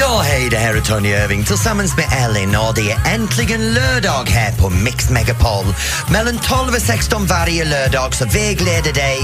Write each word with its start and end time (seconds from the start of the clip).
Ja, 0.00 0.20
hej, 0.24 0.48
det 0.50 0.56
här 0.56 0.74
är 0.74 0.80
Tony 0.80 1.08
Irving 1.08 1.44
tillsammans 1.44 1.96
med 1.96 2.06
Ellen 2.24 2.56
och 2.56 2.74
det 2.74 2.92
är 2.92 3.14
äntligen 3.14 3.74
lördag 3.74 4.24
här 4.28 4.52
på 4.52 4.70
Mix 4.70 5.10
Megapol. 5.10 5.66
Mellan 6.10 6.38
12 6.38 6.74
och 6.74 6.82
16 6.82 7.26
varje 7.26 7.64
lördag 7.64 8.14
så 8.14 8.24
vägleder 8.24 8.92
dig, 8.92 9.20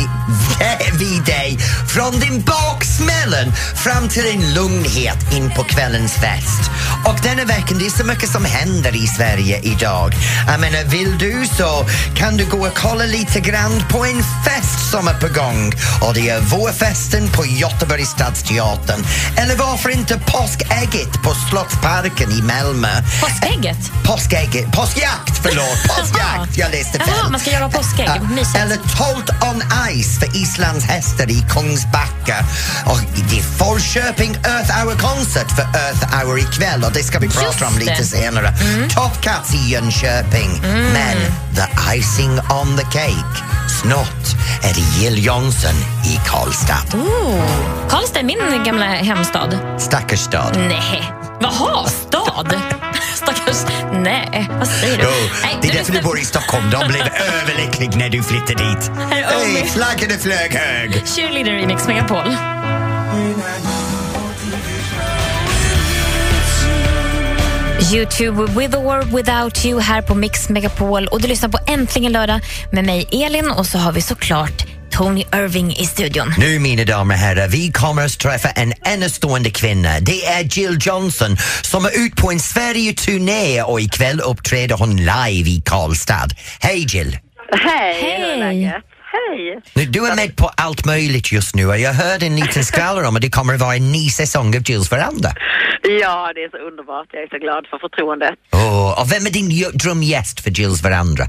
vi 0.99 1.21
dig 1.27 1.59
från 1.89 2.21
din 2.21 2.43
baksmällen 2.43 3.53
fram 3.85 4.09
till 4.09 4.23
din 4.23 4.55
lugnhet 4.55 5.33
in 5.33 5.51
på 5.51 5.65
kvällens 5.65 6.13
fest. 6.13 6.71
Och 7.05 7.19
denna 7.23 7.45
veckan, 7.45 7.79
det 7.79 7.87
är 7.87 7.91
så 7.91 8.05
mycket 8.05 8.29
som 8.29 8.45
händer 8.45 8.97
i 8.97 9.07
Sverige 9.07 9.61
idag. 9.63 10.13
Jag 10.47 10.61
menar, 10.61 10.85
vill 10.85 11.19
du 11.19 11.47
så 11.57 11.87
kan 12.17 12.37
du 12.37 12.47
gå 12.47 12.67
och 12.67 12.75
kolla 12.75 13.05
lite 13.05 13.41
grann 13.41 13.83
på 13.91 14.05
en 14.05 14.23
fest 14.45 14.91
som 14.91 15.09
är 15.09 15.15
på 15.15 15.29
gång. 15.41 15.73
Och 16.03 16.15
det 16.15 16.29
är 16.29 16.41
vårfesten 16.41 17.29
på 17.29 17.47
Göteborgs 17.47 18.09
stadsteatern. 18.09 19.05
Eller 19.37 19.57
varför 19.57 19.91
inte 19.91 20.21
påsk? 20.27 20.64
Påskägget 20.69 21.23
på 21.23 21.35
Slottsparken 21.35 22.31
i 22.31 22.43
Malmö. 22.43 22.89
Påskägget? 23.21 23.77
Påskägget, 24.05 24.73
påskjakt, 24.73 25.41
förlåt, 25.43 25.83
påskjakt. 25.89 26.57
Jag 26.57 26.71
läste 26.71 26.99
fel. 26.99 27.09
Jaha, 27.19 27.31
man 27.31 27.41
ska 27.41 27.51
göra 27.51 27.69
påskägg. 27.69 28.23
Mysigt. 28.31 28.57
Eller 28.57 28.77
Tolt 28.77 29.31
on 29.31 29.63
Ice 30.03 30.19
för 30.19 30.37
Islands 30.37 30.85
hästar 30.85 31.31
i 31.31 31.45
Kungsbacka. 31.51 32.37
Och 32.87 33.01
det 33.31 33.39
är 33.39 33.43
Falköping 33.43 34.35
Earth 34.45 34.79
Hour-konsert 34.79 35.51
för 35.57 35.63
Earth 35.63 36.17
Hour 36.17 36.39
ikväll 36.39 36.85
och 36.85 36.93
det 36.93 37.03
ska 37.03 37.19
vi 37.19 37.29
prata 37.29 37.47
Just 37.47 37.63
om 37.63 37.79
lite 37.79 37.95
det. 37.99 38.05
senare. 38.05 38.55
Top 38.95 39.21
Cats 39.23 39.55
i 39.55 39.69
Jönköping. 39.71 40.61
Men 40.93 41.17
the 41.55 41.97
icing 41.97 42.31
on 42.41 42.77
the 42.77 42.85
cake, 42.85 43.35
snart 43.83 44.25
är 44.63 44.75
det 44.75 44.81
Jill 45.01 45.25
Johnson 45.27 45.75
i 46.05 46.21
Karlstad. 46.27 46.99
Oh. 46.99 47.43
Karlstad 47.89 48.21
är 48.21 48.25
min 48.25 48.65
gamla 48.65 48.85
hemstad. 48.85 49.59
Stackars 49.79 50.19
stad. 50.21 50.57
Nej. 50.69 51.13
Jaha, 51.41 51.87
stad? 51.87 52.55
Stackars... 53.15 53.65
Nej, 53.93 54.49
vad 54.59 54.69
säger 54.69 54.97
du? 54.97 55.03
Jo, 55.03 55.11
Nej, 55.43 55.59
det 55.63 55.69
är 55.69 55.73
därför 55.73 55.93
du 55.93 56.03
bor 56.03 56.19
i 56.19 56.25
Stockholm. 56.25 56.71
De 56.71 56.89
blev 56.89 57.03
överlycklig 57.43 57.97
när 57.97 58.09
du 58.09 58.23
flyttade 58.23 58.65
dit. 58.71 58.91
Hej, 59.11 59.71
flaggan 59.75 60.19
flög 60.19 60.55
hög! 60.55 61.03
Cheerleader 61.07 61.53
i 61.53 61.67
Mix 61.67 61.87
Megapol. 61.89 62.37
Youtube 67.93 68.47
With 68.47 68.77
or 68.77 69.17
Without 69.17 69.65
You 69.65 69.81
här 69.81 70.03
på 70.03 70.15
Mix 70.15 70.49
Megapol. 70.49 71.07
Och 71.07 71.23
Du 71.23 71.29
lyssnar 71.29 71.49
på 71.49 71.59
Äntligen 71.67 72.13
lördag 72.13 72.41
med 72.73 72.85
mig 72.85 73.09
Elin 73.13 73.51
och 73.51 73.67
så 73.67 73.79
har 73.79 73.93
vi 73.93 74.01
såklart 74.03 74.65
Tony 74.91 75.25
Irving 75.35 75.73
i 75.77 75.87
studion. 75.87 76.35
Nu 76.39 76.59
mina 76.59 76.85
damer 76.85 77.15
och 77.15 77.21
herrar, 77.21 77.49
vi 77.49 77.73
kommer 77.73 78.05
att 78.05 78.19
träffa 78.19 78.49
en 78.51 78.73
enastående 78.85 79.51
kvinna. 79.51 80.01
Det 80.01 80.25
är 80.27 80.59
Jill 80.59 80.79
Johnson 80.81 81.37
som 81.63 81.85
är 81.85 81.91
ut 82.07 82.17
på 82.17 82.31
en 82.31 82.41
Sverige-turné 82.41 83.63
och 83.63 83.81
ikväll 83.81 84.21
uppträder 84.21 84.77
hon 84.77 84.97
live 84.97 85.51
i 85.51 85.63
Karlstad. 85.65 86.29
Hej 86.61 86.87
Jill! 86.89 87.19
Hej, 87.53 88.01
Hej. 88.03 88.21
hur 88.21 88.29
är 88.29 88.37
läget? 88.37 88.75
Hej! 89.15 89.63
Nu, 89.77 89.83
du 89.85 90.01
är 90.11 90.17
med 90.17 90.37
på 90.37 90.47
allt 90.65 90.87
möjligt 90.87 91.33
just 91.33 91.55
nu 91.55 91.67
och 91.67 91.79
jag 91.79 91.95
hörde 92.05 92.27
en 92.27 92.37
liten 92.37 92.65
skvallra 92.71 93.09
om 93.09 93.17
att 93.17 93.23
det 93.23 93.31
kommer 93.39 93.55
att 93.55 93.61
vara 93.61 93.77
en 93.81 93.93
ny 93.93 94.05
säsong 94.21 94.49
av 94.59 94.63
Jills 94.71 94.93
veranda. 94.93 95.31
Ja, 96.03 96.33
det 96.35 96.43
är 96.45 96.51
så 96.51 96.59
underbart. 96.69 97.09
Jag 97.13 97.23
är 97.23 97.29
så 97.29 97.39
glad 97.39 97.67
för 97.71 97.79
förtroendet. 97.79 98.35
Oh, 98.53 98.91
och 99.01 99.07
vem 99.13 99.27
är 99.29 99.33
din 99.39 99.49
drömgäst 99.85 100.41
för 100.45 100.51
Jills 100.51 100.85
veranda? 100.85 101.25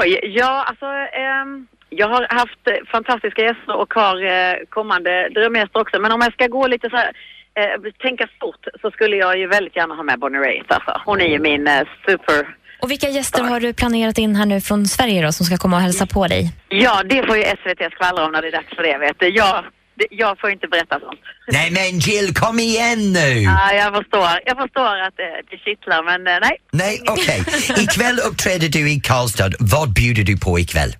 Oj, 0.00 0.20
ja 0.22 0.64
alltså 0.68 0.86
ehm, 1.22 1.66
jag 1.90 2.08
har 2.08 2.26
haft 2.40 2.90
fantastiska 2.92 3.42
gäster 3.42 3.76
och 3.76 3.94
har 3.94 4.16
eh, 4.24 4.56
kommande 4.68 5.28
drömgäster 5.28 5.80
också. 5.80 6.00
Men 6.00 6.12
om 6.12 6.20
jag 6.20 6.32
ska 6.32 6.46
gå 6.46 6.66
lite 6.66 6.90
så 6.90 6.96
här, 6.96 7.12
eh, 7.58 7.92
tänka 7.98 8.28
stort 8.36 8.66
så 8.80 8.90
skulle 8.90 9.16
jag 9.16 9.38
ju 9.38 9.46
väldigt 9.46 9.76
gärna 9.76 9.94
ha 9.94 10.02
med 10.02 10.18
Bonnie 10.18 10.38
Raitt 10.38 10.72
alltså. 10.72 11.00
Hon 11.04 11.20
är 11.20 11.28
ju 11.28 11.38
min 11.38 11.66
eh, 11.66 11.82
super... 12.06 12.56
Och 12.82 12.90
Vilka 12.90 13.08
gäster 13.08 13.42
har 13.42 13.60
du 13.60 13.72
planerat 13.72 14.18
in 14.18 14.36
här 14.36 14.46
nu 14.46 14.60
från 14.60 14.86
Sverige 14.86 15.22
då, 15.26 15.32
som 15.32 15.46
ska 15.46 15.56
komma 15.56 15.76
och 15.76 15.82
hälsa 15.82 16.06
på 16.06 16.26
dig? 16.26 16.52
Ja, 16.68 17.02
det 17.02 17.26
får 17.26 17.36
ju 17.36 17.42
SVT 17.42 17.92
skvallra 17.92 18.24
om 18.24 18.32
när 18.32 18.42
det 18.42 18.48
är 18.48 18.52
dags 18.52 18.76
för 18.76 18.82
det 18.82 18.98
vet 18.98 19.16
du. 19.18 19.28
Jag, 19.28 19.64
det, 19.98 20.06
jag 20.10 20.40
får 20.40 20.50
inte 20.50 20.68
berätta 20.68 21.00
sånt. 21.00 21.20
Nej 21.52 21.70
men 21.70 21.98
Jill, 21.98 22.34
kom 22.34 22.58
igen 22.58 23.12
nu! 23.12 23.28
Ja, 23.40 23.72
jag 23.72 23.94
förstår. 23.94 24.28
Jag 24.44 24.56
förstår 24.56 25.00
att 25.06 25.16
det, 25.16 25.30
det 25.50 25.56
kittlar 25.56 26.02
men 26.02 26.26
eh, 26.26 26.38
nej. 26.42 26.56
Nej, 26.72 27.00
okej. 27.08 27.40
Ikväll 27.84 28.18
uppträder 28.30 28.68
du 28.68 28.90
i 28.90 29.00
Karlstad. 29.00 29.50
Vad 29.60 29.92
bjuder 29.94 30.22
du 30.22 30.38
på 30.38 30.58
ikväll? 30.58 30.96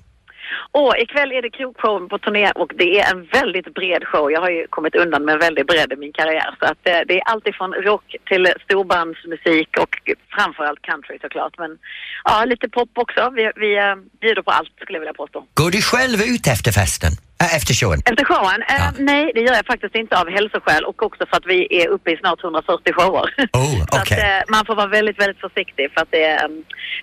Och 0.80 0.92
ikväll 0.98 1.32
är 1.32 1.42
det 1.42 1.50
krogshow 1.50 2.08
på 2.08 2.18
turné 2.18 2.50
och 2.62 2.70
det 2.80 2.90
är 3.00 3.10
en 3.14 3.24
väldigt 3.38 3.74
bred 3.74 4.02
show. 4.10 4.32
Jag 4.32 4.40
har 4.40 4.50
ju 4.50 4.66
kommit 4.66 4.94
undan 4.94 5.24
med 5.24 5.38
väldigt 5.38 5.66
bredd 5.66 5.92
i 5.92 5.96
min 5.96 6.12
karriär. 6.12 6.50
Så 6.60 6.64
att 6.66 6.82
eh, 6.90 7.00
det 7.08 7.14
är 7.20 7.22
allt 7.30 7.46
ifrån 7.48 7.72
rock 7.74 8.06
till 8.28 8.44
storbandsmusik 8.64 9.68
och 9.82 9.92
framförallt 10.36 10.82
country 10.82 11.18
såklart. 11.22 11.54
Men 11.58 11.78
ja, 12.24 12.44
lite 12.44 12.68
pop 12.68 12.90
också. 12.94 13.30
Vi, 13.36 13.50
vi 13.56 13.76
eh, 13.78 13.94
bjuder 14.20 14.42
på 14.42 14.50
allt 14.50 14.72
skulle 14.82 14.96
jag 14.96 15.00
vilja 15.00 15.14
påstå. 15.22 15.38
Går 15.54 15.70
du 15.70 15.82
själv 15.82 16.18
ut 16.34 16.46
efter 16.54 16.72
festen? 16.72 17.12
Äh, 17.42 17.56
efter 17.58 17.74
showen? 17.74 18.00
Efter 18.10 18.24
showen? 18.24 18.62
Eh, 18.62 18.76
Ja. 18.78 18.92
Nej, 18.98 19.32
det 19.34 19.40
gör 19.40 19.54
jag 19.54 19.66
faktiskt 19.66 19.94
inte 19.94 20.20
av 20.20 20.28
hälsoskäl 20.30 20.84
och 20.84 21.02
också 21.02 21.26
för 21.26 21.36
att 21.36 21.46
vi 21.46 21.58
är 21.82 21.88
uppe 21.88 22.10
i 22.10 22.16
snart 22.16 22.44
140 22.44 22.92
shower. 22.92 23.26
Oh, 23.52 23.78
Så 23.92 23.98
att, 24.00 24.10
eh, 24.10 24.40
man 24.48 24.66
får 24.66 24.74
vara 24.74 24.86
väldigt, 24.86 25.20
väldigt 25.20 25.40
försiktig 25.40 25.92
för 25.92 26.00
att 26.02 26.10
det 26.10 26.24
är... 26.24 26.44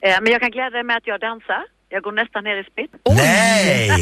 eh, 0.01 0.17
men 0.21 0.31
jag 0.31 0.41
kan 0.41 0.51
glädja 0.51 0.69
dig 0.69 0.83
med 0.83 0.97
att 0.97 1.07
jag 1.07 1.19
dansar. 1.19 1.63
Jag 1.93 2.03
går 2.03 2.11
nästan 2.11 2.43
ner 2.43 2.57
i 2.61 2.63
spinn. 2.63 2.87
Nej! 3.15 3.91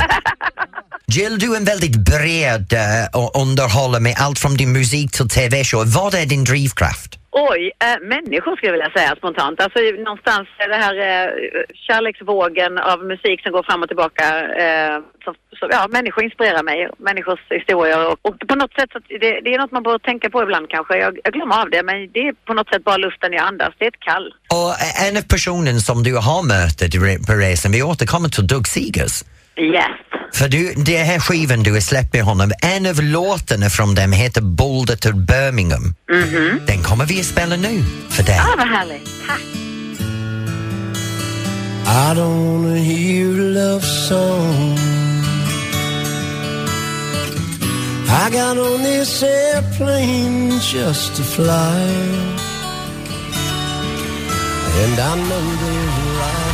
Jill, 1.05 1.39
du 1.39 1.53
är 1.53 1.57
en 1.57 1.65
väldigt 1.65 1.95
bred 1.95 2.73
uh, 2.73 3.21
och 3.21 3.41
underhåller 3.41 3.99
med 3.99 4.15
allt 4.17 4.39
från 4.39 4.57
din 4.57 4.71
musik 4.71 5.11
till 5.11 5.29
TV-show. 5.29 5.83
Vad 5.85 6.13
är 6.13 6.25
din 6.25 6.43
drivkraft? 6.43 7.20
Oj, 7.33 7.71
äh, 7.79 7.99
människor 8.15 8.55
skulle 8.55 8.71
jag 8.71 8.77
vilja 8.79 8.97
säga 8.97 9.15
spontant. 9.15 9.61
Alltså 9.61 9.79
någonstans 9.79 10.47
är 10.57 10.69
det 10.69 10.75
här 10.85 10.95
äh, 10.95 11.29
kärleksvågen 11.87 12.77
av 12.77 12.97
musik 13.05 13.41
som 13.43 13.51
går 13.51 13.63
fram 13.63 13.83
och 13.83 13.87
tillbaka. 13.87 14.25
Äh, 14.65 14.99
så, 15.23 15.33
så, 15.59 15.67
ja, 15.71 15.87
människor 15.91 16.23
inspirerar 16.23 16.63
mig, 16.63 16.89
människors 16.97 17.39
historier 17.49 18.07
och, 18.07 18.17
och 18.21 18.35
på 18.47 18.55
något 18.55 18.73
sätt 18.73 18.89
så 18.93 18.99
det, 19.23 19.31
det 19.43 19.53
är 19.53 19.57
något 19.59 19.71
man 19.71 19.83
bör 19.83 19.99
tänka 19.99 20.29
på 20.29 20.43
ibland 20.43 20.69
kanske. 20.69 20.97
Jag, 20.97 21.19
jag 21.23 21.33
glömmer 21.33 21.61
av 21.61 21.69
det 21.69 21.83
men 21.83 21.95
det 22.13 22.19
är 22.19 22.33
på 22.33 22.53
något 22.53 22.69
sätt 22.69 22.83
bara 22.83 22.97
luften 22.97 23.33
jag 23.33 23.43
andas. 23.43 23.73
Det 23.77 23.85
är 23.85 23.89
ett 23.95 24.05
kall. 24.09 24.33
Och 24.59 24.71
en 25.07 25.17
av 25.17 25.21
personen 25.35 25.79
som 25.79 26.03
du 26.03 26.13
har 26.15 26.41
mött 26.53 26.79
på 27.27 27.33
resan, 27.33 27.71
vi 27.71 27.83
återkommer 27.83 28.29
till 28.29 28.47
Doug 28.47 28.67
Seegers. 28.67 29.23
Yes. 29.61 29.85
För 30.33 30.47
du, 30.47 30.73
det 30.73 30.97
här 30.97 31.19
skivan 31.19 31.63
du 31.63 31.73
har 31.73 31.79
släppt 31.79 32.13
med 32.13 32.23
honom, 32.23 32.51
en 32.61 32.85
av 32.85 33.03
låtarna 33.03 33.69
från 33.69 33.95
dem 33.95 34.11
heter 34.11 34.41
Boulder 34.41 34.95
to 34.95 35.13
Birmingham. 35.13 35.95
Den 36.67 36.83
kommer 36.83 37.05
vi 37.05 37.19
att 37.19 37.25
spela 37.25 37.55
nu 37.55 37.83
för 38.09 38.23
dig. 38.23 38.39
Ah, 38.39 38.55
vad 38.57 38.67
härligt. 38.67 39.09
Tack. 39.27 39.41
I 41.85 42.13
don't 42.15 42.63
wanna 42.63 42.75
hear 42.75 43.27
a 43.27 43.43
love 43.43 43.85
song. 43.85 44.77
I 48.07 48.29
got 48.29 48.57
on 48.57 48.83
this 48.83 49.23
airplane 49.23 50.59
just 50.59 51.15
to 51.15 51.23
fly. 51.23 51.81
And 54.83 54.99
I 54.99 55.15
know 55.15 55.41
there's 55.61 55.97
a 55.97 56.19
life 56.19 56.50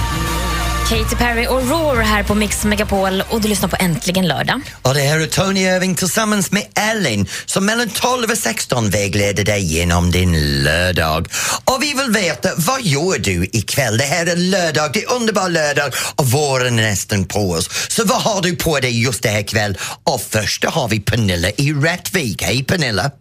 Katy 0.90 1.16
Perry 1.16 1.48
och 1.48 1.70
Roar 1.70 2.02
här 2.02 2.24
på 2.24 2.36
Mix 2.36 2.66
Megapol 2.66 3.24
och 3.30 3.42
du 3.42 3.48
lyssnar 3.48 3.70
på 3.70 3.78
Äntligen 3.80 4.28
lördag. 4.28 4.62
Och 4.82 4.94
det 4.94 5.00
här 5.00 5.20
är 5.20 5.26
Tony 5.26 5.60
Irving 5.60 5.96
tillsammans 5.96 6.52
med 6.52 6.64
Ellen 6.92 7.26
som 7.26 7.66
mellan 7.66 7.90
12 7.90 8.24
och 8.32 8.38
16 8.38 8.90
vägleder 8.90 9.44
dig 9.44 9.62
genom 9.78 10.12
din 10.12 10.64
lördag. 10.64 11.28
Och 11.72 11.78
vi 11.82 11.94
vill 11.94 12.12
veta, 12.24 12.50
vad 12.58 12.82
gör 12.82 13.20
du 13.20 13.44
ikväll? 13.44 13.98
Det 13.98 14.04
här 14.04 14.26
är 14.26 14.36
lördag, 14.36 14.90
det 14.94 15.04
är 15.04 15.16
underbar 15.16 15.50
lördag 15.50 15.92
och 16.18 16.26
våren 16.26 16.80
är 16.80 16.84
nästan 16.84 17.26
på 17.26 17.40
oss. 17.40 17.68
Så 17.96 18.06
vad 18.06 18.22
har 18.22 18.42
du 18.42 18.56
på 18.56 18.80
dig 18.80 19.04
just 19.04 19.24
det 19.24 19.30
här 19.30 19.44
kväll? 19.44 19.78
Och 20.04 20.22
först 20.22 20.66
har 20.66 20.88
vi 20.90 21.00
Pernilla 21.00 21.50
i 21.50 21.74
Rättvik. 21.74 22.42
Hej 22.44 22.64
Pernilla! 22.64 23.12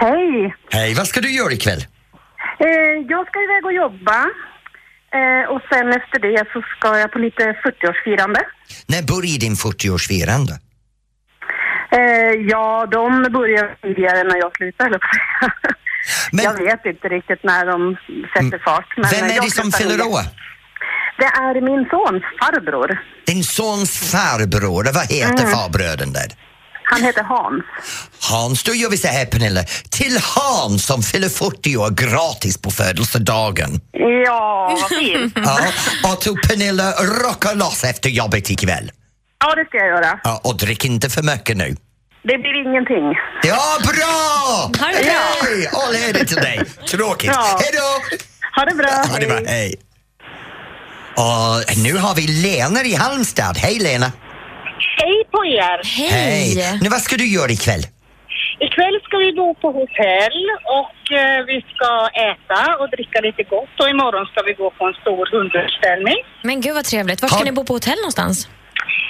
Hej! 0.00 0.54
Hej, 0.70 0.94
vad 0.94 1.06
ska 1.06 1.20
du 1.20 1.30
göra 1.32 1.52
ikväll? 1.52 1.80
Eh, 2.60 2.66
jag 3.08 3.26
ska 3.28 3.38
iväg 3.46 3.64
och 3.64 3.72
jobba. 3.72 4.26
Eh, 5.18 5.50
och 5.52 5.60
sen 5.72 5.88
efter 5.92 6.18
det 6.20 6.44
så 6.52 6.62
ska 6.76 6.98
jag 6.98 7.12
på 7.12 7.18
lite 7.18 7.42
40-årsfirande. 7.64 8.40
När 8.86 9.02
börjar 9.02 9.38
din 9.40 9.54
40-årsfirande? 9.54 10.52
Eh, 11.92 12.32
ja, 12.52 12.86
de 12.90 13.22
börjar 13.32 13.76
tidigare 13.82 14.22
när 14.24 14.36
jag 14.36 14.56
slutar, 14.56 14.84
säga. 14.84 14.98
Men- 16.32 16.44
Jag 16.44 16.54
vet 16.64 16.86
inte 16.86 17.08
riktigt 17.08 17.42
när 17.44 17.66
de 17.66 17.96
sätter 18.34 18.58
fart. 18.64 18.88
Men 18.96 19.10
Vem 19.10 19.24
är 19.36 19.40
det 19.42 19.50
som 19.50 19.72
fyller 19.72 20.06
år? 20.06 20.24
Det 21.18 21.24
är 21.24 21.54
min 21.60 21.84
sons 21.90 22.22
farbror. 22.40 22.98
Din 23.26 23.44
sons 23.44 24.10
farbror, 24.12 24.84
vad 24.94 25.06
heter 25.12 25.46
farbröden 25.46 26.12
där? 26.12 26.28
Han 26.90 27.02
heter 27.02 27.22
Hans. 27.22 27.64
Hans, 28.30 28.62
då 28.62 28.74
gör 28.74 28.90
vi 28.90 28.96
så 28.96 29.08
här 29.08 29.26
Pernilla. 29.26 29.64
Till 29.90 30.18
Hans 30.22 30.86
som 30.86 31.02
fyller 31.02 31.28
40 31.28 31.76
år 31.76 31.90
gratis 31.90 32.58
på 32.58 32.70
födelsedagen. 32.70 33.80
Ja, 34.26 34.78
vad 34.90 34.98
fint. 34.98 35.32
Ja, 35.36 35.58
och 36.12 36.20
till 36.20 36.34
Pernilla, 36.48 36.92
rocka 36.92 37.52
loss 37.52 37.84
efter 37.84 38.10
jobbet 38.10 38.50
ikväll. 38.50 38.90
Ja, 39.44 39.54
det 39.54 39.64
ska 39.64 39.76
jag 39.78 39.86
göra. 39.86 40.20
Ja, 40.24 40.40
och 40.44 40.56
drick 40.56 40.84
inte 40.84 41.10
för 41.10 41.22
mycket 41.22 41.56
nu. 41.56 41.76
Det 42.22 42.38
blir 42.38 42.66
ingenting. 42.70 43.14
Ja, 43.42 43.78
bra! 43.82 44.86
Hej! 44.86 45.68
All 45.72 45.94
heder 45.94 46.24
till 46.24 46.36
dig. 46.36 46.60
Tråkigt. 46.90 47.30
Ja. 47.34 47.58
Hej 47.60 47.70
då! 47.72 48.16
Ha 48.56 48.64
det 48.64 48.74
bra. 48.74 48.88
Ha 49.12 49.18
det 49.18 49.26
bra. 49.26 49.40
Hej. 49.46 49.74
Och 51.16 51.76
nu 51.84 51.96
har 51.96 52.14
vi 52.14 52.26
Lena 52.26 52.82
i 52.84 52.94
Halmstad. 52.94 53.56
Hej 53.58 53.78
Lena! 53.78 54.12
Hej 54.98 55.24
på 55.32 55.44
er! 55.44 55.78
Hej! 55.84 56.78
Nu, 56.82 56.88
vad 56.88 57.00
ska 57.00 57.16
du 57.16 57.26
göra 57.26 57.50
ikväll? 57.50 57.82
Ikväll 58.66 58.96
ska 59.06 59.16
vi 59.16 59.32
bo 59.32 59.54
på 59.54 59.68
hotell 59.80 60.40
och 60.80 61.00
eh, 61.22 61.44
vi 61.46 61.58
ska 61.74 61.90
äta 62.30 62.76
och 62.80 62.90
dricka 62.90 63.20
lite 63.20 63.42
gott 63.42 63.74
och 63.82 63.88
imorgon 63.88 64.26
ska 64.26 64.42
vi 64.42 64.52
gå 64.52 64.70
på 64.70 64.84
en 64.88 64.94
stor 65.02 65.24
hundutställning. 65.36 66.18
Men 66.42 66.60
gud 66.60 66.74
vad 66.74 66.84
trevligt. 66.84 67.22
Var 67.22 67.28
ska 67.28 67.38
Har- 67.38 67.44
ni 67.44 67.52
bo 67.52 67.64
på 67.64 67.72
hotell 67.72 67.96
någonstans? 68.04 68.48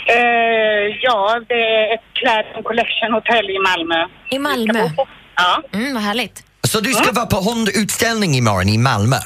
Eh, 0.07 0.87
ja, 1.03 1.41
det 1.49 1.55
är 1.55 1.95
ett 1.95 2.07
Clarion 2.15 2.63
Collection 2.63 3.13
hotell 3.13 3.47
i 3.51 3.59
Malmö. 3.69 4.01
I 4.31 4.39
Malmö? 4.39 4.91
Ja. 5.37 5.63
Mm, 5.75 5.95
vad 5.95 6.03
härligt. 6.03 6.45
Så 6.63 6.81
du 6.81 6.93
ska 6.93 7.13
vara 7.13 7.27
på 7.27 7.37
hundutställning 7.37 8.35
imorgon 8.35 8.69
i 8.69 8.79
Malmö? 8.79 9.17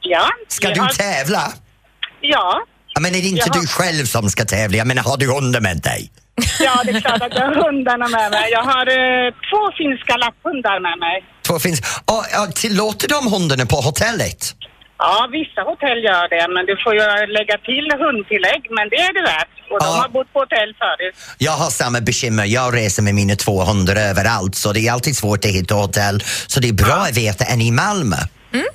Ja. 0.00 0.28
Ska 0.48 0.68
vi 0.68 0.74
du 0.74 0.80
har- 0.80 0.88
tävla? 0.88 1.42
Ja. 2.20 2.62
Ja, 2.98 3.02
men 3.02 3.14
är 3.14 3.22
det 3.22 3.28
inte 3.28 3.48
Jaha. 3.52 3.60
du 3.60 3.66
själv 3.66 4.04
som 4.06 4.30
ska 4.30 4.44
tävla? 4.44 4.76
Jag 4.76 4.86
menar, 4.86 5.02
har 5.02 5.16
du 5.16 5.26
hunden 5.32 5.62
med 5.62 5.76
dig? 5.90 6.10
Ja, 6.60 6.82
det 6.84 6.90
är 6.90 7.00
klart 7.00 7.22
att 7.22 7.34
jag 7.40 7.46
har 7.46 7.54
hundarna 7.66 8.08
med 8.08 8.30
mig. 8.30 8.46
Jag 8.58 8.64
har 8.72 8.86
eh, 8.98 9.26
två 9.48 9.62
finska 9.80 10.14
lapphundar 10.16 10.80
med 10.86 10.96
mig. 11.06 11.16
Två 11.46 11.58
finns... 11.58 11.80
Och, 12.04 12.22
och, 12.42 12.54
tillåter 12.54 13.08
de 13.08 13.32
hundarna 13.32 13.66
på 13.66 13.76
hotellet? 13.76 14.54
Ja, 14.98 15.28
vissa 15.32 15.60
hotell 15.70 15.98
gör 16.10 16.26
det, 16.34 16.44
men 16.54 16.62
du 16.70 16.74
får 16.84 16.92
ju 16.94 17.00
lägga 17.38 17.56
till 17.68 17.86
hundtillägg, 18.04 18.62
men 18.76 18.84
det 18.92 18.96
är 19.08 19.12
det 19.18 19.24
värt. 19.32 19.52
Och 19.72 19.78
de 19.80 19.86
Ja. 19.86 20.00
har 20.02 20.08
bott 20.08 20.32
på 20.32 20.38
hotell 20.38 20.70
förut. 20.82 21.14
Jag 21.38 21.52
har 21.52 21.70
samma 21.70 22.00
bekymmer. 22.00 22.44
Jag 22.44 22.76
reser 22.76 23.02
med 23.02 23.14
mina 23.14 23.36
två 23.36 23.64
hundar 23.64 23.96
överallt 23.96 24.54
så 24.54 24.72
det 24.72 24.80
är 24.88 24.92
alltid 24.92 25.16
svårt 25.16 25.44
att 25.44 25.50
hitta 25.50 25.74
hotell. 25.74 26.22
Så 26.46 26.60
det 26.60 26.68
är 26.68 26.72
bra 26.72 26.94
att 27.08 27.16
veta 27.16 27.44
än 27.44 27.60
i 27.60 27.70
Malmö. 27.70 28.16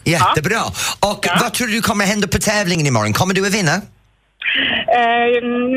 Jättebra. 0.05 0.61
Och 0.99 1.19
Ja. 1.27 1.37
vad 1.41 1.53
tror 1.53 1.67
du 1.67 1.81
kommer 1.81 2.05
hända 2.05 2.27
på 2.27 2.37
tävlingen 2.37 2.87
imorgon? 2.87 3.13
Kommer 3.13 3.33
du 3.33 3.47
att 3.47 3.53
vinna? 3.53 3.81
Eh, 4.99 5.27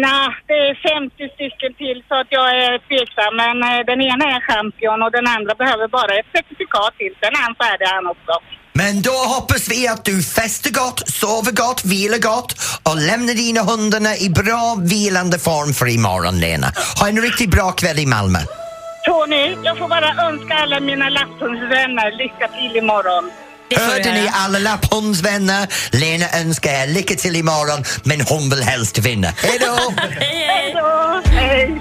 Nej, 0.06 0.28
det 0.48 0.58
är 0.68 0.74
50 0.74 1.28
stycken 1.34 1.72
till 1.82 1.98
så 2.08 2.14
att 2.20 2.30
jag 2.38 2.48
är 2.64 2.74
tveksam. 2.88 3.32
Men 3.42 3.56
eh, 3.68 3.80
den 3.90 4.00
ena 4.10 4.24
är 4.34 4.40
champion 4.50 4.98
och 5.04 5.12
den 5.18 5.26
andra 5.36 5.52
behöver 5.62 5.86
bara 5.98 6.12
ett 6.20 6.30
certifikat 6.36 6.92
till. 7.00 7.14
Sen 7.20 7.32
är 7.38 7.42
han 7.46 7.56
färdig 7.64 7.86
han 7.96 8.06
också. 8.14 8.34
Men 8.80 9.02
då 9.02 9.16
hoppas 9.34 9.64
vi 9.72 9.88
att 9.88 10.04
du 10.04 10.22
festar 10.22 10.70
gott, 10.82 11.08
sover 11.20 11.52
gott, 11.62 11.80
vilar 11.84 12.18
gott 12.30 12.50
och 12.88 12.96
lämnar 13.08 13.34
dina 13.34 13.62
hundarna 13.70 14.12
i 14.26 14.28
bra 14.42 14.76
vilande 14.94 15.38
form 15.38 15.72
för 15.78 15.86
imorgon, 15.98 16.36
Lena. 16.40 16.68
Ha 17.00 17.08
en 17.08 17.20
riktigt 17.26 17.50
bra 17.50 17.68
kväll 17.80 17.98
i 17.98 18.06
Malmö. 18.06 18.38
Tony, 19.06 19.44
jag 19.64 19.78
får 19.78 19.88
bara 19.88 20.10
önska 20.28 20.54
alla 20.54 20.80
mina 20.80 21.08
lapphundsvänner 21.08 22.08
lycka 22.22 22.48
till 22.48 22.76
imorgon. 22.76 23.30
Hörde 23.74 24.12
ni 24.12 24.30
alla 24.32 24.58
lapphundsvänner? 24.58 25.66
Lena 25.92 26.26
önskar 26.40 26.70
er 26.70 26.86
lycka 26.86 27.14
till 27.14 27.36
imorgon, 27.36 27.84
men 28.02 28.20
hon 28.20 28.50
vill 28.50 28.62
helst 28.62 28.98
vinna. 28.98 29.28
Hej 29.36 29.58
då! 29.60 29.94
Hej 30.20 30.74
då! 30.74 31.22
Hej! 31.30 31.80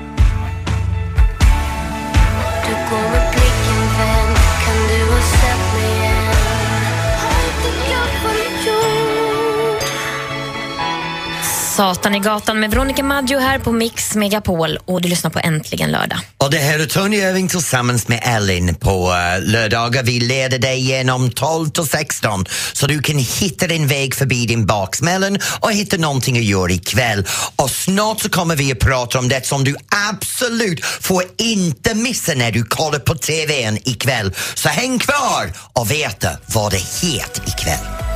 Satan 11.75 12.15
i 12.15 12.19
gatan 12.19 12.59
med 12.59 12.71
Veronica 12.71 13.03
Maggio 13.03 13.39
här 13.39 13.59
på 13.59 13.71
Mix 13.71 14.15
Megapol 14.15 14.77
och 14.85 15.01
du 15.01 15.09
lyssnar 15.09 15.31
på 15.31 15.39
Äntligen 15.39 15.91
lördag. 15.91 16.19
Och 16.37 16.51
det 16.51 16.57
här 16.57 16.79
är 16.79 16.85
Tony 16.85 17.17
Irving 17.17 17.47
tillsammans 17.47 18.07
med 18.07 18.19
Ellen 18.23 18.75
på 18.75 19.09
uh, 19.09 19.51
lördagar. 19.51 20.03
Vi 20.03 20.19
leder 20.19 20.59
dig 20.59 20.79
genom 20.79 21.31
12 21.31 21.69
till 21.69 21.83
16 21.83 22.45
så 22.73 22.87
du 22.87 23.01
kan 23.01 23.17
hitta 23.17 23.67
din 23.67 23.87
väg 23.87 24.15
förbi 24.15 24.45
din 24.45 24.65
baksmällen 24.65 25.39
och 25.59 25.71
hitta 25.71 25.97
någonting 25.97 26.37
att 26.37 26.43
göra 26.43 26.71
ikväll. 26.71 27.25
Och 27.55 27.69
snart 27.69 28.19
så 28.19 28.29
kommer 28.29 28.55
vi 28.55 28.71
att 28.71 28.79
prata 28.79 29.19
om 29.19 29.29
det 29.29 29.45
som 29.45 29.63
du 29.63 29.75
absolut 30.09 30.85
får 30.85 31.23
inte 31.37 31.95
missa 31.95 32.33
när 32.33 32.51
du 32.51 32.63
kollar 32.63 32.99
på 32.99 33.15
TVn 33.15 33.77
ikväll. 33.83 34.33
Så 34.53 34.69
häng 34.69 34.99
kvar 34.99 35.53
och 35.73 35.91
veta 35.91 36.29
vad 36.45 36.71
det 36.71 36.81
heter 37.01 37.43
ikväll. 37.47 38.14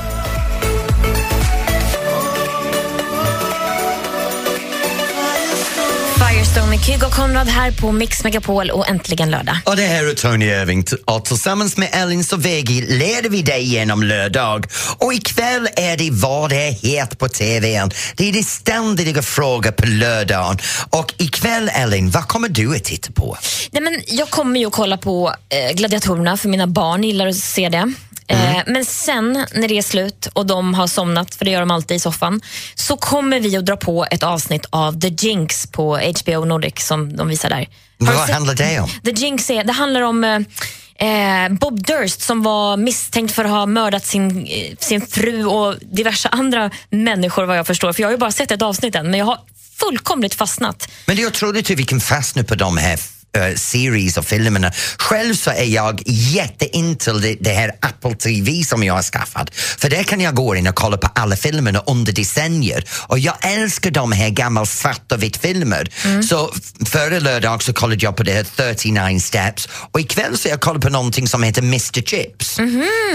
Firestone 6.49 6.69
med 6.69 6.85
Kygo 6.85 7.05
och 7.05 7.11
Konrad 7.11 7.47
här 7.47 7.71
på 7.71 7.91
Mix 7.91 8.23
Megapol 8.23 8.69
och 8.69 8.89
Äntligen 8.89 9.31
lördag. 9.31 9.57
Och 9.65 9.75
det 9.75 9.81
här 9.81 10.09
är 10.09 10.13
Tony 10.13 10.45
Irving 10.45 10.85
och 11.05 11.25
tillsammans 11.25 11.77
med 11.77 11.89
Ellen 11.91 12.23
Sovegi 12.23 12.81
leder 12.81 13.29
vi 13.29 13.41
dig 13.41 13.63
genom 13.63 14.03
lördag. 14.03 14.65
Och 14.97 15.13
ikväll 15.13 15.69
är 15.75 15.97
det 15.97 16.09
vad 16.11 16.49
det 16.49 16.71
heter 16.81 17.17
på 17.17 17.27
TVn. 17.27 17.91
Det 18.15 18.29
är 18.29 18.33
de 18.33 18.43
ständiga 18.43 19.21
frågor 19.21 19.71
på 19.71 19.85
lördagen. 19.85 20.57
Och 20.89 21.13
ikväll 21.17 21.71
Ellen, 21.73 22.09
vad 22.09 22.27
kommer 22.27 22.49
du 22.49 22.75
att 22.75 22.83
titta 22.83 23.11
på? 23.11 23.37
Nej, 23.71 23.83
men 23.83 24.01
jag 24.07 24.29
kommer 24.29 24.59
ju 24.59 24.65
att 24.65 24.73
kolla 24.73 24.97
på 24.97 25.33
eh, 25.49 25.75
Gladiatorerna 25.75 26.37
för 26.37 26.49
mina 26.49 26.67
barn 26.67 27.03
gillar 27.03 27.27
att 27.27 27.35
se 27.35 27.69
det. 27.69 27.93
Eh, 28.29 28.63
men 28.67 28.85
sen 28.85 29.45
när 29.53 29.67
det 29.67 29.77
är 29.77 29.81
slut 29.81 30.27
och 30.33 30.45
de 30.45 30.73
har 30.73 30.87
somnat, 30.87 31.35
för 31.35 31.45
det 31.45 31.51
gör 31.51 31.59
de 31.59 31.71
alltid 31.71 31.97
i 31.97 31.99
soffan, 31.99 32.41
så 32.75 32.97
kommer 32.97 33.39
vi 33.39 33.57
att 33.57 33.65
dra 33.65 33.77
på 33.77 34.05
ett 34.11 34.23
avsnitt 34.23 34.65
av 34.69 34.99
The 34.99 35.07
Jinx 35.07 35.67
på 35.67 35.97
HBO 35.97 36.45
Nordic 36.45 36.73
som 36.77 37.17
de 37.17 37.27
visar 37.27 37.49
där. 37.49 37.67
Vad 37.97 38.29
handlar 38.29 38.55
det 38.55 38.79
om? 38.79 38.89
The 39.05 39.11
Jinx 39.11 39.49
är, 39.49 39.63
det 39.63 39.73
handlar 39.73 40.01
om 40.01 40.23
eh, 40.23 41.45
eh, 41.45 41.49
Bob 41.51 41.83
Durst 41.83 42.21
som 42.21 42.43
var 42.43 42.77
misstänkt 42.77 43.35
för 43.35 43.45
att 43.45 43.51
ha 43.51 43.65
mördat 43.65 44.05
sin, 44.05 44.45
eh, 44.45 44.75
sin 44.79 45.01
fru 45.01 45.45
och 45.45 45.75
diverse 45.81 46.29
andra 46.29 46.71
människor 46.89 47.45
vad 47.45 47.57
jag 47.57 47.67
förstår. 47.67 47.93
För 47.93 48.01
jag 48.01 48.07
har 48.07 48.11
ju 48.11 48.17
bara 48.17 48.31
sett 48.31 48.51
ett 48.51 48.61
avsnitt 48.61 48.95
än, 48.95 49.11
men 49.11 49.19
jag 49.19 49.25
har 49.25 49.39
fullkomligt 49.79 50.33
fastnat. 50.33 50.91
Men 51.05 51.15
det 51.15 51.21
är 51.21 51.27
otroligt 51.27 51.69
hur 51.69 51.75
vi 51.75 51.83
kan 51.83 51.99
fastna 51.99 52.43
på 52.43 52.55
de 52.55 52.77
här 52.77 52.99
uh, 53.37 53.55
series 53.55 54.17
och 54.17 54.25
filmerna. 54.25 54.71
Själv 54.97 55.33
så 55.35 55.51
är 55.51 55.63
jag 55.63 56.01
jätteintill 56.05 57.21
det, 57.21 57.35
det 57.39 57.49
här 57.53 57.71
Apple 57.79 58.15
TV 58.15 58.63
som 58.63 58.83
jag 58.83 58.93
har 58.93 59.01
skaffat. 59.03 59.55
För 59.55 59.89
där 59.89 60.03
kan 60.03 60.21
jag 60.21 60.35
gå 60.35 60.55
in 60.55 60.67
och 60.67 60.75
kolla 60.75 60.97
på 60.97 61.07
alla 61.15 61.35
filmerna 61.35 61.79
under 61.87 62.13
decennier. 62.13 62.83
Och 63.07 63.19
jag 63.19 63.35
älskar 63.41 63.91
de 63.91 64.11
här 64.11 64.29
gamla 64.29 64.65
svart 64.65 65.11
och 65.11 65.23
vitt 65.23 65.37
filmer. 65.37 65.89
Så 66.23 66.51
f- 66.55 66.87
förra 66.89 67.19
lördag 67.19 67.63
så 67.63 67.73
kollade 67.73 68.05
jag 68.05 68.15
på 68.15 68.23
det 68.23 68.31
här 68.33 68.45
39 68.55 69.19
steps 69.19 69.69
och 69.91 69.99
ikväll 69.99 70.37
så 70.37 70.47
jag 70.49 70.61
kollar 70.61 70.79
på 70.79 70.89
någonting 70.89 71.27
som 71.27 71.43
heter 71.43 71.61
Mr 71.61 72.01
Chips. 72.01 72.59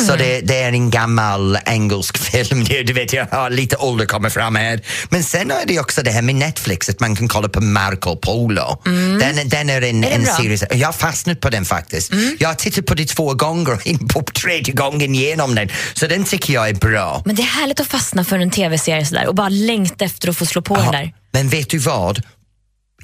Så 0.06 0.16
det, 0.16 0.40
det 0.40 0.56
är 0.62 0.72
en 0.72 0.90
gammal 0.90 1.58
engelsk 1.66 2.18
film. 2.32 2.64
Du 2.64 2.92
vet, 2.92 3.12
jag 3.12 3.26
har 3.30 3.50
lite 3.50 3.76
ålder 3.76 4.06
kommer 4.06 4.30
fram 4.30 4.54
här. 4.56 4.80
Men 5.08 5.24
sen 5.24 5.50
är 5.50 5.66
det 5.66 5.78
också 5.80 6.02
det 6.02 6.10
här 6.10 6.22
med 6.22 6.34
Netflix, 6.34 6.88
att 6.88 7.00
man 7.00 7.16
kan 7.16 7.28
kolla 7.28 7.48
på 7.48 7.60
Marco 7.60 8.16
Polo. 8.16 8.80
Den, 9.20 9.48
den 9.48 9.70
är 9.70 9.82
en, 9.82 10.03
En 10.12 10.22
bra? 10.24 10.32
serie. 10.32 10.58
Jag 10.70 10.88
har 10.88 10.92
fastnat 10.92 11.40
på 11.40 11.50
den 11.50 11.64
faktiskt. 11.64 12.12
Jag 12.38 12.48
har 12.48 12.54
tittat 12.54 12.86
på 12.86 12.94
det 12.94 13.04
två 13.08 13.34
gånger, 13.34 13.78
in 13.88 14.08
på 14.08 14.22
tredje 14.22 14.74
gången 14.74 15.14
genom 15.14 15.54
den. 15.54 15.68
Så 15.94 16.06
den 16.06 16.24
tycker 16.24 16.54
jag 16.54 16.68
är 16.68 16.74
bra. 16.74 17.22
Men 17.24 17.34
det 17.36 17.42
är 17.42 17.46
härligt 17.46 17.80
att 17.80 17.86
fastna 17.86 18.24
för 18.24 18.38
en 18.38 18.50
tv-serie 18.50 19.06
sådär 19.06 19.26
och 19.26 19.34
bara 19.34 19.48
längta 19.48 20.04
efter 20.04 20.28
att 20.28 20.36
få 20.36 20.46
slå 20.46 20.62
på 20.62 20.76
den 20.76 20.92
där. 20.92 21.12
Men 21.32 21.48
vet 21.48 21.70
du 21.70 21.78
vad? 21.78 22.22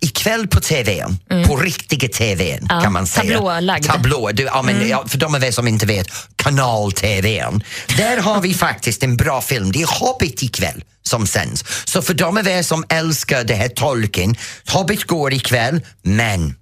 Ikväll 0.03 0.49
på 0.49 0.61
TVn, 0.61 1.19
på 1.47 1.57
riktiga 1.57 2.09
TVn 2.09 2.59
Mm. 2.59 2.67
Ja, 2.69 2.81
kan 2.83 2.93
man 2.93 3.07
säga. 3.07 3.35
tablålagd. 3.39 3.87
Tablå. 3.87 4.31
Du, 4.33 4.43
ja, 4.43 4.63
men, 4.63 4.89
ja, 4.89 5.05
för 5.09 5.19
de 5.19 5.35
av 5.35 5.45
er 5.45 5.51
som 5.51 5.69
inte 5.69 5.87
vet, 5.87 6.07
kanal-TVn. 6.37 7.63
Där 7.97 8.17
har 8.17 8.41
vi 8.41 8.55
faktiskt 8.67 9.03
en 9.03 9.17
bra 9.17 9.41
film. 9.41 9.73
Det 9.73 9.83
är 9.83 10.01
Hobbit 10.01 10.43
ikväll 10.43 10.85
som 11.03 11.27
sänds. 11.27 11.65
Så 11.85 12.03
för 12.03 12.15
de 12.15 12.37
av 12.39 12.49
er 12.49 12.63
som 12.63 12.85
älskar 12.89 13.45
det 13.45 13.55
här 13.55 13.69
tolken, 13.69 14.37
Hobbit 14.69 15.05
går 15.05 15.33
ikväll, 15.33 15.81
men 16.03 16.55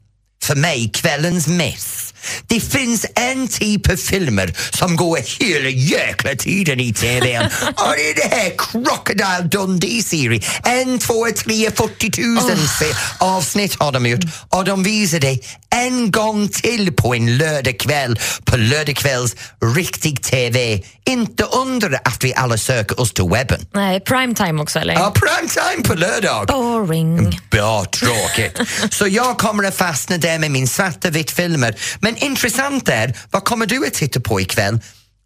för 0.49 0.57
mig 0.57 0.91
kvällens 0.93 1.49
miss. 1.49 2.15
Det 2.47 2.61
finns 2.61 3.07
en 3.15 3.49
typ 3.49 3.91
av 3.91 3.97
filmer 3.97 4.55
som 4.71 4.97
går 4.97 5.19
hela 5.45 5.69
jäkla 5.69 6.35
tiden 6.35 6.81
i 6.81 6.93
TVn 6.93 7.45
och 7.77 7.95
det 7.97 8.11
är 8.11 8.15
det 8.31 8.37
här 8.37 8.53
Crocodile 8.59 9.49
Dundee-serien. 9.53 10.43
En, 10.65 10.99
två, 10.99 11.27
tre, 11.37 11.71
40 11.71 12.11
tusen 12.11 12.69
se- 12.69 12.95
avsnitt 13.19 13.77
har 13.81 13.93
de 13.93 14.07
gjort 14.07 14.21
och 14.49 14.65
de 14.65 14.83
visar 14.83 15.19
det 15.21 15.39
en 15.71 16.11
gång 16.11 16.49
till 16.49 16.93
på 16.93 17.15
en 17.15 17.39
lördagkväll 17.39 18.19
på 18.45 18.57
lördagskvälls 18.57 19.37
riktig 19.77 20.23
TV. 20.23 20.83
Inte 21.07 21.45
undra 21.45 21.99
att 22.05 22.25
vi 22.25 22.35
alla 22.35 22.57
söker 22.57 23.01
oss 23.01 23.13
till 23.13 23.25
webben. 23.31 23.67
Nej, 23.75 24.01
primetime 24.01 24.63
också 24.63 24.79
eller? 24.79 24.95
Ja, 24.95 25.15
primetime 25.15 25.83
på 25.89 25.95
lördag. 25.95 26.47
Boring. 26.47 27.41
Ja, 27.51 27.85
tråkigt. 27.93 28.61
Så 28.91 29.07
jag 29.07 29.39
kommer 29.39 29.65
att 29.65 29.77
fastna 29.77 30.19
där 30.19 30.39
med 30.39 30.51
min 30.51 30.69
svarta 30.69 31.11
vitt 31.11 31.31
filmer. 31.31 31.75
Men 32.01 32.08
intressant 32.17 32.89
är, 32.89 33.19
vad 33.31 33.45
kommer 33.45 33.67
du 33.67 33.87
att 33.87 33.95
titta 33.95 34.21
på 34.21 34.41
ikväll? 34.41 34.81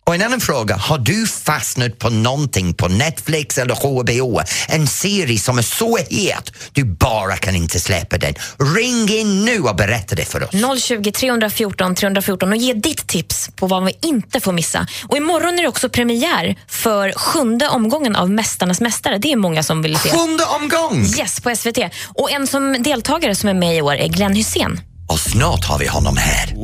Och 0.07 0.15
en 0.15 0.23
annan 0.23 0.41
fråga, 0.41 0.77
har 0.77 0.99
du 0.99 1.27
fastnat 1.27 1.99
på 1.99 2.11
någonting 2.11 2.75
på 2.75 2.89
Netflix 2.89 3.59
eller 3.59 3.75
HBO? 3.75 4.41
En 4.69 4.87
serie 4.87 5.39
som 5.39 5.59
är 5.59 5.63
så 5.63 5.97
het, 5.97 6.53
du 6.73 6.85
bara 6.85 7.37
kan 7.37 7.57
inte 7.57 7.81
släppa 7.81 8.19
den. 8.19 8.35
Ring 8.77 9.09
in 9.09 9.45
nu 9.45 9.61
och 9.61 9.77
berätta 9.77 10.15
det 10.15 10.25
för 10.25 10.43
oss. 10.43 10.83
020 10.83 11.13
314 11.13 11.95
314 11.95 12.49
och 12.53 12.57
ge 12.57 12.73
ditt 12.73 13.07
tips 13.07 13.51
på 13.57 13.67
vad 13.67 13.85
vi 13.85 13.99
inte 14.03 14.41
får 14.41 14.53
missa. 14.53 14.87
Och 15.09 15.17
imorgon 15.17 15.59
är 15.59 15.63
det 15.63 15.69
också 15.69 15.89
premiär 15.89 16.57
för 16.69 17.13
sjunde 17.13 17.69
omgången 17.69 18.17
av 18.17 18.31
Mästarnas 18.31 18.81
mästare. 18.81 19.19
Det 19.19 19.33
är 19.33 19.37
många 19.37 19.63
som 19.63 19.83
vill 19.83 19.99
se. 19.99 20.11
Sjunde 20.11 20.45
omgång! 20.45 21.05
Yes, 21.19 21.41
på 21.41 21.57
SVT. 21.57 21.79
Och 22.15 22.31
en 22.31 22.47
som 22.47 22.83
deltagare 22.83 23.35
som 23.35 23.49
är 23.49 23.55
med 23.55 23.77
i 23.77 23.83
år 23.83 23.95
är 23.95 24.09
Glenn 24.09 24.37
Hussein. 24.37 24.81
Och 25.13 25.21
snart 25.21 25.65
har 25.65 25.79
vi 25.79 25.87
honom 25.87 26.17
här. 26.17 26.55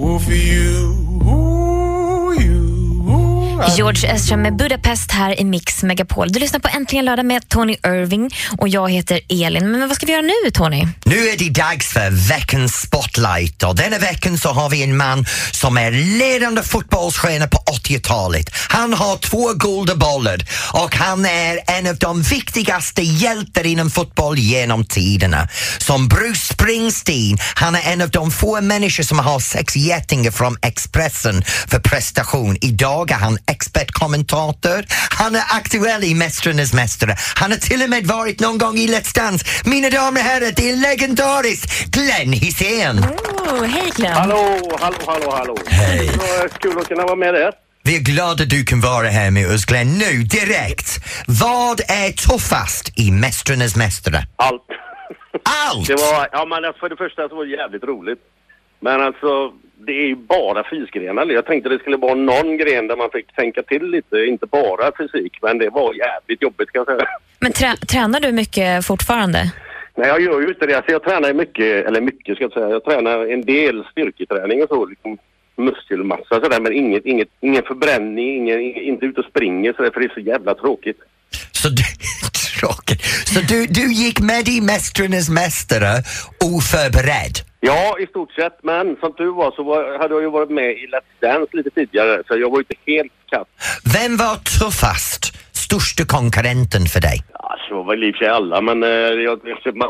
George 3.66 4.10
Ezra 4.10 4.36
med 4.36 4.56
Budapest 4.56 5.12
här 5.12 5.40
i 5.40 5.44
Mix 5.44 5.82
Megapol. 5.82 6.32
Du 6.32 6.38
lyssnar 6.38 6.60
på 6.60 6.68
Äntligen 6.68 7.04
lördag 7.04 7.26
med 7.26 7.48
Tony 7.48 7.72
Irving 7.86 8.30
och 8.58 8.68
jag 8.68 8.90
heter 8.90 9.20
Elin. 9.28 9.70
Men 9.70 9.88
vad 9.88 9.96
ska 9.96 10.06
vi 10.06 10.12
göra 10.12 10.22
nu 10.22 10.50
Tony? 10.50 10.86
Nu 11.04 11.28
är 11.28 11.38
det 11.38 11.50
dags 11.50 11.92
för 11.92 12.10
veckans 12.10 12.74
spotlight 12.74 13.62
och 13.62 13.76
denna 13.76 13.98
veckan 13.98 14.38
så 14.38 14.48
har 14.48 14.70
vi 14.70 14.82
en 14.82 14.96
man 14.96 15.26
som 15.50 15.76
är 15.76 15.90
ledande 15.90 16.62
fotbollsstjärna 16.62 17.46
på 17.46 17.58
80-talet. 17.58 18.50
Han 18.68 18.92
har 18.94 19.16
två 19.16 19.52
goda 19.52 19.94
bollar 19.94 20.38
och 20.72 20.96
han 20.96 21.26
är 21.26 21.60
en 21.66 21.86
av 21.86 21.96
de 21.96 22.22
viktigaste 22.22 23.02
hjältar 23.02 23.66
inom 23.66 23.90
fotboll 23.90 24.38
genom 24.38 24.84
tiderna. 24.84 25.48
Som 25.78 26.08
Bruce 26.08 26.54
Springsteen, 26.54 27.38
han 27.54 27.74
är 27.74 27.92
en 27.92 28.00
av 28.00 28.10
de 28.10 28.30
få 28.30 28.60
människor 28.60 29.04
som 29.04 29.18
har 29.18 29.40
sex 29.40 29.76
getingar 29.76 30.30
från 30.30 30.56
Expressen 30.62 31.44
för 31.68 31.78
prestation. 31.78 32.56
Idag 32.60 33.10
är 33.10 33.14
han 33.14 33.38
expertkommentator. 33.48 34.84
Han 35.18 35.34
är 35.34 35.42
aktuell 35.58 36.04
i 36.04 36.14
Mästarnas 36.14 36.72
mästare. 36.74 37.16
Han 37.36 37.50
har 37.50 37.58
till 37.58 37.82
och 37.82 37.90
med 37.90 38.06
varit 38.06 38.40
någon 38.40 38.58
gång 38.58 38.76
i 38.76 38.86
Let's 38.86 39.14
Dance. 39.14 39.44
Mina 39.64 39.90
damer 39.90 40.20
och 40.20 40.26
herrar, 40.26 40.52
det 40.56 40.70
är 40.70 40.76
legendariskt 40.76 41.90
Glenn 41.90 42.32
Hysén. 42.32 42.98
Oh, 42.98 43.64
hej 43.64 43.90
Glenn. 43.96 44.12
Hallå, 44.12 44.76
hallå, 44.80 44.96
hallå, 45.06 45.30
hallå. 45.30 45.56
Hej. 45.66 46.10
Kul 46.60 46.78
att 46.78 46.88
kunna 46.88 47.02
vara 47.02 47.16
med 47.16 47.34
där. 47.34 47.52
Vi 47.82 47.96
är 47.96 48.00
glada 48.00 48.44
du 48.44 48.64
kan 48.64 48.80
vara 48.80 49.08
här 49.08 49.30
med 49.30 49.54
oss 49.54 49.64
Glenn 49.64 49.98
nu 49.98 50.22
direkt. 50.22 50.88
Vad 51.26 51.80
är 51.80 52.12
tuffast 52.12 52.98
i 52.98 53.10
Mästarnas 53.10 53.76
mästare? 53.76 54.26
Allt. 54.36 54.62
Allt! 55.70 55.86
Det 55.86 55.94
var, 55.94 56.28
ja 56.32 56.44
men 56.44 56.64
alltså, 56.64 56.80
för 56.80 56.88
det 56.88 56.96
första 56.96 57.28
så 57.28 57.36
var 57.36 57.44
det 57.44 57.50
jävligt 57.50 57.84
roligt. 57.84 58.18
Men 58.80 59.02
alltså, 59.02 59.52
det 59.88 60.02
är 60.04 60.06
ju 60.06 60.16
bara 60.16 60.64
fysgrenar. 60.70 61.26
Jag 61.26 61.46
tänkte 61.46 61.68
det 61.68 61.78
skulle 61.78 61.96
vara 61.96 62.14
någon 62.14 62.56
gren 62.56 62.86
där 62.86 62.96
man 62.96 63.10
fick 63.10 63.32
tänka 63.32 63.62
till 63.62 63.84
lite, 63.90 64.16
inte 64.16 64.46
bara 64.46 64.92
fysik. 64.98 65.38
Men 65.42 65.58
det 65.58 65.70
var 65.70 65.94
jävligt 65.94 66.42
jobbigt 66.42 66.70
kan 66.72 66.84
jag 66.86 66.86
säga. 66.86 67.08
Men 67.40 67.52
trä 67.52 67.76
tränar 67.76 68.20
du 68.20 68.32
mycket 68.32 68.86
fortfarande? 68.86 69.38
Nej, 69.96 70.08
jag 70.08 70.20
gör 70.20 70.40
ju 70.40 70.48
inte 70.48 70.66
det. 70.66 70.74
Alltså, 70.74 70.92
jag 70.92 71.02
tränar 71.02 71.32
mycket, 71.32 71.86
eller 71.86 72.00
mycket 72.00 72.36
ska 72.36 72.44
jag 72.44 72.52
säga. 72.52 72.68
Jag 72.68 72.84
tränar 72.84 73.32
en 73.32 73.42
del 73.42 73.84
styrketräning 73.90 74.62
och 74.62 74.68
så, 74.68 74.86
liksom 74.86 75.18
muskelmassa 75.56 76.40
sådär. 76.40 76.60
Men 76.60 76.72
inget, 76.72 77.06
inget, 77.06 77.28
ingen 77.40 77.62
förbränning, 77.62 78.36
ingen, 78.36 78.60
inte 78.60 79.06
ute 79.06 79.20
och 79.20 79.26
springer 79.26 79.72
sådär, 79.72 79.90
för 79.90 80.00
det 80.00 80.06
är 80.06 80.14
så 80.14 80.20
jävla 80.20 80.54
tråkigt. 80.54 80.98
Så 81.52 81.68
du, 81.68 81.82
tråkigt. 82.60 83.02
Så 83.04 83.40
du, 83.40 83.66
du 83.66 83.92
gick 83.92 84.20
med 84.20 84.48
i 84.48 84.60
Mästarnas 84.60 85.28
mästare 85.30 85.92
oförberedd? 86.44 87.47
Ja, 87.60 87.96
i 88.00 88.06
stort 88.06 88.32
sett. 88.32 88.58
Men 88.62 88.96
som 89.00 89.12
tur 89.12 89.32
var 89.32 89.50
så 89.50 89.62
var, 89.62 89.98
hade 89.98 90.14
jag 90.14 90.22
ju 90.22 90.30
varit 90.30 90.50
med 90.50 90.70
i 90.70 90.86
Let's 90.86 91.20
Dance 91.20 91.56
lite 91.56 91.70
tidigare, 91.70 92.22
så 92.28 92.36
jag 92.38 92.50
var 92.50 92.58
ju 92.58 92.64
inte 92.70 92.92
helt 92.92 93.12
katt. 93.30 93.48
Vem 93.94 94.16
var 94.16 94.34
tuffast? 94.60 95.34
Största 95.52 96.04
konkurrenten 96.04 96.82
för 96.86 97.00
dig? 97.00 97.18
Ja, 97.32 97.56
så 97.68 97.74
var 97.82 97.84
väl 97.94 98.04
i 98.04 98.10
och 98.10 98.14
för 98.16 98.24
sig 98.24 98.28
alla, 98.28 98.60
men 98.60 98.82
eh, 98.82 98.88
jag- 98.88 99.40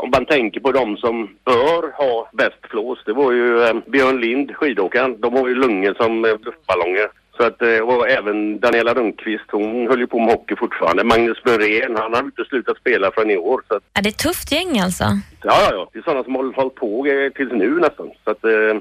om 0.03 0.09
man 0.09 0.25
tänker 0.25 0.59
på 0.59 0.71
de 0.71 0.97
som 0.97 1.29
bör 1.45 1.97
ha 1.97 2.29
bäst 2.33 2.61
flås, 2.69 2.99
det 3.05 3.13
var 3.13 3.31
ju 3.31 3.63
eh, 3.63 3.73
Björn 3.87 4.21
Lind, 4.21 4.55
skidåkaren. 4.55 5.21
De 5.21 5.33
har 5.33 5.47
ju 5.47 5.55
lungor 5.55 5.93
som 5.97 6.25
eh, 6.25 6.31
luftballonger. 6.31 7.07
Så 7.39 7.45
att, 7.45 7.61
eh, 7.61 7.77
och 7.89 8.09
även 8.09 8.59
Daniela 8.59 8.93
Rundqvist, 8.93 9.43
hon 9.51 9.87
höll 9.87 9.99
ju 9.99 10.07
på 10.07 10.19
med 10.19 10.29
hockey 10.35 10.55
fortfarande. 10.55 11.03
Magnus 11.03 11.37
Norén, 11.45 11.95
han 11.97 12.13
har 12.13 12.23
inte 12.23 12.43
slutat 12.49 12.77
spela 12.77 13.11
förrän 13.11 13.31
i 13.31 13.37
år. 13.37 13.61
Så 13.67 13.75
att, 13.75 13.83
Ja, 13.93 14.01
det 14.01 14.09
är 14.09 14.11
ett 14.11 14.17
tufft 14.17 14.51
gäng 14.51 14.79
alltså. 14.79 15.03
ja, 15.03 15.57
ja, 15.63 15.69
ja, 15.71 15.89
det 15.93 15.99
är 15.99 16.03
sådana 16.03 16.23
som 16.23 16.35
har 16.35 16.53
hållit 16.55 16.75
på 16.75 17.05
eh, 17.07 17.31
tills 17.35 17.51
nu 17.51 17.69
nästan. 17.79 18.07
Så 18.23 18.31
att, 18.31 18.43
eh, 18.43 18.73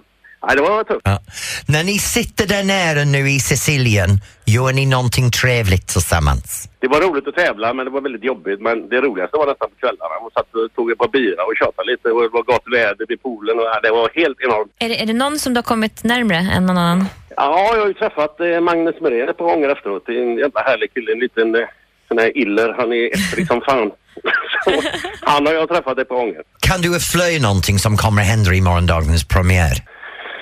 nej, 0.47 0.57
det 0.57 0.63
var 0.63 0.85
tufft. 0.85 1.01
Ja. 1.05 1.19
När 1.69 1.85
ni 1.85 1.99
sitter 1.99 2.47
där 2.47 2.65
nere 2.65 3.05
nu 3.05 3.31
i 3.31 3.39
Sicilien, 3.39 4.11
gör 4.45 4.73
ni 4.73 4.87
någonting 4.87 5.31
trevligt 5.43 5.87
tillsammans? 5.89 6.69
Det 6.81 6.89
var 6.89 7.01
roligt 7.01 7.29
att 7.29 7.35
tävla 7.35 7.75
men 7.75 7.85
det 7.87 7.91
var 7.91 8.01
väldigt 8.01 8.25
jobbigt. 8.25 8.61
Men 8.61 8.89
det 8.89 9.01
roligaste 9.01 9.37
var 9.37 9.47
nästan 9.47 9.69
på 9.71 9.77
kvällarna. 9.83 10.15
Man 10.23 10.31
satt 10.35 10.55
och 10.55 10.75
tog 10.77 10.91
ett 10.91 10.99
par 10.99 11.09
bira 11.09 11.43
och 11.45 11.57
tjatade 11.61 11.91
lite 11.91 12.09
och 12.15 12.23
det 12.23 12.29
var 12.29 12.43
gott 12.43 12.67
väder 12.73 13.05
vid 13.09 13.23
poolen 13.23 13.59
och 13.59 13.65
ja, 13.65 13.81
det 13.83 13.91
var 13.91 14.11
helt 14.15 14.41
enormt. 14.41 14.73
Är 14.79 14.89
det, 14.89 15.03
är 15.03 15.07
det 15.07 15.13
någon 15.25 15.39
som 15.39 15.55
du 15.55 15.59
har 15.59 15.63
kommit 15.73 16.05
närmre 16.05 16.37
än 16.37 16.67
någon 16.67 16.79
annan? 16.79 17.05
Ja, 17.41 17.71
jag 17.75 17.81
har 17.81 17.89
ju 17.89 17.95
träffat 17.95 18.41
eh, 18.41 18.61
Magnus 18.61 19.01
Merén 19.01 19.29
ett 19.29 19.37
par 19.39 19.45
gånger 19.45 19.69
efteråt. 19.69 20.03
Det 20.07 20.13
är 20.19 20.23
en 20.23 20.39
jävla 20.39 20.61
härlig 20.69 20.95
kille, 20.95 21.13
en 21.13 21.19
liten 21.19 21.55
eh, 21.55 21.69
sån 22.09 22.19
här 22.19 22.39
iller. 22.43 22.69
Han 22.79 22.93
är 22.93 23.05
ettrig 23.17 23.47
som 23.47 23.61
fan. 23.69 23.91
Så, 24.65 24.71
han 25.21 25.47
har 25.47 25.53
jag 25.55 25.69
träffat 25.69 25.99
ett 25.99 26.09
par 26.09 26.17
gånger. 26.17 26.43
Kan 26.69 26.81
du 26.81 26.95
avslöja 26.95 27.41
någonting 27.43 27.79
som 27.79 27.97
kommer 27.97 28.23
hända 28.23 28.55
i 28.55 28.61
morgondagens 28.61 29.29
premiär? 29.29 29.77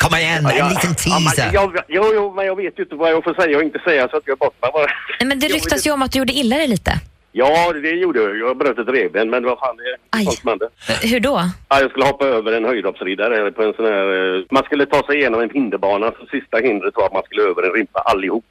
Kom 0.00 0.18
igen, 0.18 0.46
en 0.46 0.56
Ja, 0.56 0.68
liten 0.68 0.94
ja, 1.06 1.18
men 1.18 1.32
teaser. 1.32 1.50
jag, 1.54 1.76
jo, 1.88 2.04
jo, 2.14 2.32
men 2.36 2.46
jag 2.46 2.56
vet 2.56 2.78
ju 2.78 2.82
inte 2.82 2.94
vad 2.94 3.10
jag 3.10 3.24
får 3.24 3.34
säga 3.42 3.56
och 3.58 3.62
inte 3.62 3.78
säga 3.78 4.08
så 4.08 4.16
att 4.16 4.22
jag 4.26 4.38
bort 4.38 4.54
mig 4.62 4.70
bara. 4.72 4.86
Nej, 5.20 5.26
men 5.28 5.38
det 5.38 5.48
ryktas 5.48 5.86
ju 5.86 5.90
om 5.90 6.02
att 6.02 6.12
du 6.12 6.18
gjorde 6.18 6.32
illa 6.32 6.56
dig 6.56 6.68
lite. 6.68 6.92
Ja, 7.38 7.72
det 7.72 7.90
gjorde 7.90 8.20
jag. 8.22 8.38
Jag 8.38 8.56
bröt 8.56 8.78
ett 8.78 8.88
revben, 8.88 9.30
men 9.30 9.44
vad 9.44 9.58
fan 9.58 9.76
det 9.76 10.18
är 10.18 10.24
sånt 10.24 10.38
som 10.38 10.48
hände. 10.48 10.68
Hur 11.02 11.20
då? 11.20 11.40
Ja, 11.68 11.80
jag 11.80 11.90
skulle 11.90 12.04
hoppa 12.06 12.26
över 12.26 12.52
en 12.52 12.64
höjdhoppsriddare 12.64 13.52
på 13.52 13.62
en 13.62 13.72
sån 13.74 13.84
här... 13.84 14.36
eh, 14.36 14.42
Man 14.50 14.62
skulle 14.62 14.86
ta 14.86 15.02
sig 15.06 15.16
igenom 15.16 15.40
en 15.40 15.50
hinderbana, 15.50 16.12
så 16.20 16.26
sista 16.26 16.56
hindret 16.58 16.96
var 16.96 17.06
att 17.06 17.12
man 17.12 17.22
skulle 17.22 17.42
över 17.42 17.62
en 17.62 17.72
rimpa 17.72 18.00
allihop. 18.00 18.44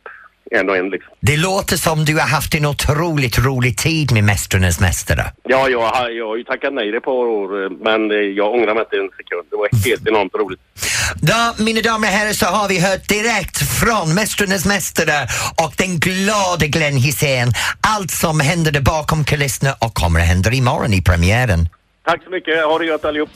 En 0.51 0.69
och 0.69 0.77
en 0.77 0.89
liksom. 0.89 1.13
Det 1.19 1.37
låter 1.37 1.77
som 1.77 2.05
du 2.05 2.13
har 2.15 2.27
haft 2.27 2.55
en 2.55 2.65
otroligt 2.65 3.37
rolig 3.39 3.77
tid 3.77 4.11
med 4.11 4.23
Mästarnas 4.23 4.79
mästare. 4.79 5.31
Ja, 5.43 5.69
jag, 5.69 5.81
har- 5.87 6.09
jag 6.09 6.27
har 6.27 6.37
ju 6.37 6.43
tackat 6.43 6.73
nej 6.73 6.91
det 6.91 6.97
ett 6.97 7.03
par 7.03 7.11
år, 7.11 7.63
eh, 7.63 7.69
men 7.69 8.11
eh, 8.11 8.17
jag 8.17 8.53
ångrar 8.53 8.73
mig 8.73 8.83
inte 8.83 8.95
en 8.95 9.09
sekund. 9.17 9.47
Det 9.51 9.55
var 9.57 9.89
helt 9.89 10.07
enormt 10.07 10.35
roligt. 10.35 10.59
Då, 11.15 11.63
mina 11.63 11.81
damer 11.81 12.07
och 12.07 12.13
herrar, 12.13 12.33
så 12.33 12.45
har 12.45 12.67
vi 12.69 12.79
hört 12.79 13.07
direkt 13.07 13.57
från 13.79 14.13
Mästarnas 14.13 14.65
mästare 14.65 15.27
och 15.63 15.73
den 15.77 15.99
glada 15.99 16.65
Glenn 16.67 16.97
Hysén 16.97 17.51
allt 17.81 18.11
som 18.11 18.39
händer 18.39 18.71
där 18.71 18.81
bakom 18.81 19.23
kulisserna 19.23 19.73
och 19.79 19.93
kommer 19.93 20.19
att 20.19 20.27
hända 20.27 20.51
imorgon 20.51 20.93
i 20.93 21.01
premiären. 21.01 21.69
Tack 22.05 22.23
så 22.23 22.29
mycket. 22.29 22.65
Ha 22.65 22.79
det 22.79 22.85
gött 22.85 23.05
allihop. 23.05 23.29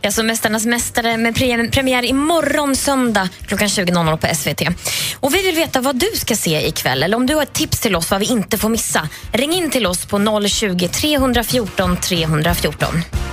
Det 0.00 0.06
är 0.06 0.08
alltså 0.08 0.22
Mästarnas 0.22 0.66
mästare 0.66 1.16
med 1.16 1.34
premiär 1.72 2.04
imorgon 2.04 2.76
söndag 2.76 3.28
klockan 3.46 3.68
20.00 3.68 4.16
på 4.16 4.34
SVT. 4.34 4.78
Och 5.20 5.34
vi 5.34 5.42
vill 5.42 5.54
veta 5.54 5.80
vad 5.80 5.96
du 5.96 6.10
ska 6.14 6.36
se 6.36 6.68
ikväll 6.68 7.02
eller 7.02 7.16
om 7.16 7.26
du 7.26 7.34
har 7.34 7.42
ett 7.42 7.52
tips 7.52 7.80
till 7.80 7.96
oss 7.96 8.10
vad 8.10 8.20
vi 8.20 8.26
inte 8.26 8.58
får 8.58 8.68
missa. 8.68 9.08
Ring 9.32 9.52
in 9.52 9.70
till 9.70 9.86
oss 9.86 10.06
på 10.06 10.48
020 10.48 10.88
314 10.88 11.96
314. 11.96 13.25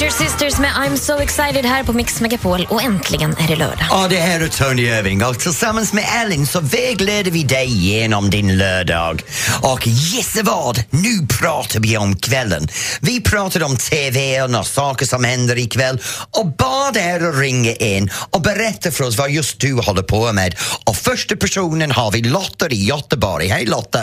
Pointer 0.00 0.18
Sisters 0.18 0.58
med 0.58 0.70
I'm 0.70 0.96
so 0.96 1.20
excited 1.20 1.64
här 1.64 1.84
på 1.84 1.92
Mix 1.92 2.20
Megapol 2.20 2.66
och 2.70 2.82
äntligen 2.82 3.30
är 3.30 3.48
det 3.48 3.56
lördag. 3.56 3.86
Ja, 3.90 4.06
det 4.10 4.16
här 4.16 4.40
är 4.40 4.48
Tony 4.48 4.82
Irving 4.82 5.24
och 5.24 5.38
tillsammans 5.38 5.92
med 5.92 6.04
Ellen 6.22 6.46
så 6.46 6.60
vägleder 6.60 7.30
vi 7.30 7.42
dig 7.42 7.66
genom 7.66 8.30
din 8.30 8.58
lördag. 8.58 9.22
Och 9.62 9.86
gissa 9.86 10.42
vad? 10.42 10.84
Nu 10.90 11.26
pratar 11.40 11.80
vi 11.80 11.96
om 11.96 12.16
kvällen. 12.16 12.68
Vi 13.00 13.20
pratar 13.20 13.62
om 13.62 13.76
TV 13.76 14.42
och 14.42 14.66
saker 14.66 15.06
som 15.06 15.24
händer 15.24 15.58
ikväll 15.58 16.00
och 16.38 16.46
bad 16.46 16.96
er 16.96 17.28
att 17.28 17.38
ringa 17.38 17.72
in 17.72 18.10
och 18.30 18.42
berätta 18.42 18.90
för 18.90 19.04
oss 19.04 19.18
vad 19.18 19.30
just 19.30 19.60
du 19.60 19.74
håller 19.74 20.02
på 20.02 20.32
med. 20.32 20.54
Och 20.86 20.96
första 20.96 21.36
personen 21.36 21.90
har 21.90 22.10
vi 22.10 22.22
Lotta 22.22 22.68
i 22.68 22.84
Göteborg. 22.84 23.48
Hej 23.48 23.66
Lotta! 23.66 23.98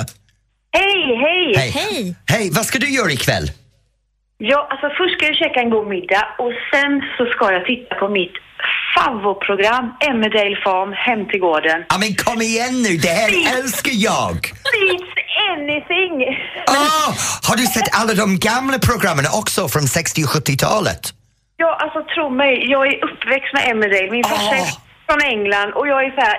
Hej, 0.72 1.18
hej! 1.24 1.58
Hej! 1.58 1.70
Hej! 1.70 2.16
Hej, 2.26 2.50
vad 2.52 2.66
ska 2.66 2.80
du 2.80 2.90
göra 2.90 3.12
ikväll? 3.12 3.52
Ja, 4.38 4.68
alltså 4.72 4.88
först 4.98 5.14
ska 5.18 5.26
jag 5.26 5.36
käka 5.36 5.60
en 5.62 5.70
god 5.70 5.88
middag 5.88 6.28
och 6.38 6.52
sen 6.72 6.92
så 7.18 7.26
ska 7.26 7.52
jag 7.54 7.66
titta 7.66 7.96
på 7.96 8.08
mitt 8.10 8.34
favoritprogram, 8.96 9.94
Emmerdale 10.10 10.56
Farm, 10.64 10.94
Hem 10.94 11.26
till 11.30 11.40
gården. 11.40 11.84
Ja 11.90 11.98
men 11.98 12.16
kom 12.16 12.42
igen 12.42 12.74
nu, 12.86 12.98
det 12.98 13.08
här 13.20 13.30
Fy. 13.30 13.44
älskar 13.60 13.92
jag! 14.10 14.34
Beats 14.74 15.12
anything! 15.52 16.14
Ah, 16.68 17.10
har 17.50 17.56
du 17.62 17.64
sett 17.66 17.90
alla 18.00 18.14
de 18.14 18.40
gamla 18.40 18.78
programmen 18.80 19.26
också 19.42 19.68
från 19.68 19.82
60 19.84 20.24
och 20.24 20.30
70-talet? 20.30 21.02
Ja, 21.58 21.78
alltså 21.84 22.00
tro 22.14 22.30
mig, 22.30 22.54
jag 22.72 22.88
är 22.88 22.98
uppväxt 23.06 23.54
med 23.54 23.64
Emmerdale. 23.72 24.12
Min 24.12 24.24
farsa 24.24 24.56
är 24.56 24.62
Ah. 24.62 24.82
från 25.08 25.22
England 25.34 25.70
och 25.78 25.88
jag 25.88 26.00
är 26.06 26.12
så 26.12 26.22
här, 26.22 26.38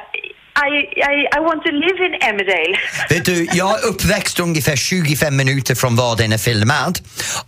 I, 0.67 0.71
I, 0.97 1.27
I 1.37 1.41
want 1.41 1.63
to 1.63 1.71
live 1.71 2.07
in 2.07 2.15
Emmerdale. 2.29 2.79
Vet 3.09 3.25
du, 3.25 3.49
jag 3.53 3.79
är 3.79 3.87
uppväxt 3.87 4.41
ungefär 4.41 4.77
25 4.77 5.37
minuter 5.37 5.75
från 5.75 5.97
var 5.97 6.17
den 6.17 6.33
är 6.33 6.39
filmad 6.39 6.99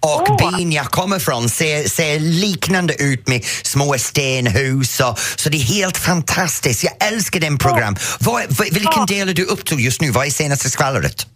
och 0.00 0.30
Åh. 0.30 0.56
byn 0.56 0.72
jag 0.72 0.86
kommer 0.86 1.18
från 1.18 1.48
ser, 1.48 1.88
ser 1.88 2.18
liknande 2.18 3.02
ut 3.02 3.28
med 3.28 3.44
små 3.44 3.94
stenhus 3.98 5.00
och, 5.00 5.18
så 5.18 5.48
det 5.48 5.56
är 5.56 5.62
helt 5.62 5.96
fantastiskt. 5.96 6.84
Jag 6.84 7.08
älskar 7.12 7.40
den 7.40 7.58
program. 7.58 7.96
Vad, 8.20 8.42
vad, 8.48 8.74
vilken 8.74 9.06
del 9.06 9.28
är 9.28 9.34
du 9.34 9.44
upp 9.44 9.64
till 9.64 9.80
just 9.80 10.00
nu? 10.00 10.10
Vad 10.10 10.26
är 10.26 10.30
senaste 10.30 10.70
skvallret? 10.70 11.26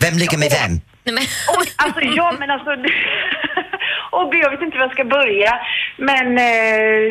Vem 0.00 0.18
ligger 0.18 0.38
med 0.38 0.50
vem? 0.50 0.80
Nej, 1.04 1.14
men, 1.14 1.24
alltså 1.76 2.00
ja 2.00 2.36
men 2.38 2.50
alltså... 2.50 2.70
Och 4.10 4.34
jag 4.44 4.50
vet 4.50 4.62
inte 4.62 4.76
var 4.78 4.84
jag 4.84 4.92
ska 4.92 5.04
börja. 5.04 5.52
Men 6.10 6.26
eh, 6.48 7.04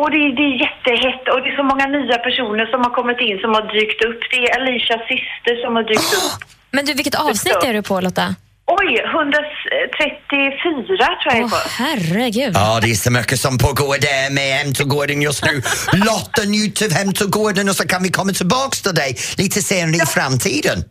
och 0.00 0.10
det, 0.10 0.18
det 0.38 0.44
är 0.50 0.54
jättehett 0.66 1.24
och 1.32 1.38
det 1.42 1.48
är 1.52 1.56
så 1.56 1.62
många 1.72 1.86
nya 1.86 2.18
personer 2.26 2.66
som 2.72 2.80
har 2.84 2.90
kommit 2.98 3.20
in 3.20 3.38
som 3.44 3.50
har 3.56 3.64
dykt 3.76 4.00
upp. 4.08 4.20
Det 4.30 4.36
är 4.36 4.60
Alicias 4.60 5.02
syster 5.12 5.54
som 5.64 5.76
har 5.76 5.82
dykt 5.82 6.12
upp. 6.18 6.32
men 6.70 6.84
du, 6.84 6.94
vilket 6.94 7.14
avsnitt 7.14 7.62
är 7.68 7.72
du 7.74 7.82
på 7.82 8.00
Lotta? 8.00 8.34
Oj, 8.78 9.00
134 9.04 11.06
tror 11.22 11.24
jag 11.24 11.36
är 11.36 11.44
Åh, 11.44 11.52
herregud. 11.78 12.52
Ja, 12.54 12.78
det 12.82 12.90
är 12.90 12.94
så 12.94 13.10
mycket 13.10 13.40
som 13.40 13.58
pågår 13.58 13.96
där 14.00 14.34
med 14.34 14.58
Hemtågården 14.58 15.22
just 15.22 15.44
nu. 15.44 15.62
Lotta, 15.92 16.42
njut 16.44 16.82
av 16.82 16.92
Hemtågården 16.92 17.68
och 17.68 17.76
så 17.76 17.88
kan 17.88 18.02
vi 18.02 18.10
komma 18.10 18.32
tillbaks 18.32 18.82
till 18.82 18.94
dig 18.94 19.16
lite 19.38 19.62
senare 19.62 19.96
i 19.96 20.06
framtiden. 20.06 20.84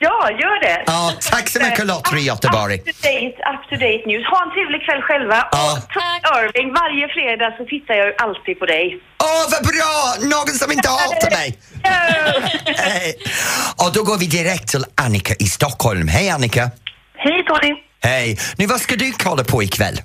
Ja, 0.00 0.30
gör 0.30 0.60
det. 0.60 0.82
Ja, 0.86 1.12
tack 1.30 1.48
så 1.48 1.58
mycket 1.62 1.86
Lotta 1.86 2.16
i 2.16 2.20
Göteborg. 2.20 2.74
Up 2.74 2.84
to 2.84 2.92
date, 3.02 3.36
up 3.52 3.62
to 3.70 3.74
date 3.86 4.02
news. 4.06 4.24
Ha 4.32 4.38
en 4.46 4.50
trevlig 4.54 4.80
kväll 4.86 5.02
själva. 5.02 5.48
Ja. 5.52 5.72
Och 5.72 5.78
Tony 5.94 6.18
Irving, 6.38 6.68
varje 6.82 7.08
fredag 7.16 7.54
så 7.58 7.64
tittar 7.64 7.94
jag 7.94 8.08
alltid 8.24 8.58
på 8.58 8.66
dig. 8.66 9.00
Åh, 9.22 9.44
vad 9.52 9.62
bra! 9.70 9.92
Någon 10.32 10.54
som 10.62 10.72
inte 10.72 10.88
hatar 10.88 11.30
mig. 11.30 11.58
Hej. 12.88 13.14
Och 13.82 13.90
då 13.94 14.02
går 14.02 14.18
vi 14.18 14.26
direkt 14.26 14.68
till 14.68 14.84
Annika 14.94 15.34
i 15.38 15.44
Stockholm. 15.44 16.08
Hej 16.08 16.30
Annika! 16.30 16.70
Hej 17.16 17.44
Tony! 17.48 17.74
Hej! 18.02 18.38
Nu, 18.58 18.66
vad 18.66 18.80
ska 18.80 18.96
du 18.96 19.12
kolla 19.12 19.44
på 19.44 19.62
ikväll? 19.62 19.96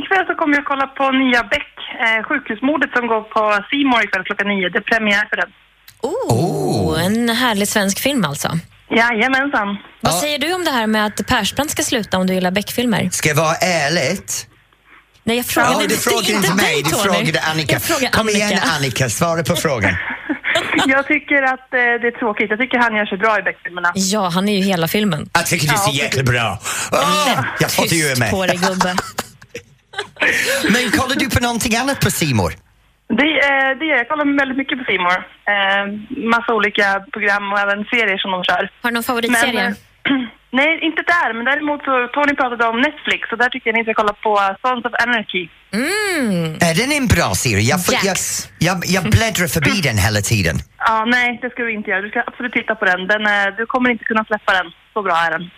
Ikväll 0.00 0.26
så 0.26 0.34
kommer 0.34 0.54
jag 0.56 0.64
kolla 0.64 0.86
på 0.86 1.10
nya 1.10 1.42
Beck, 1.42 1.72
eh, 2.04 2.22
sjukhusmordet 2.28 2.90
som 2.96 3.06
går 3.06 3.20
på 3.20 3.40
More 3.90 4.04
ikväll 4.04 4.24
klockan 4.24 4.48
nio. 4.48 4.68
Det 4.68 4.78
är 4.78 4.82
premiär 4.82 5.26
för 5.30 5.36
den. 5.36 5.50
Oh, 6.02 7.04
en 7.04 7.28
härlig 7.28 7.68
svensk 7.68 7.98
film 8.00 8.24
alltså. 8.24 8.48
Jajamensan. 8.98 9.68
Vad 10.00 10.12
Ja. 10.12 10.20
säger 10.20 10.38
du 10.38 10.54
om 10.54 10.64
det 10.64 10.70
här 10.70 10.86
med 10.86 11.06
att 11.06 11.26
Persbrandt 11.26 11.72
ska 11.72 11.82
sluta 11.82 12.18
om 12.18 12.26
du 12.26 12.34
gillar 12.34 12.50
Beck-filmer? 12.50 13.08
Ska 13.12 13.28
jag 13.28 13.36
vara 13.36 13.54
ärligt? 13.56 14.46
Nej, 15.24 15.36
jag 15.36 15.46
frågar 15.46 15.72
Ja, 15.72 15.78
dig. 15.78 15.86
du 15.88 15.96
frågar 15.96 16.30
inte 16.30 16.54
mig, 16.54 16.64
dig, 16.64 16.82
du 16.82 16.90
Tony. 16.90 17.02
frågade 17.02 17.40
Annika. 17.40 17.72
Jag 17.72 17.82
frågar 17.82 18.10
Kom 18.10 18.28
igen 18.28 18.48
Annika. 18.48 18.66
Annika, 18.76 19.10
svara 19.10 19.42
på 19.42 19.56
frågan. 19.56 19.94
Jag 20.86 21.06
tycker 21.06 21.42
att 21.42 21.60
eh, 21.74 21.78
det 21.78 22.06
är 22.08 22.18
tråkigt. 22.18 22.50
Jag 22.50 22.58
tycker 22.58 22.78
han 22.78 22.94
gör 22.96 23.06
sig 23.06 23.18
bra 23.18 23.38
i 23.38 23.42
Beck-filmerna. 23.42 23.92
Ja, 23.94 24.28
han 24.28 24.48
är 24.48 24.56
ju 24.56 24.62
hela 24.62 24.88
filmen. 24.88 25.30
Jag 25.32 25.46
tycker 25.46 25.66
du 25.68 25.72
är 25.74 25.78
så 25.78 25.90
jäkla 25.90 26.22
bra. 26.22 26.58
Åh, 26.92 27.40
jag 27.60 27.70
får 27.72 27.84
ju 27.84 27.90
Tyst 27.90 28.18
med. 28.18 28.30
på 28.30 28.46
dig, 28.46 28.56
gubbe. 28.56 28.96
Men 30.70 30.90
kollar 30.90 31.16
du 31.16 31.30
på 31.30 31.40
någonting 31.40 31.76
annat 31.76 32.00
på 32.00 32.10
Simor? 32.10 32.54
Det, 33.08 33.22
eh, 33.48 33.70
det 33.78 33.84
gör 33.86 33.94
jag. 33.94 33.98
Jag 34.00 34.08
kollar 34.08 34.38
väldigt 34.38 34.58
mycket 34.58 34.86
på 34.86 34.92
More. 34.92 35.22
Eh, 35.52 35.84
massa 36.34 36.54
olika 36.54 36.86
program 37.12 37.52
och 37.52 37.58
även 37.58 37.84
serier 37.84 38.18
som 38.18 38.30
de 38.30 38.44
kör. 38.44 38.70
Har 38.82 38.90
du 38.90 38.94
någon 38.94 39.02
favoritserie? 39.02 39.52
Men, 39.54 40.20
eh, 40.22 40.28
nej, 40.58 40.78
inte 40.82 41.02
där. 41.02 41.32
Men 41.36 41.44
däremot 41.44 41.80
så 41.84 42.08
Tony 42.14 42.34
pratade 42.34 42.64
om 42.66 42.80
Netflix 42.80 43.32
och 43.32 43.38
där 43.38 43.48
tycker 43.48 43.70
jag 43.70 43.76
ni 43.78 43.84
ska 43.84 43.94
kolla 43.94 44.12
på 44.12 44.32
Sons 44.62 44.84
of 44.84 44.92
Anarchy. 45.06 45.48
Mm. 45.72 46.54
Är 46.68 46.74
den 46.80 46.90
en 47.00 47.06
bra 47.16 47.28
serie? 47.44 47.64
Jag, 47.72 47.84
får- 47.86 47.94
jag, 48.08 48.16
jag, 48.68 48.76
jag 48.96 49.02
bläddrar 49.16 49.48
förbi 49.56 49.74
den 49.88 49.98
hela 50.06 50.20
tiden. 50.32 50.56
Ja, 50.88 51.04
nej, 51.16 51.38
det 51.42 51.50
ska 51.50 51.62
du 51.62 51.72
inte 51.72 51.90
göra. 51.90 52.02
Du 52.02 52.10
ska 52.10 52.20
absolut 52.26 52.52
titta 52.52 52.74
på 52.74 52.84
den. 52.84 53.00
den 53.12 53.22
eh, 53.26 53.46
du 53.58 53.66
kommer 53.66 53.90
inte 53.90 54.04
kunna 54.04 54.24
släppa 54.24 54.52
den. 54.52 54.66
Så 54.92 55.02
bra 55.02 55.16
är 55.26 55.30
den. 55.30 55.50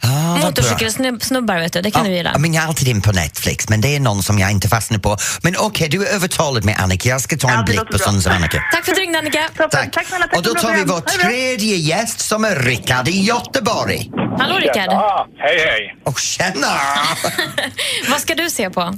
Ah. 0.00 0.36
Motorcykelsnubbar, 0.36 1.58
vet 1.60 1.72
du. 1.72 1.80
Det 1.82 1.90
kan 1.90 2.04
du 2.04 2.10
gilla. 2.12 2.38
Men 2.38 2.54
jag 2.54 2.64
är 2.64 2.68
alltid 2.68 2.88
in 2.88 3.02
på 3.02 3.12
Netflix, 3.12 3.68
men 3.68 3.80
det 3.80 3.96
är 3.96 4.00
någon 4.00 4.22
som 4.22 4.38
jag 4.38 4.50
inte 4.50 4.68
fastnar 4.68 4.98
på. 4.98 5.16
Men 5.42 5.54
okej, 5.58 5.88
du 5.88 6.06
är 6.06 6.14
övertalad 6.14 6.64
med 6.64 6.76
Annika. 6.80 7.08
Jag 7.08 7.20
ska 7.20 7.36
ta 7.36 7.48
en 7.48 7.54
Ja, 7.54 7.62
blick 7.62 7.90
på. 7.90 7.98
Sons 7.98 8.26
of 8.26 8.32
Annika. 8.32 8.64
Tack 8.72 8.84
för 8.84 8.92
att 8.92 8.96
du 8.96 9.02
ringde, 9.02 9.18
Annika. 9.18 9.48
Tack. 9.56 9.70
Tack. 9.70 9.92
Tack 9.92 10.36
Och 10.36 10.42
då 10.42 10.54
tar 10.54 10.72
vi 10.74 10.84
vår 10.84 11.00
tredje 11.00 11.76
gäst 11.76 12.20
som 12.20 12.44
är 12.44 12.56
Rickard 12.56 13.08
i 13.08 13.20
Göteborg. 13.20 14.10
Hallå, 14.38 14.56
Rickard. 14.58 14.88
Ah, 14.88 15.26
hej, 15.38 15.58
hej. 15.58 15.96
Och 16.04 16.18
tjena! 16.18 16.66
Vad 18.10 18.20
ska 18.20 18.34
du 18.34 18.50
se 18.50 18.70
på? 18.70 18.94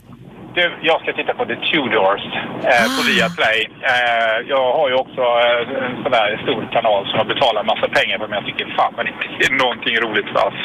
Du, 0.55 0.65
jag 0.83 1.01
ska 1.03 1.12
titta 1.12 1.35
på 1.35 1.45
The 1.45 1.57
Tudors 1.71 2.25
eh, 2.71 2.87
på 2.97 3.01
Viaplay. 3.09 3.61
Eh, 3.93 4.37
jag 4.53 4.73
har 4.79 4.88
ju 4.88 4.95
också 4.95 5.23
eh, 5.45 5.85
en 5.87 5.97
sån 6.03 6.12
där 6.19 6.29
stor 6.43 6.61
kanal 6.73 7.03
som 7.09 7.17
jag 7.21 7.27
betalar 7.35 7.61
en 7.61 7.67
massa 7.67 7.88
pengar 7.99 8.19
för 8.19 8.29
men 8.29 8.37
jag 8.41 8.47
tycker 8.47 8.75
fan 8.79 8.93
men 8.97 9.07
det 9.38 9.45
är 9.47 9.53
någonting 9.65 9.95
roligt 10.05 10.31
alls. 10.43 10.61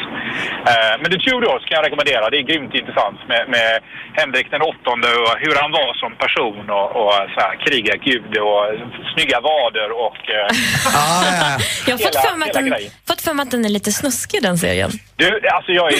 Eh, 0.70 0.94
men 1.00 1.08
The 1.12 1.18
Tudors 1.26 1.62
kan 1.66 1.76
jag 1.78 1.84
rekommendera. 1.86 2.30
Det 2.30 2.38
är 2.42 2.42
grymt 2.50 2.74
intressant 2.74 3.18
med, 3.28 3.42
med 3.54 3.70
Henrik 4.18 4.46
den 4.50 4.62
åttonde 4.70 5.08
och 5.22 5.32
hur 5.44 5.54
han 5.62 5.70
var 5.80 5.90
som 6.02 6.12
person 6.24 6.64
och, 6.78 6.88
och 7.00 7.12
så 7.34 7.38
här, 7.44 7.54
krigargud 7.64 8.32
och 8.48 8.62
snygga 9.14 9.38
vader 9.40 9.88
och... 10.06 10.20
Eh, 10.36 10.48
Ah, 11.00 11.24
ja. 11.40 11.58
Jag 11.86 11.92
har 11.94 11.98
fått 12.06 12.16
Hela- 12.16 12.28
för, 12.30 12.36
mig 12.38 12.48
att 12.48 12.54
den, 12.54 12.74
fått 13.08 13.20
för 13.26 13.34
mig 13.34 13.42
att 13.42 13.50
den 13.50 13.64
är 13.64 13.68
lite 13.78 13.90
snuskig, 13.92 14.42
den 14.42 14.58
serien. 14.58 14.90
Du, 15.16 15.28
alltså 15.56 15.72
jag 15.72 15.86
är, 15.92 15.98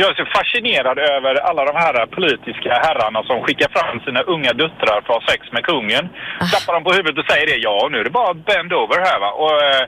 jag 0.00 0.10
är 0.10 0.14
så 0.14 0.24
fascinerad 0.38 0.98
över 0.98 1.34
alla 1.48 1.64
de 1.64 1.76
här 1.76 2.06
politiska 2.06 2.70
herrarna 2.84 3.19
som 3.22 3.42
skickar 3.42 3.68
fram 3.76 4.00
sina 4.00 4.20
unga 4.22 4.52
döttrar 4.52 5.00
för 5.06 5.12
att 5.12 5.22
ha 5.22 5.30
sex 5.30 5.52
med 5.52 5.64
kungen. 5.64 6.08
Klappar 6.50 6.72
dem 6.74 6.84
på 6.84 6.92
huvudet 6.92 7.18
och 7.18 7.30
säger 7.30 7.46
det. 7.46 7.56
Ja, 7.56 7.88
nu 7.90 7.98
är 8.00 8.04
det 8.04 8.10
bara 8.10 8.34
bend 8.34 8.72
over 8.72 8.98
här 9.06 9.20
va. 9.20 9.30
Och, 9.42 9.54
eh, 9.62 9.84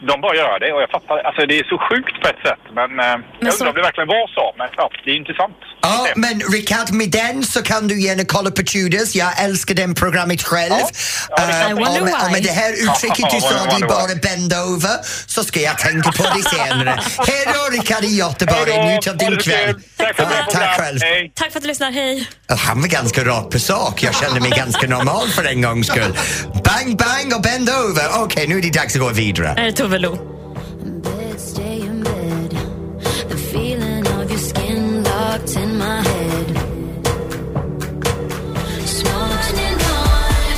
de 0.00 0.20
bara 0.20 0.34
gör 0.36 0.58
det 0.60 0.72
och 0.72 0.82
jag 0.82 0.90
fattar, 0.90 1.18
alltså 1.28 1.46
det 1.46 1.58
är 1.58 1.64
så 1.72 1.78
sjukt 1.88 2.14
på 2.22 2.28
ett 2.28 2.42
sätt. 2.48 2.62
Men, 2.78 2.90
eh, 3.00 3.16
jag 3.40 3.52
så- 3.54 3.58
undrar 3.58 3.68
om 3.72 3.74
det 3.78 3.82
verkligen 3.82 4.08
var 4.08 4.26
så. 4.38 4.44
Men 4.58 4.68
ja, 4.76 4.90
det 5.04 5.10
är 5.10 5.16
intressant. 5.16 5.56
Ja, 5.82 6.06
Det. 6.08 6.20
men 6.20 6.34
Rickard, 6.54 6.88
med 6.92 7.10
den 7.10 7.42
så 7.44 7.62
kan 7.62 7.88
du 7.88 8.00
gärna 8.06 8.24
kolla 8.24 8.50
på 8.50 8.62
Tudors. 8.62 9.14
Jag 9.14 9.32
älskar 9.44 9.74
den 9.74 9.94
programmet 9.94 10.42
själv. 10.42 10.72
Ja, 11.30 11.36
det 11.46 11.52
kan 11.52 11.78
Eh, 11.78 12.34
why. 12.34 12.40
det 12.40 12.50
här 12.62 12.72
uttrycket 12.72 13.30
du 13.30 13.36
Ja, 13.36 13.40
sa, 13.50 13.64
det 13.78 13.84
är 13.84 13.88
bara 13.88 14.14
bend 14.26 14.52
over, 14.72 14.96
så 15.26 15.44
ska 15.44 15.60
jag 15.60 15.78
tänka 15.78 16.12
på 16.12 16.22
det 16.22 16.42
senare. 16.56 17.00
Hej 17.28 17.42
då 17.54 17.62
Rickard 17.76 18.04
i 18.04 18.14
Göteborg, 18.22 18.72
njut 18.84 19.06
av 19.08 19.16
din 19.16 19.36
kväll. 19.36 19.74
Tack 19.96 20.16
för 20.16 20.22
Ja, 20.22 20.28
tack 20.52 20.80
själv. 20.80 20.98
Hej. 21.02 21.32
Tack 21.34 21.50
för 21.52 21.58
att 21.58 21.62
du 21.62 21.68
lyssnar. 21.68 21.90
Hej. 21.90 22.28
Han 22.66 22.80
var 22.80 22.88
ganska 22.88 23.24
rakt 23.24 23.50
på 23.50 23.58
sak. 23.58 24.02
Jag 24.02 24.14
kände 24.14 24.40
mig 24.40 24.50
ganska 24.50 24.86
normal 24.88 25.28
för 25.28 25.44
en 25.44 25.62
gångs 25.62 25.86
skull. 25.86 26.12
Bang, 26.66 26.96
bang 26.96 27.34
och 27.34 27.42
bend 27.42 27.68
over. 27.68 28.22
Okej, 28.22 28.48
nu 28.48 28.58
är 28.58 28.62
det 28.62 28.70
dags 28.70 28.94
att 28.94 29.00
gå 29.00 29.08
vidare. 29.08 29.54
Här 29.56 29.66
är 29.66 29.72
Tove 29.72 29.98
Lo. 29.98 30.35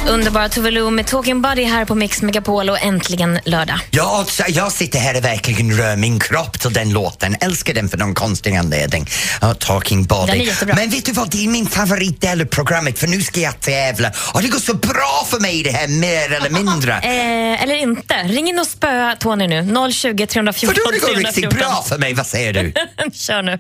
Underbara 0.09 0.49
Tove 0.49 0.71
Lo 0.71 0.91
med 0.91 1.07
Talking 1.07 1.43
Buddy 1.43 1.65
här 1.65 1.85
på 1.85 1.95
Mix 1.95 2.23
Megapol 2.23 2.71
och 2.71 2.83
äntligen 2.83 3.41
lördag. 3.45 3.81
Ja, 3.91 4.25
så 4.29 4.43
jag 4.49 4.73
sitter 4.73 4.99
här 4.99 5.17
och 5.17 5.25
verkligen 5.25 5.77
rör 5.77 5.97
min 5.97 6.21
kropp 6.21 6.61
till 6.61 6.73
den 6.73 6.93
låten. 6.93 7.37
Älskar 7.41 7.75
den 7.75 7.89
för 7.89 7.99
någon 7.99 8.15
konstig 8.15 8.57
anledning. 8.57 9.07
Ja, 9.41 9.55
talking 9.55 10.07
jättebra. 10.45 10.75
Men 10.75 10.91
vet 10.91 11.07
du 11.07 11.13
vad, 11.13 11.31
det 11.31 11.45
är 11.45 11.49
min 11.49 11.67
favoritdel 11.67 12.41
av 12.41 12.45
programmet 12.45 12.99
för 12.99 13.07
nu 13.07 13.23
ska 13.23 13.41
jag 13.41 13.61
tävla. 13.61 14.13
Och 14.35 14.43
det 14.43 14.49
går 14.49 14.59
så 14.59 14.75
bra 14.75 15.27
för 15.31 15.41
mig 15.41 15.63
det 15.63 15.71
här, 15.71 15.89
mer 15.89 16.33
eller 16.33 16.51
mindre. 16.51 17.01
Eh, 17.09 17.63
eller 17.63 17.75
inte. 17.75 18.15
Ring 18.15 18.49
in 18.49 18.59
och 18.59 18.67
spöa 18.67 19.17
Tony 19.17 19.47
nu. 19.47 19.91
020 19.93 20.27
314 20.27 20.75
För 20.75 20.85
då 20.85 20.91
det 20.91 20.99
går 20.99 21.19
riktigt 21.19 21.35
314. 21.35 21.59
bra 21.59 21.83
för 21.89 21.99
mig, 21.99 22.15
vad 22.15 22.27
säger 22.27 22.53
du? 22.53 22.73
Kör 23.13 23.43
nu. 23.43 23.59